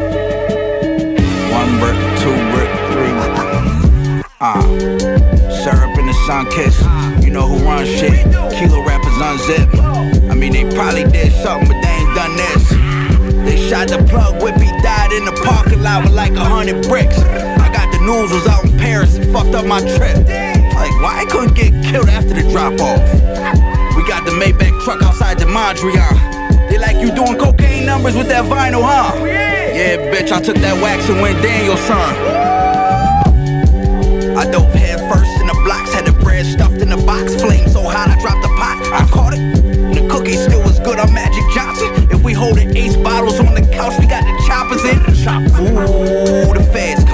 One 1.55 1.79
brick, 1.79 1.95
two 2.19 2.35
brick, 2.51 2.67
three. 2.91 3.15
Ah. 4.41 4.59
Syrup 5.63 5.97
in 5.97 6.07
the 6.07 6.17
sun 6.27 6.51
kiss. 6.51 6.83
You 7.25 7.31
know 7.31 7.47
who 7.47 7.65
runs 7.65 7.89
shit. 7.89 8.27
Kilo 8.59 8.83
rappers 8.83 9.15
unzip. 9.23 9.71
I 10.29 10.35
mean, 10.35 10.53
they 10.53 10.65
probably 10.75 11.05
did 11.05 11.31
something, 11.45 11.69
but 11.69 11.81
they 11.81 11.95
ain't 11.95 12.15
done 12.17 12.35
this. 12.35 12.71
They 13.47 13.69
shot 13.69 13.87
the 13.87 14.05
plug, 14.11 14.43
Whippy 14.43 14.67
died 14.83 15.13
in 15.13 15.25
the 15.25 15.41
parking 15.45 15.81
lot 15.85 16.03
with 16.03 16.13
like 16.13 16.33
a 16.33 16.45
hundred 16.45 16.83
bricks. 16.89 17.23
News, 18.07 18.31
was 18.31 18.47
out 18.47 18.65
in 18.65 18.79
Paris 18.79 19.17
and 19.17 19.33
fucked 19.33 19.53
up 19.57 19.67
my 19.67 19.81
trip. 19.81 20.15
Like, 20.79 20.95
why 21.03 21.23
I 21.23 21.27
couldn't 21.29 21.55
get 21.55 21.73
killed 21.83 22.09
after 22.09 22.35
the 22.35 22.49
drop 22.53 22.79
off? 22.79 23.03
We 23.97 24.07
got 24.07 24.25
the 24.25 24.31
Maybach 24.31 24.81
truck 24.85 25.03
outside 25.03 25.41
the 25.41 25.47
Mondrian. 25.47 26.15
They 26.71 26.79
like 26.79 26.99
you 26.99 27.11
doing 27.13 27.37
cocaine 27.37 27.85
numbers 27.85 28.15
with 28.15 28.29
that 28.29 28.45
vinyl, 28.45 28.85
huh? 28.87 29.11
Yeah, 29.25 29.97
bitch, 30.15 30.31
I 30.31 30.41
took 30.41 30.55
that 30.59 30.81
wax 30.81 31.09
and 31.09 31.21
went 31.21 31.43
Daniel, 31.43 31.77
son. 31.77 32.15
I 34.39 34.49
dove 34.53 34.73
head 34.73 35.01
first 35.11 35.41
in 35.41 35.49
the 35.49 35.59
blocks, 35.65 35.93
had 35.93 36.07
the 36.07 36.13
bread 36.23 36.47
stuffed 36.47 36.79
in 36.81 36.91
the 36.91 36.99
box. 36.99 37.35
Flame 37.43 37.69
so 37.69 37.83
hot, 37.83 38.07
I 38.07 38.21
dropped 38.21 38.43
the 38.43 38.55
pot. 38.55 38.87
I 38.87 39.05
caught 39.11 39.35
it. 39.35 39.43
The 39.99 40.07
cookie 40.09 40.37
still 40.37 40.63
was 40.63 40.79
good. 40.79 41.01
I'm 41.01 41.13
Magic 41.13 41.43
Johnson. 41.53 41.91
If 42.13 42.23
we 42.23 42.35
holding 42.35 42.77
ace 42.77 42.95
bottles 42.95 43.41
on 43.41 43.53
the 43.55 43.67
couch, 43.75 43.99
we 43.99 44.07
got 44.07 44.23
the 44.23 44.45
choppers 44.47 44.85
in. 44.85 45.03
Ooh, 45.59 46.55
the 46.55 46.63
feds. 46.73 47.06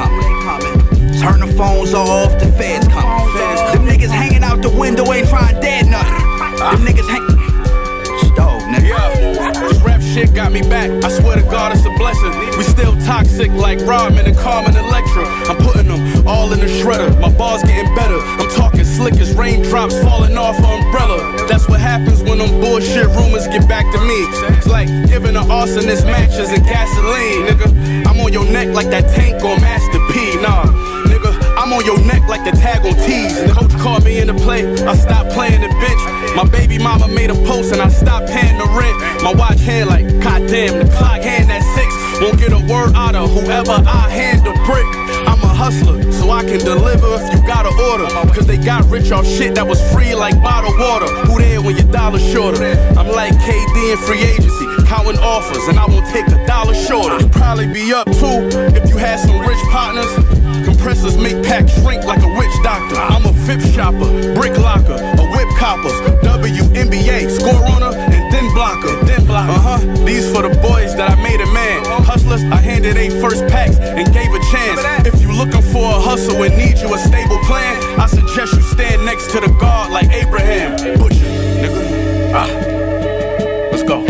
Turn 1.23 1.39
the 1.39 1.47
phones 1.57 1.95
off, 1.95 2.33
the 2.41 2.51
feds 2.59 2.89
coming. 2.89 3.31
Them 3.71 3.87
niggas 3.87 4.11
hanging 4.11 4.43
out 4.43 4.61
the 4.61 4.71
window 4.71 5.13
ain't 5.13 5.29
trying 5.29 5.55
dead 5.61 5.87
nothing. 5.87 6.19
Them 6.59 6.83
niggas 6.83 7.07
hang. 7.07 7.23
Stove, 8.27 8.63
nigga. 8.67 8.91
Yeah, 8.91 9.87
rap 9.87 10.03
shit 10.03 10.35
got 10.35 10.51
me 10.51 10.63
back. 10.63 10.91
I 11.05 11.09
swear 11.09 11.37
to 11.37 11.43
God, 11.43 11.77
it's 11.77 11.87
a 11.87 11.95
blessing. 11.97 12.35
We 12.59 12.65
still 12.65 12.97
toxic 13.07 13.53
like 13.53 13.79
Rodman 13.87 14.27
and 14.27 14.37
Carmen 14.37 14.77
Electra. 14.77 15.23
I'm 15.47 15.59
putting 15.59 15.87
them 15.87 16.27
all 16.27 16.53
in 16.53 16.59
the 16.59 16.67
shredder. 16.67 17.15
My 17.21 17.31
bars 17.31 17.63
getting 17.63 17.95
better. 17.95 18.19
I'm 18.19 18.51
talking 18.51 18.83
slick 18.85 19.15
as 19.21 19.33
raindrops 19.35 19.95
falling 20.03 20.37
off 20.37 20.59
an 20.59 20.65
umbrella. 20.65 21.47
That's 21.47 21.69
what 21.69 21.79
happens 21.79 22.21
when 22.25 22.39
them 22.39 22.61
bullshit 22.61 23.07
rumors 23.15 23.47
get 23.47 23.69
back 23.69 23.87
to 23.95 24.01
me. 24.01 24.27
It's 24.59 24.67
like 24.67 24.89
giving 25.07 25.37
an 25.37 25.47
arsonist 25.47 26.05
matches 26.05 26.51
and 26.51 26.65
gasoline, 26.65 27.47
nigga. 27.47 28.07
I'm 28.09 28.19
on 28.19 28.33
your 28.33 28.45
neck 28.51 28.75
like 28.75 28.91
that 28.91 29.09
tank 29.15 29.43
on 29.45 29.61
Master 29.61 30.01
P. 30.11 30.43
Nah. 30.43 30.92
On 31.73 31.83
your 31.87 31.99
neck 32.05 32.29
like 32.29 32.45
the 32.45 32.53
tag 32.53 32.85
on. 32.85 32.93
And 32.93 33.51
coach 33.51 33.73
called 33.81 34.05
me 34.05 34.21
in 34.21 34.27
the 34.27 34.35
play. 34.35 34.63
I 34.85 34.95
stopped 34.95 35.31
playing 35.31 35.63
the 35.63 35.69
bitch. 35.69 36.37
My 36.37 36.45
baby 36.45 36.77
mama 36.77 37.09
made 37.09 37.31
a 37.31 37.35
post 37.49 37.73
and 37.73 37.81
I 37.81 37.89
stopped 37.89 38.29
paying 38.29 38.59
the 38.59 38.69
rent. 38.77 39.25
My 39.25 39.33
watch 39.33 39.61
hand 39.61 39.89
like, 39.89 40.05
goddamn, 40.21 40.85
the 40.85 40.93
clock 40.93 41.23
hand 41.23 41.51
at 41.51 41.63
six. 41.75 41.89
Won't 42.21 42.39
get 42.39 42.53
a 42.53 42.61
word 42.71 42.93
out 42.95 43.15
of 43.15 43.31
whoever 43.31 43.73
I 43.73 44.11
hand 44.11 44.45
the 44.45 44.53
brick. 44.69 44.85
Hustler, 45.63 46.03
so 46.11 46.29
I 46.31 46.43
can 46.43 46.59
deliver 46.59 47.07
if 47.23 47.33
you 47.33 47.39
got 47.47 47.71
an 47.71 47.79
order. 47.87 48.11
Cause 48.35 48.49
they 48.49 48.59
got 48.59 48.83
rich 48.91 49.13
off 49.13 49.25
shit 49.25 49.55
that 49.55 49.65
was 49.65 49.79
free 49.95 50.13
like 50.13 50.35
bottled 50.43 50.75
water. 50.75 51.07
Who 51.31 51.39
there 51.39 51.63
when 51.63 51.77
your 51.77 51.87
dollar 51.87 52.19
shorter? 52.19 52.75
I'm 52.99 53.07
like 53.07 53.31
KD 53.39 53.95
in 53.95 53.99
free 54.03 54.27
agency, 54.27 54.67
counting 54.91 55.23
offers, 55.23 55.63
and 55.71 55.79
I 55.79 55.87
won't 55.87 56.11
take 56.11 56.27
a 56.27 56.45
dollar 56.51 56.75
shorter. 56.75 57.23
You'd 57.23 57.31
probably 57.31 57.71
be 57.71 57.95
up 57.95 58.11
too 58.11 58.51
if 58.75 58.91
you 58.91 58.97
had 58.99 59.23
some 59.23 59.39
rich 59.39 59.63
partners. 59.71 60.11
Compressors 60.67 61.17
make 61.17 61.39
packs 61.47 61.71
shrink 61.79 62.03
like 62.11 62.27
a 62.27 62.33
witch 62.35 62.57
doctor. 62.67 62.99
I'm 62.99 63.23
a 63.23 63.33
fip 63.47 63.63
shopper, 63.71 64.35
brick 64.35 64.59
locker, 64.59 64.99
a 64.99 65.25
whip 65.31 65.51
coppers, 65.63 65.95
WNBA, 66.27 67.31
score 67.31 67.63
on 67.71 67.87
her, 67.87 67.95
and 67.95 68.22
then 68.43 68.55
blocker. 68.55 69.05
Then 69.05 69.27
blocker. 69.27 69.53
Uh 69.53 69.79
huh. 69.79 70.05
These 70.05 70.31
for 70.33 70.43
the 70.43 70.55
boys 70.61 70.95
that 70.97 71.11
I 71.11 71.23
made 71.23 71.41
a 71.41 71.47
man. 71.53 71.85
Hustlers, 72.05 72.43
I 72.45 72.57
handed 72.57 72.97
a 72.97 73.11
first 73.21 73.47
packs 73.49 73.79
and 73.79 74.13
gave 74.13 74.33
a 74.33 74.41
chance. 74.51 74.81
If 75.07 75.21
you 75.21 75.33
looking 75.33 75.63
for 75.73 75.85
a 75.85 76.01
hustle 76.01 76.43
and 76.43 76.57
need 76.57 76.79
you 76.79 76.93
a 76.95 76.99
stable 76.99 77.39
plan, 77.45 78.01
I 78.01 78.07
suggest 78.07 78.55
you 78.55 78.63
stand 78.63 79.05
next 79.05 79.31
to 79.33 79.41
the 79.41 79.49
guard 79.61 79.93
like 79.93 80.11
Abraham. 80.11 80.77
Butcher, 80.99 81.25
nigga. 81.63 82.33
Ah. 82.35 82.49
Let's 83.71 83.83
go. 83.83 84.05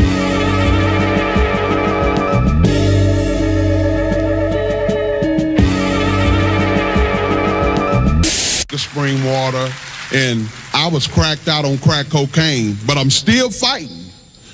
the 8.68 8.78
spring 8.78 9.22
water, 9.22 9.70
and 10.14 10.48
I 10.72 10.88
was 10.88 11.06
cracked 11.06 11.46
out 11.46 11.66
on 11.66 11.76
crack 11.76 12.08
cocaine, 12.08 12.74
but 12.86 12.96
I'm 12.96 13.10
still 13.10 13.50
fighting. 13.50 14.01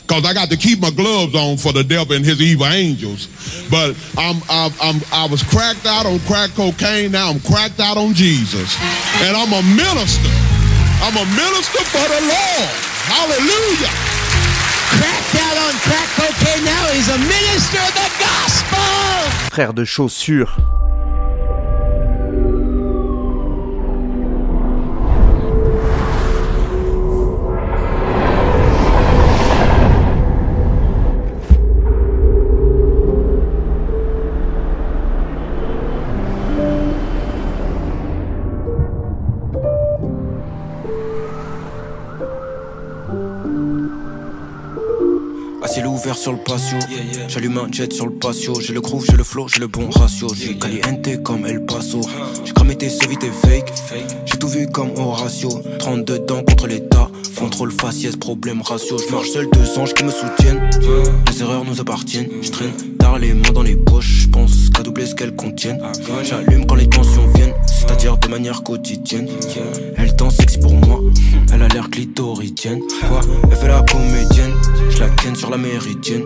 Cause 0.09 0.25
I 0.25 0.33
got 0.33 0.49
to 0.49 0.57
keep 0.57 0.81
my 0.81 0.91
gloves 0.91 1.35
on 1.35 1.59
for 1.59 1.73
the 1.73 1.85
devil 1.85 2.17
and 2.17 2.25
his 2.25 2.41
evil 2.41 2.67
angels. 2.67 3.29
But 3.71 3.93
I'm, 4.17 4.41
I'm, 4.49 4.73
I'm 4.81 4.97
I 5.13 5.29
was 5.29 5.43
cracked 5.43 5.85
out 5.85 6.07
on 6.07 6.19
crack 6.21 6.51
cocaine. 6.57 7.13
Now 7.13 7.29
I'm 7.29 7.41
cracked 7.41 7.79
out 7.79 7.99
on 7.99 8.15
Jesus, 8.15 8.73
and 9.21 9.37
I'm 9.37 9.53
a 9.53 9.63
minister. 9.77 10.33
I'm 11.05 11.13
a 11.13 11.27
minister 11.37 11.85
for 11.93 12.09
the 12.09 12.21
Lord. 12.25 12.73
Hallelujah. 13.05 13.93
Cracked 14.97 15.37
out 15.45 15.57
on 15.69 15.77
crack 15.85 16.09
cocaine 16.17 16.65
now. 16.65 16.89
He's 16.97 17.13
a 17.13 17.19
minister 17.19 17.77
of 17.77 17.93
the 17.93 18.09
gospel. 18.17 18.79
Frère 19.53 19.75
de 19.75 19.85
chaussures. 19.85 20.49
J'allume 47.29 47.59
un 47.59 47.71
jet 47.71 47.93
sur 47.93 48.07
le 48.07 48.13
patio. 48.13 48.61
J'ai 48.61 48.73
le 48.73 48.81
groove, 48.81 49.05
j'ai 49.09 49.17
le 49.17 49.25
flow, 49.25 49.49
j'ai 49.49 49.61
le 49.61 49.67
bon 49.67 49.89
ratio. 49.91 50.29
J'ai 50.35 50.57
caliente 50.57 51.23
comme 51.23 51.47
El 51.47 51.65
Paso. 51.65 52.01
J'ai 52.45 52.53
cramé 52.53 52.77
tes 52.77 52.89
CV, 52.89 53.17
tes 53.17 53.31
fake. 53.31 53.73
J'ai 54.27 54.39
tout 54.39 54.49
vu 54.49 54.67
comme 54.69 54.91
Horatio. 54.97 55.51
32 55.79 56.19
dents 56.21 56.43
contre 56.43 56.67
l'état. 56.67 57.11
Contrôle 57.37 57.73
faciès, 57.73 58.17
problème 58.17 58.63
ratio. 58.63 58.99
Je 58.99 59.31
seul, 59.31 59.49
deux 59.51 59.79
anges 59.79 59.95
qui 59.95 60.05
me 60.05 60.11
soutiennent. 60.11 60.69
Les 61.31 61.41
erreurs 61.41 61.65
nous 61.65 61.81
appartiennent. 61.81 62.29
Je 62.43 62.51
traîne 62.51 62.73
tard 62.99 63.19
les 63.19 63.33
mains 63.33 63.53
dans 63.55 63.63
les 63.63 63.77
poches. 63.77 64.23
Je 64.23 64.29
pense 64.29 64.71
qu'à 64.71 64.83
doubler 64.83 65.07
ce 65.07 65.15
qu'elles 65.15 65.37
contiennent. 65.37 65.81
J'allume 66.25 66.67
quand 66.67 66.75
les 66.75 66.89
tensions 66.89 67.27
de 67.99 68.29
manière 68.29 68.63
quotidienne. 68.63 69.29
Elle 69.97 70.15
danse 70.15 70.37
sexy 70.37 70.59
pour 70.59 70.73
moi. 70.73 71.01
Elle 71.53 71.63
a 71.63 71.69
l'air 71.69 71.91
clitoridienne. 71.91 72.81
Quoi? 73.09 73.21
Elle 73.51 73.57
fait 73.57 73.69
la 73.69 73.83
comédienne. 73.83 74.53
Je 74.91 75.01
la 75.01 75.09
ken 75.11 75.35
sur 75.35 75.51
la 75.51 75.57
méridienne. 75.57 76.23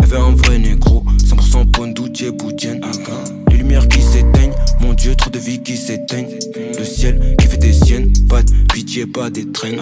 Elle 0.00 0.06
veut 0.06 0.18
un 0.18 0.34
vrai 0.34 0.58
négro 0.58 1.04
100% 1.24 1.70
Pondou, 1.70 2.08
Djeboudienne 2.12 2.80
Les 3.50 3.56
lumières 3.56 3.86
qui 3.88 4.02
s'éteignent 4.02 4.52
Mon 4.80 4.92
Dieu, 4.94 5.14
trop 5.14 5.30
de 5.30 5.38
vie 5.38 5.62
qui 5.62 5.76
s'éteignent 5.76 6.38
Le 6.78 6.84
ciel 6.84 7.36
qui 7.38 7.46
fait 7.46 7.56
des 7.56 7.72
siennes 7.72 8.12
Pas 8.28 8.42
de 8.42 8.52
pitié, 8.72 9.06
pas 9.06 9.30
des 9.30 9.50
traînes 9.50 9.80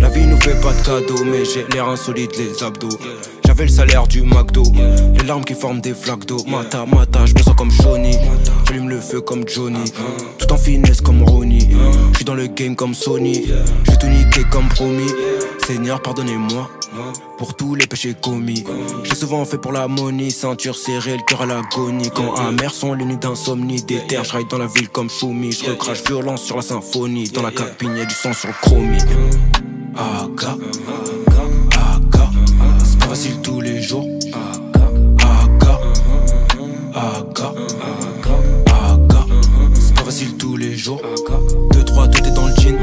La 0.00 0.08
vie 0.08 0.26
nous 0.26 0.40
fait 0.40 0.58
pas 0.60 0.72
de 0.72 0.84
cadeaux 0.84 1.24
Mais 1.24 1.44
j'ai 1.44 1.66
l'air 1.74 1.88
insolite, 1.88 2.32
les 2.38 2.62
abdos 2.62 2.88
le 3.64 3.68
salaire 3.68 4.06
du 4.06 4.22
McDo, 4.22 4.62
les 5.14 5.26
larmes 5.26 5.44
qui 5.44 5.54
forment 5.54 5.80
des 5.80 5.94
flaques 5.94 6.26
d'eau. 6.26 6.42
Mata, 6.46 6.86
mata, 6.86 7.26
je 7.26 7.34
me 7.34 7.42
sens 7.42 7.54
comme 7.56 7.70
Johnny. 7.70 8.16
J'allume 8.66 8.88
le 8.88 9.00
feu 9.00 9.20
comme 9.20 9.46
Johnny, 9.46 9.92
tout 10.38 10.52
en 10.52 10.56
finesse 10.56 11.00
comme 11.00 11.22
Ronnie. 11.22 11.68
Je 12.12 12.16
suis 12.16 12.24
dans 12.24 12.34
le 12.34 12.46
game 12.46 12.76
comme 12.76 12.94
Sony, 12.94 13.46
je 13.84 13.96
tout 13.98 14.06
niquer 14.06 14.44
comme 14.50 14.68
promis. 14.68 15.10
Seigneur, 15.66 16.00
pardonnez-moi 16.00 16.70
pour 17.38 17.54
tous 17.54 17.74
les 17.74 17.86
péchés 17.86 18.14
commis. 18.20 18.64
J'ai 19.04 19.14
souvent 19.14 19.44
fait 19.44 19.58
pour 19.58 19.72
la 19.72 19.86
ceinture 20.30 20.76
serrée, 20.76 21.16
le 21.16 21.22
cœur 21.26 21.42
à 21.42 21.46
l'agonie. 21.46 22.10
Quand 22.14 22.34
amer 22.34 22.72
sont 22.72 22.94
les 22.94 23.04
nuits 23.04 23.16
d'insomnie, 23.16 23.82
des 23.82 24.06
terres, 24.06 24.24
je 24.24 24.48
dans 24.48 24.58
la 24.58 24.66
ville 24.66 24.88
comme 24.88 25.10
Choumi. 25.10 25.52
Je 25.52 25.70
recrache 25.70 26.02
violence 26.04 26.42
sur 26.42 26.56
la 26.56 26.62
symphonie, 26.62 27.28
dans 27.28 27.42
la 27.42 27.50
cabine 27.50 27.96
y'a 27.96 28.04
du 28.04 28.14
sang 28.14 28.32
sur 28.32 28.48
le 28.48 28.54
chromie. 28.60 28.98
Aka, 29.96 30.56
jours. 40.80 41.00
2-3, 41.72 42.10
tout 42.10 42.26
est 42.26 42.30
dans 42.32 42.46
le 42.46 42.54
jean. 42.54 42.76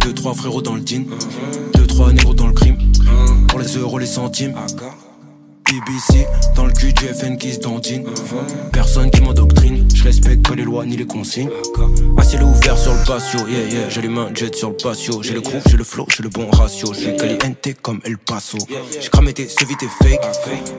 2-3 0.00 0.34
frérots 0.34 0.62
dans 0.62 0.74
le 0.74 0.82
jean. 0.84 1.06
2-3 1.74 2.12
négros 2.12 2.34
dans 2.34 2.46
le 2.46 2.54
crime. 2.54 2.78
Pour 3.48 3.58
les 3.58 3.76
euros, 3.76 3.98
les 3.98 4.06
centimes. 4.06 4.54
BBC, 5.70 6.26
dans 6.54 6.66
le 6.66 6.72
cul 6.72 6.92
du 6.92 7.06
FN 7.06 7.36
qui 7.36 7.52
se 7.52 7.58
dandine. 7.58 8.04
Personne 8.72 9.10
qui 9.10 9.20
m'endoctrine, 9.20 9.88
je 9.92 10.04
respecte 10.04 10.46
pas 10.46 10.54
les 10.54 10.62
lois 10.62 10.86
ni 10.86 10.96
les 10.96 11.06
consignes. 11.06 11.50
À 12.16 12.22
ciel 12.22 12.42
ouvert 12.44 12.78
sur 12.78 12.92
le 12.92 13.04
patio, 13.04 13.46
yeah 13.48 13.68
yeah, 13.68 13.88
j'allume 13.88 14.18
un 14.18 14.34
jet 14.34 14.54
sur 14.54 14.70
le 14.70 14.76
patio. 14.76 15.22
J'ai 15.22 15.34
le 15.34 15.40
groupe, 15.40 15.62
j'ai 15.68 15.76
le 15.76 15.84
flow, 15.84 16.06
j'ai 16.14 16.22
le 16.22 16.28
bon 16.28 16.48
ratio. 16.50 16.92
J'ai 16.94 17.16
caliente 17.16 17.68
comme 17.82 18.00
El 18.04 18.16
Paso. 18.18 18.58
J'ai 19.00 19.08
cramé 19.08 19.32
tes 19.32 19.44
vite 19.44 19.82
et 19.82 20.04
fake. 20.04 20.20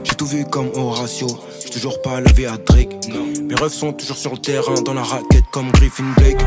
J'ai 0.03 0.15
tout 0.15 0.25
vu 0.25 0.45
comme 0.45 0.69
Horatio. 0.73 1.27
J'ai 1.63 1.69
toujours 1.69 2.01
pas 2.01 2.21
lavé 2.21 2.45
à 2.45 2.57
Drake. 2.57 2.95
Mes 3.43 3.55
rêves 3.55 3.71
sont 3.71 3.93
toujours 3.93 4.17
sur 4.17 4.31
le 4.31 4.37
terrain, 4.37 4.81
dans 4.85 4.93
la 4.93 5.03
raquette 5.03 5.45
comme 5.51 5.71
Griffin 5.71 6.05
Blake. 6.17 6.39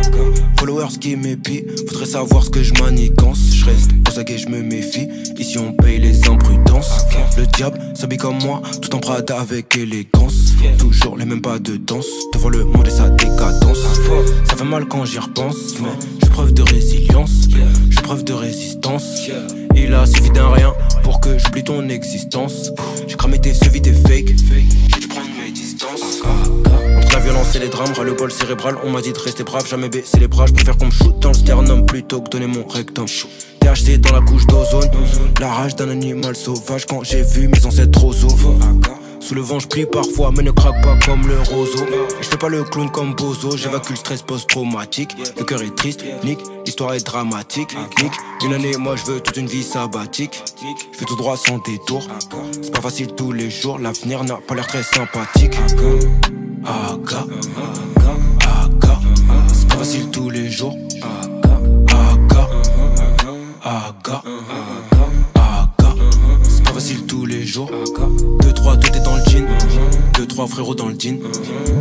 Followers 0.58 0.98
qui 1.00 1.16
m'épient, 1.16 1.64
faudrait 1.88 2.06
savoir 2.06 2.44
ce 2.44 2.50
que 2.50 2.62
je 2.62 2.72
manigance. 2.74 3.38
Je 3.52 3.64
reste 3.64 3.90
pour 4.04 4.14
ça 4.14 4.24
que 4.24 4.36
je 4.36 4.48
me 4.48 4.62
méfie. 4.62 5.08
Ici 5.36 5.58
on 5.58 5.72
paye 5.72 5.98
les 5.98 6.28
imprudences. 6.28 7.06
Le 7.36 7.46
diable 7.46 7.78
s'habille 7.94 8.18
comme 8.18 8.29
moi, 8.32 8.62
tout 8.80 8.94
en 8.94 8.98
Prada 8.98 9.40
avec 9.40 9.76
élégance. 9.76 10.54
Toujours 10.78 11.16
les 11.16 11.24
mêmes 11.24 11.40
pas 11.40 11.58
de 11.58 11.76
danse, 11.76 12.06
devant 12.34 12.48
le 12.50 12.64
monde 12.64 12.86
et 12.86 12.90
sa 12.90 13.08
décadence. 13.08 13.78
Ça 14.48 14.56
fait 14.56 14.64
mal 14.64 14.86
quand 14.86 15.04
j'y 15.04 15.18
repense, 15.18 15.74
mais 15.80 16.28
preuve 16.40 16.54
de 16.54 16.62
résilience, 16.62 17.48
je 17.90 18.00
preuve 18.00 18.24
de 18.24 18.32
résistance. 18.32 19.28
Il 19.74 19.94
a 19.94 20.06
suffi 20.06 20.30
d'un 20.30 20.50
rien 20.50 20.72
pour 21.02 21.20
que 21.20 21.38
j'oublie 21.38 21.64
ton 21.64 21.88
existence. 21.88 22.70
J'ai 23.06 23.16
cramé 23.16 23.38
tes 23.38 23.52
vite 23.52 23.86
et 23.86 23.92
fake, 23.92 24.34
j'ai 24.94 25.00
dû 25.00 25.08
prendre 25.08 25.28
mes 25.42 25.50
distances. 25.50 26.22
Entre 26.96 27.12
la 27.12 27.20
violence 27.20 27.54
et 27.56 27.58
les 27.58 27.68
drames, 27.68 27.92
ras 27.94 28.04
le 28.04 28.14
bol 28.14 28.30
cérébral, 28.30 28.76
on 28.84 28.90
m'a 28.90 29.02
dit 29.02 29.12
de 29.12 29.18
rester 29.18 29.44
brave, 29.44 29.66
jamais 29.68 29.88
baisser 29.88 30.18
les 30.18 30.28
bras. 30.28 30.46
Je 30.46 30.52
préfère 30.52 30.76
qu'on 30.76 30.86
me 30.86 30.90
shoot 30.90 31.18
dans 31.18 31.28
le 31.28 31.34
sternum 31.34 31.84
plutôt 31.84 32.20
que 32.20 32.30
donner 32.30 32.46
mon 32.46 32.66
rectum. 32.66 33.06
THC 33.60 33.98
dans 33.98 34.12
la 34.12 34.20
couche 34.20 34.46
d'ozone, 34.46 34.90
la 35.40 35.48
rage 35.48 35.76
d'un 35.76 35.90
animal 35.90 36.34
sauvage 36.36 36.86
quand 36.86 37.04
j'ai 37.04 37.22
vu 37.22 37.48
mes 37.48 37.64
ancêtres 37.66 38.00
roseaux. 38.00 38.28
Sous 39.20 39.34
le 39.34 39.42
vent, 39.42 39.60
je 39.60 39.68
prie 39.68 39.86
parfois, 39.86 40.32
mais 40.34 40.42
ne 40.42 40.50
craque 40.50 40.82
pas 40.82 40.96
comme 41.04 41.28
le 41.28 41.38
roseau. 41.54 41.86
Je 42.20 42.26
fais 42.26 42.36
pas 42.38 42.48
le 42.48 42.64
clown 42.64 42.90
comme 42.90 43.14
Bozo, 43.14 43.56
j'évacue 43.56 43.90
le 43.90 43.96
stress 43.96 44.22
post-traumatique. 44.22 45.14
Le 45.38 45.44
cœur 45.44 45.62
est 45.62 45.74
triste, 45.76 46.04
nick, 46.24 46.38
l'histoire 46.64 46.94
est 46.94 47.06
dramatique. 47.06 47.76
Nick, 48.02 48.12
une 48.44 48.54
année, 48.54 48.76
moi 48.78 48.96
je 48.96 49.04
veux 49.04 49.20
toute 49.20 49.36
une 49.36 49.46
vie 49.46 49.62
sabbatique. 49.62 50.42
Je 50.92 50.98
fais 50.98 51.04
tout 51.04 51.16
droit 51.16 51.36
sans 51.36 51.58
détour. 51.58 52.02
C'est 52.62 52.74
pas 52.74 52.80
facile 52.80 53.08
tous 53.14 53.32
les 53.32 53.50
jours, 53.50 53.78
l'avenir 53.78 54.24
n'a 54.24 54.36
pas 54.36 54.54
l'air 54.54 54.66
très 54.66 54.82
sympathique. 54.82 55.54
Aka, 56.64 57.26
Aka, 58.40 59.00
c'est 59.52 59.68
pas 59.68 59.76
facile 59.76 60.10
tous 60.10 60.30
les 60.30 60.50
jours. 60.50 60.76
Aka, 61.88 62.48
Aka, 63.72 64.20
Aka, 65.36 65.94
c'est 66.42 66.64
pas 66.64 66.72
facile 66.72 67.06
tous 67.06 67.24
les 67.24 67.46
jours. 67.46 67.70
2-3, 68.40 68.80
tout 68.80 68.96
est 68.96 69.00
dans 69.00 69.14
le 69.14 69.22
jean. 69.30 69.46
2-3 70.14 70.48
frérots 70.48 70.74
dans 70.74 70.88
le 70.88 70.98
jean. 70.98 71.20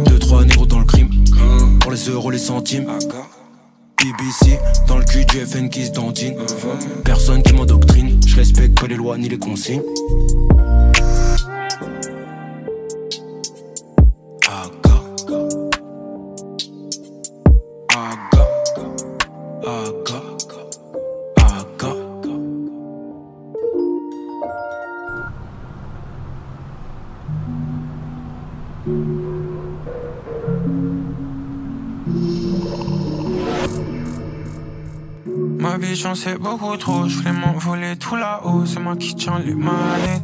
2-3 0.05 0.45
négros 0.45 0.67
dans 0.67 0.77
le 0.77 0.85
crime. 0.85 1.09
Pour 1.79 1.89
les 1.89 2.09
euros, 2.09 2.29
les 2.29 2.37
centimes. 2.37 2.85
BBC, 3.97 4.59
dans 4.87 4.99
le 4.99 5.03
cul 5.03 5.25
du 5.25 5.39
FN 5.39 5.69
qui 5.69 5.87
se 5.87 5.91
dandine. 5.91 6.35
Personne 7.03 7.41
qui 7.41 7.53
m'endoctrine, 7.53 8.19
je 8.23 8.35
respecte 8.35 8.79
pas 8.79 8.85
les 8.85 8.95
lois 8.95 9.17
ni 9.17 9.27
les 9.27 9.39
consignes. 9.39 9.81
J'en 36.09 36.15
sais 36.15 36.39
beaucoup 36.39 36.75
trop, 36.75 37.07
je 37.07 37.17
voulais 37.17 37.31
m'envoler 37.31 37.95
tout 37.95 38.15
là-haut, 38.15 38.65
c'est 38.65 38.79
moi 38.79 38.95
qui 38.95 39.13
tiens 39.13 39.37
les 39.45 39.53
manettes. 39.53 40.23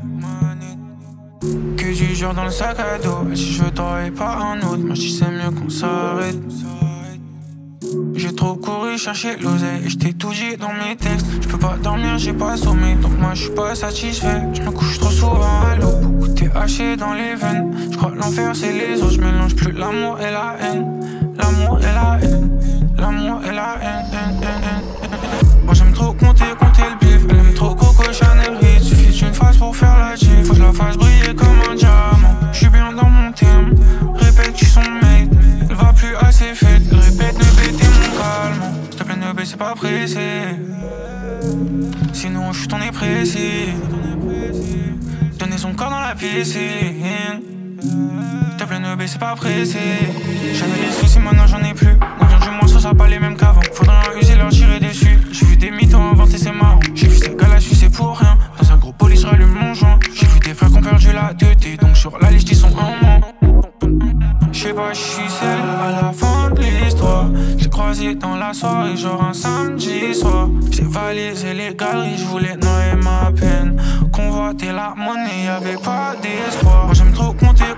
Que 1.77 1.93
du 1.95 2.15
jour 2.15 2.33
dans 2.33 2.45
le 2.45 2.49
sac 2.49 2.79
à 2.79 2.97
dos, 2.97 3.35
si 3.35 3.53
je 3.53 3.61
veux 3.61 3.69
et 4.07 4.09
pas 4.09 4.35
un 4.35 4.61
autre, 4.61 4.83
moi 4.83 4.95
je 4.95 5.07
c'est 5.07 5.29
mieux 5.29 5.51
qu'on 5.51 5.69
s'arrête. 5.69 6.39
J'ai 8.15 8.33
trop 8.33 8.55
couru 8.55 8.97
chercher 8.97 9.37
l'oseille 9.37 9.83
et 9.85 9.89
j't'ai 9.89 10.13
tout 10.13 10.31
dit 10.31 10.57
dans 10.57 10.73
mes 10.73 10.95
textes. 10.95 11.27
Je 11.43 11.47
peux 11.49 11.59
pas 11.59 11.77
dormir, 11.77 12.17
j'ai 12.17 12.33
pas 12.33 12.57
sommeil, 12.57 12.95
donc 12.95 13.15
moi 13.19 13.35
je 13.35 13.43
suis 13.43 13.53
pas 13.53 13.75
satisfait. 13.75 14.41
Je 14.55 14.63
me 14.63 14.71
couche 14.71 14.97
trop 14.99 15.11
souvent 15.11 15.61
à 15.71 15.75
l'eau, 15.75 15.97
beaucoup 16.01 16.29
t'es 16.29 16.49
haché 16.55 16.97
dans 16.97 17.13
les 17.13 17.35
veines. 17.35 17.71
Je 17.91 17.95
crois 17.95 18.09
l'enfer 18.09 18.55
c'est 18.55 18.73
les 18.73 19.03
autres, 19.03 19.13
je 19.13 19.21
mélange 19.21 19.55
plus 19.55 19.71
l'amour 19.71 20.19
et 20.19 20.31
la 20.31 20.55
haine. 20.61 20.99
L'amour 21.37 21.77
et 21.77 21.93
la 21.93 22.17
haine, 22.23 22.59
l'amour 22.97 23.39
et 23.45 23.53
la 23.53 23.75
haine, 23.83 24.05
haine, 24.41 24.84
baissez 39.55 39.57
pas 39.57 39.75
pressé. 39.75 40.19
Sinon, 42.13 42.51
je 42.51 42.59
suis 42.59 42.67
ton 42.67 42.77
précis. 42.91 43.69
Donner 45.39 45.57
son 45.57 45.73
corps 45.73 45.89
dans 45.89 45.99
la 45.99 46.15
piscine. 46.15 47.41
Te 48.57 48.63
plaît, 48.63 48.79
ne 48.79 48.95
baissez 48.95 49.17
pas 49.17 49.35
pressé. 49.35 49.79
J'avais 50.53 50.85
des 50.85 50.91
soucis, 50.91 51.19
maintenant 51.19 51.47
j'en 51.47 51.63
ai 51.63 51.73
plus. 51.73 51.97
On 52.19 52.25
vient 52.25 52.39
du 52.39 52.49
moins, 52.49 52.67
ça 52.67 52.79
sera 52.79 52.93
pas 52.93 53.07
les 53.07 53.19
mêmes 53.19 53.37
qu'avant. 53.37 53.61
Faudra 53.73 54.01
leur 54.07 54.17
user, 54.17 54.35
leur 54.35 54.49
tirer 54.49 54.79
dessus. 54.79 55.19
J'ai 55.31 55.45
vu 55.45 55.57
des 55.57 55.71
mythos 55.71 55.99
inventer, 55.99 56.37
c'est 56.37 56.51
marrant. 56.51 56.79
J'ai 56.93 57.07
vu 57.07 57.17
ces 57.17 57.35
gars-là, 57.35 57.59
c'est 57.59 57.91
pour 57.91 58.17
rien. 58.17 58.37
Dans 58.59 58.71
un 58.71 58.77
gros 58.77 58.93
police, 58.93 59.21
je 59.21 59.45
mon 59.45 59.73
joint. 59.73 59.99
J'ai 60.13 60.27
vu 60.27 60.39
des 60.39 60.53
frères 60.53 60.69
qui 60.69 60.77
ont 60.77 60.81
perdu 60.81 61.11
la 61.13 61.33
tête. 61.33 61.81
Donc 61.81 61.95
sur 61.95 62.17
la 62.19 62.31
liste, 62.31 62.49
ils 62.51 62.57
sont 62.57 62.67
un 62.77 63.05
moins. 63.05 63.21
Je 64.51 64.59
sais 64.59 64.73
pas, 64.73 64.93
je 64.93 64.99
suis 64.99 65.29
seul 65.29 65.59
à 65.59 66.01
la 66.01 66.13
fin 66.13 66.49
de 66.49 66.61
l'histoire. 66.61 67.29
J'ai 67.57 67.69
croisé 67.69 68.15
dans 68.15 68.35
la 68.35 68.53
soirée, 68.53 68.95
genre 68.95 69.24
valisé 70.95 71.53
les 71.53 71.75
galeries, 71.75 72.17
je 72.17 72.23
voulais 72.23 72.55
noyer 72.55 72.95
ma 73.03 73.31
peine. 73.31 73.81
Convoiter 74.11 74.71
la 74.71 74.93
monnaie, 74.95 75.43
y'avait 75.45 75.77
pas 75.77 76.15
d'espoir. 76.21 76.85
Moi 76.85 76.93
j'aime 76.93 77.11
trop 77.11 77.33
compter, 77.33 77.71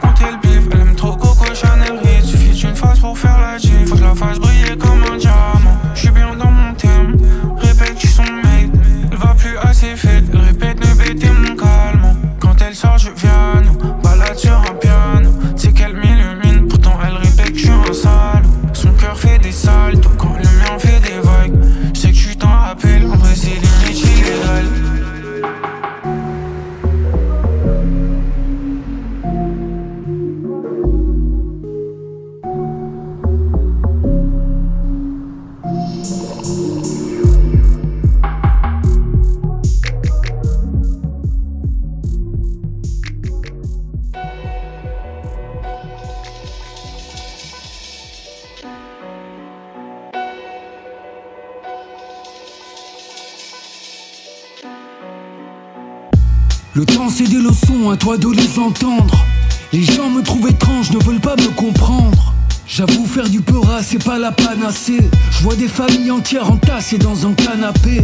Je 64.49 65.43
vois 65.43 65.55
des 65.55 65.67
familles 65.67 66.09
entières 66.09 66.49
entassées 66.49 66.97
dans 66.97 67.27
un 67.27 67.33
canapé. 67.33 68.01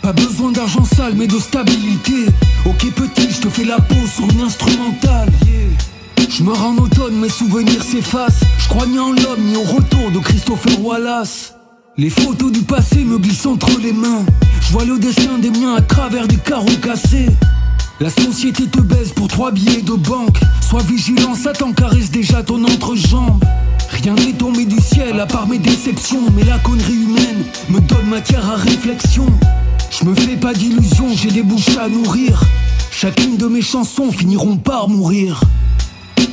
Pas 0.00 0.14
besoin 0.14 0.50
d'argent 0.50 0.84
sale, 0.84 1.12
mais 1.16 1.26
de 1.26 1.38
stabilité. 1.38 2.26
Ok 2.64 2.90
petit, 2.92 3.30
je 3.30 3.42
te 3.42 3.48
fais 3.50 3.64
la 3.64 3.78
peau 3.80 3.94
sur 4.06 4.24
une 4.30 4.40
instrumentale. 4.40 5.28
Je 6.30 6.42
me 6.42 6.52
rends 6.52 6.70
en 6.70 6.78
automne, 6.78 7.16
mes 7.16 7.28
souvenirs 7.28 7.82
s'effacent. 7.82 8.40
Je 8.58 8.68
crois 8.68 8.86
ni 8.86 8.98
en 8.98 9.12
l'homme 9.12 9.42
ni 9.44 9.56
au 9.56 9.62
retour 9.64 10.10
de 10.12 10.18
Christopher 10.18 10.82
Wallace. 10.82 11.54
Les 11.98 12.10
photos 12.10 12.52
du 12.52 12.62
passé 12.62 13.04
me 13.04 13.18
glissent 13.18 13.46
entre 13.46 13.78
les 13.78 13.92
mains. 13.92 14.24
Je 14.62 14.72
vois 14.72 14.84
le 14.86 14.98
destin 14.98 15.38
des 15.38 15.50
miens 15.50 15.74
à 15.74 15.82
travers 15.82 16.26
des 16.26 16.36
carreaux 16.36 16.66
cassés. 16.82 17.28
La 18.00 18.08
société 18.08 18.66
te 18.66 18.80
baise 18.80 19.12
pour 19.12 19.28
trois 19.28 19.50
billets 19.50 19.82
de 19.82 19.92
banque. 19.94 20.40
Sois 20.66 20.82
vigilant, 20.82 21.34
Satan 21.34 21.72
caresse 21.72 22.10
déjà 22.10 22.42
ton 22.42 22.64
entrejambe. 22.64 23.44
Rien 24.02 24.14
n'est 24.14 24.32
tombé 24.32 24.64
du 24.64 24.80
ciel 24.80 25.18
à 25.20 25.26
part 25.26 25.46
mes 25.48 25.58
déceptions. 25.58 26.30
Mais 26.34 26.44
la 26.44 26.58
connerie 26.58 26.92
humaine 26.92 27.44
me 27.70 27.80
donne 27.80 28.06
matière 28.08 28.48
à 28.48 28.56
réflexion. 28.56 29.26
Je 29.90 30.04
me 30.04 30.14
fais 30.14 30.36
pas 30.36 30.52
d'illusions, 30.52 31.08
j'ai 31.14 31.30
des 31.30 31.42
bouches 31.42 31.76
à 31.78 31.88
nourrir. 31.88 32.42
Chacune 32.90 33.36
de 33.36 33.46
mes 33.46 33.62
chansons 33.62 34.12
finiront 34.12 34.56
par 34.56 34.88
mourir. 34.88 35.40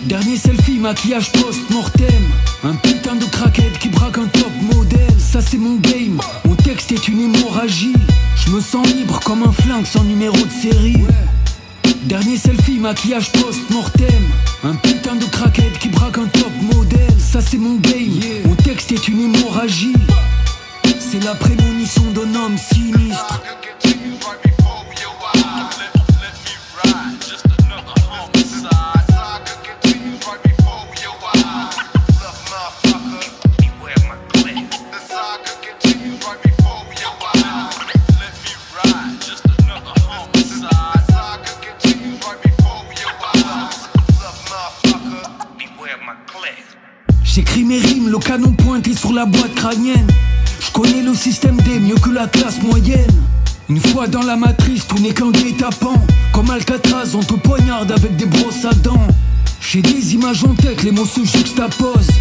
Dernier 0.06 0.36
selfie, 0.36 0.80
maquillage 0.80 1.32
post-mortem. 1.32 2.24
Un 2.66 2.76
putain 2.76 3.16
de 3.16 3.26
craquette 3.26 3.80
qui 3.80 3.88
braque 3.88 4.18
un 4.18 4.28
top 4.28 4.52
modèle. 4.76 5.00
Ça 5.18 5.40
c'est 5.42 5.58
mon 5.58 5.76
game, 5.78 6.20
mon 6.46 6.56
texte 6.56 6.92
est 6.92 7.08
une 7.08 7.22
hémorragie. 7.22 7.94
Je 8.36 8.52
me 8.52 8.60
sens 8.60 8.86
libre 8.88 9.20
comme 9.24 9.44
un 9.44 9.52
flingue 9.52 9.86
sans 9.86 10.04
numéro 10.04 10.36
de 10.36 10.52
série. 10.52 10.98
Dernier 12.06 12.38
selfie, 12.38 12.80
maquillage 12.80 13.32
post-mortem. 13.32 14.24
Un 14.64 14.76
putain 14.76 15.16
de 15.16 15.26
craquette 15.26 15.78
qui 15.80 15.90
braque 15.90 16.18
un 16.18 16.28
top 16.28 16.52
modèle. 16.74 17.20
Ça 17.20 17.42
c'est 17.42 17.58
mon 17.58 17.76
game, 17.76 18.20
mon 18.46 18.56
texte 18.56 18.92
est 18.92 19.08
une 19.08 19.22
hémorragie. 19.22 19.94
C'est 21.00 21.24
la 21.24 21.36
prémonition 21.36 22.04
d'un 22.12 22.36
homme 22.36 22.58
sinistre. 22.58 23.42
Sur 49.04 49.12
la 49.12 49.26
boîte 49.26 49.54
crânienne. 49.54 50.08
Je 50.62 50.72
connais 50.72 51.02
le 51.02 51.14
système 51.14 51.58
D 51.58 51.78
mieux 51.78 51.96
que 51.96 52.10
la 52.10 52.26
classe 52.26 52.62
moyenne. 52.62 53.12
Une 53.68 53.82
fois 53.82 54.08
dans 54.08 54.22
la 54.22 54.38
matrice, 54.38 54.88
tout 54.88 54.98
n'est 55.00 55.14
qu'un 55.14 55.30
guet-apens. 55.30 56.00
Comme 56.32 56.50
Alcatraz, 56.50 57.14
on 57.14 57.20
te 57.20 57.34
poignarde 57.34 57.92
avec 57.92 58.16
des 58.16 58.26
brosses 58.26 58.64
à 58.64 58.74
dents. 58.74 59.08
J'ai 59.60 59.82
des 59.82 60.14
images 60.14 60.46
en 60.46 60.54
tête, 60.54 60.84
les 60.84 60.92
mots 60.92 61.06
se 61.06 61.20
juxtaposent. 61.20 62.16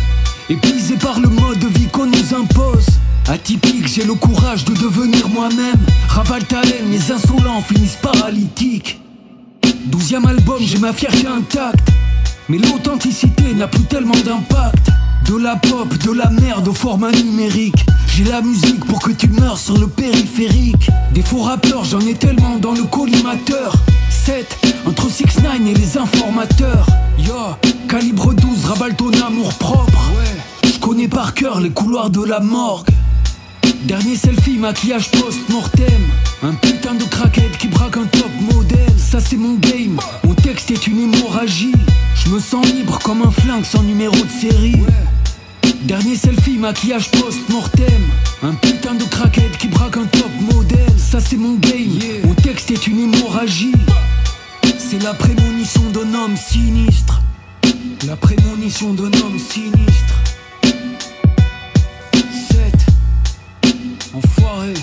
Épuisé 0.50 0.96
par 0.96 1.20
le 1.20 1.28
mode 1.28 1.60
de 1.60 1.68
vie 1.68 1.86
qu'on 1.86 2.06
nous 2.06 2.34
impose. 2.34 2.86
Atypique, 3.28 3.86
j'ai 3.86 4.04
le 4.04 4.14
courage 4.14 4.64
de 4.64 4.74
devenir 4.74 5.28
moi-même. 5.28 5.86
Ravale 6.08 6.44
ta 6.44 6.62
haine, 6.62 6.90
les 6.90 7.12
insolents 7.12 7.62
finissent 7.62 7.98
paralytiques. 8.02 9.00
Douzième 9.84 10.26
album, 10.26 10.58
j'ai 10.60 10.78
ma 10.78 10.92
fierté 10.92 11.28
intacte. 11.28 11.90
Mais 12.48 12.58
l'authenticité 12.58 13.54
n'a 13.54 13.68
plus 13.68 13.84
tellement 13.84 14.20
d'impact. 14.24 14.90
De 15.26 15.36
la 15.36 15.56
pop, 15.56 15.96
de 15.98 16.12
la 16.12 16.30
merde 16.30 16.68
au 16.68 16.72
format 16.72 17.10
numérique. 17.12 17.86
J'ai 18.08 18.24
la 18.24 18.42
musique 18.42 18.84
pour 18.84 19.00
que 19.00 19.12
tu 19.12 19.28
meurs 19.28 19.58
sur 19.58 19.78
le 19.78 19.86
périphérique. 19.86 20.90
Des 21.14 21.22
faux 21.22 21.42
rappeurs, 21.42 21.84
j'en 21.84 22.00
ai 22.00 22.14
tellement 22.14 22.58
dans 22.58 22.72
le 22.72 22.84
collimateur. 22.84 23.74
7 24.10 24.56
entre 24.86 25.10
6 25.10 25.24
9 25.42 25.60
et 25.68 25.74
les 25.74 25.98
informateurs. 25.98 26.86
Yo, 27.18 27.34
calibre 27.88 28.34
12, 28.34 28.64
ravale 28.66 28.94
ton 28.94 29.10
amour 29.26 29.52
propre. 29.54 30.10
Ouais, 30.16 30.70
je 30.72 30.78
connais 30.78 31.08
par 31.08 31.34
cœur 31.34 31.60
les 31.60 31.70
couloirs 31.70 32.10
de 32.10 32.22
la 32.24 32.40
morgue. 32.40 32.88
Dernier 33.84 34.16
selfie, 34.16 34.58
maquillage 34.58 35.10
post-mortem. 35.10 36.02
Un 36.42 36.54
putain 36.54 36.94
de 36.94 37.04
craquette 37.04 37.56
qui 37.58 37.68
braque 37.68 37.96
un 37.96 38.04
top 38.04 38.30
modèle. 38.52 38.78
Ça 38.98 39.20
c'est 39.20 39.36
mon 39.36 39.54
game, 39.54 39.98
mon 40.24 40.34
texte 40.34 40.70
est 40.70 40.86
une 40.86 41.00
hémorragie. 41.00 41.72
Je 42.14 42.30
me 42.30 42.38
sens 42.38 42.66
libre 42.66 42.98
comme 43.02 43.22
un 43.22 43.30
flingue 43.30 43.64
sans 43.64 43.82
numéro 43.82 44.14
de 44.14 44.30
série. 44.40 44.76
Dernier 45.84 46.16
selfie, 46.16 46.58
maquillage 46.58 47.10
post-mortem. 47.10 48.02
Un 48.42 48.54
putain 48.54 48.94
de 48.94 49.04
craquette 49.04 49.56
qui 49.58 49.68
braque 49.68 49.96
un 49.96 50.06
top 50.06 50.30
modèle. 50.52 50.98
Ça 50.98 51.20
c'est 51.20 51.36
mon 51.36 51.54
game, 51.54 51.98
mon 52.24 52.34
texte 52.34 52.70
est 52.70 52.86
une 52.86 53.00
hémorragie. 53.00 53.72
C'est 54.78 55.02
la 55.02 55.14
prémonition 55.14 55.82
d'un 55.90 56.14
homme 56.14 56.36
sinistre. 56.36 57.20
La 58.06 58.16
prémonition 58.16 58.94
d'un 58.94 59.12
homme 59.20 59.38
sinistre. 59.38 60.14
7 62.50 62.86
Enfoiré. 64.14 64.74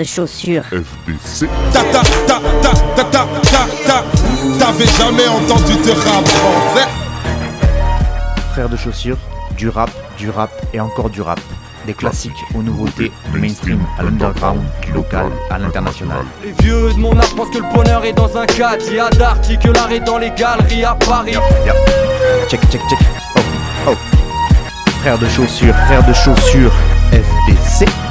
De 0.00 0.04
chaussures. 0.04 0.64
FDC. 0.64 1.46
Ta 1.72 1.82
ta 1.92 2.00
ta 2.26 2.40
ta 2.62 2.72
ta 2.96 3.04
ta 3.04 3.26
ta 3.42 3.66
ta. 3.86 4.04
T'avais 4.58 4.86
jamais 4.86 5.28
entendu 5.28 5.74
de 5.74 5.90
rap 5.90 6.26
français 6.26 6.88
Frère 8.52 8.70
de 8.70 8.76
chaussures, 8.76 9.18
du 9.58 9.68
rap, 9.68 9.90
du 10.16 10.30
rap 10.30 10.50
et 10.72 10.80
encore 10.80 11.10
du 11.10 11.20
rap. 11.20 11.38
Des 11.86 11.92
classiques 11.92 12.32
aux 12.54 12.62
nouveautés, 12.62 13.12
du 13.32 13.38
mainstream 13.38 13.80
à 13.98 14.02
l'underground, 14.02 14.60
du 14.82 14.92
local 14.92 15.26
à 15.50 15.58
l'international. 15.58 16.24
Les 16.42 16.52
vieux 16.62 16.94
de 16.94 16.98
mon 16.98 17.18
art 17.18 17.34
pensent 17.36 17.50
que 17.50 17.58
le 17.58 17.74
bonheur 17.74 18.02
est 18.06 18.14
dans 18.14 18.38
un 18.38 18.46
cadre. 18.46 18.82
Il 18.88 18.94
y 18.94 19.00
a 19.00 19.10
d'Arty 19.10 19.58
que 19.58 19.68
l'art 19.68 19.92
est 19.92 20.00
dans 20.00 20.16
les 20.16 20.30
galeries 20.30 20.84
à 20.84 20.94
Paris. 20.94 21.34
Check, 22.48 22.60
check, 22.70 22.80
check. 22.88 22.98
Oh, 23.36 23.40
oh. 23.90 23.94
Frère 25.02 25.18
de 25.18 25.28
chaussures, 25.28 25.74
frère 25.74 26.06
de 26.06 26.12
chaussures, 26.14 26.72
FDC. 27.12 28.09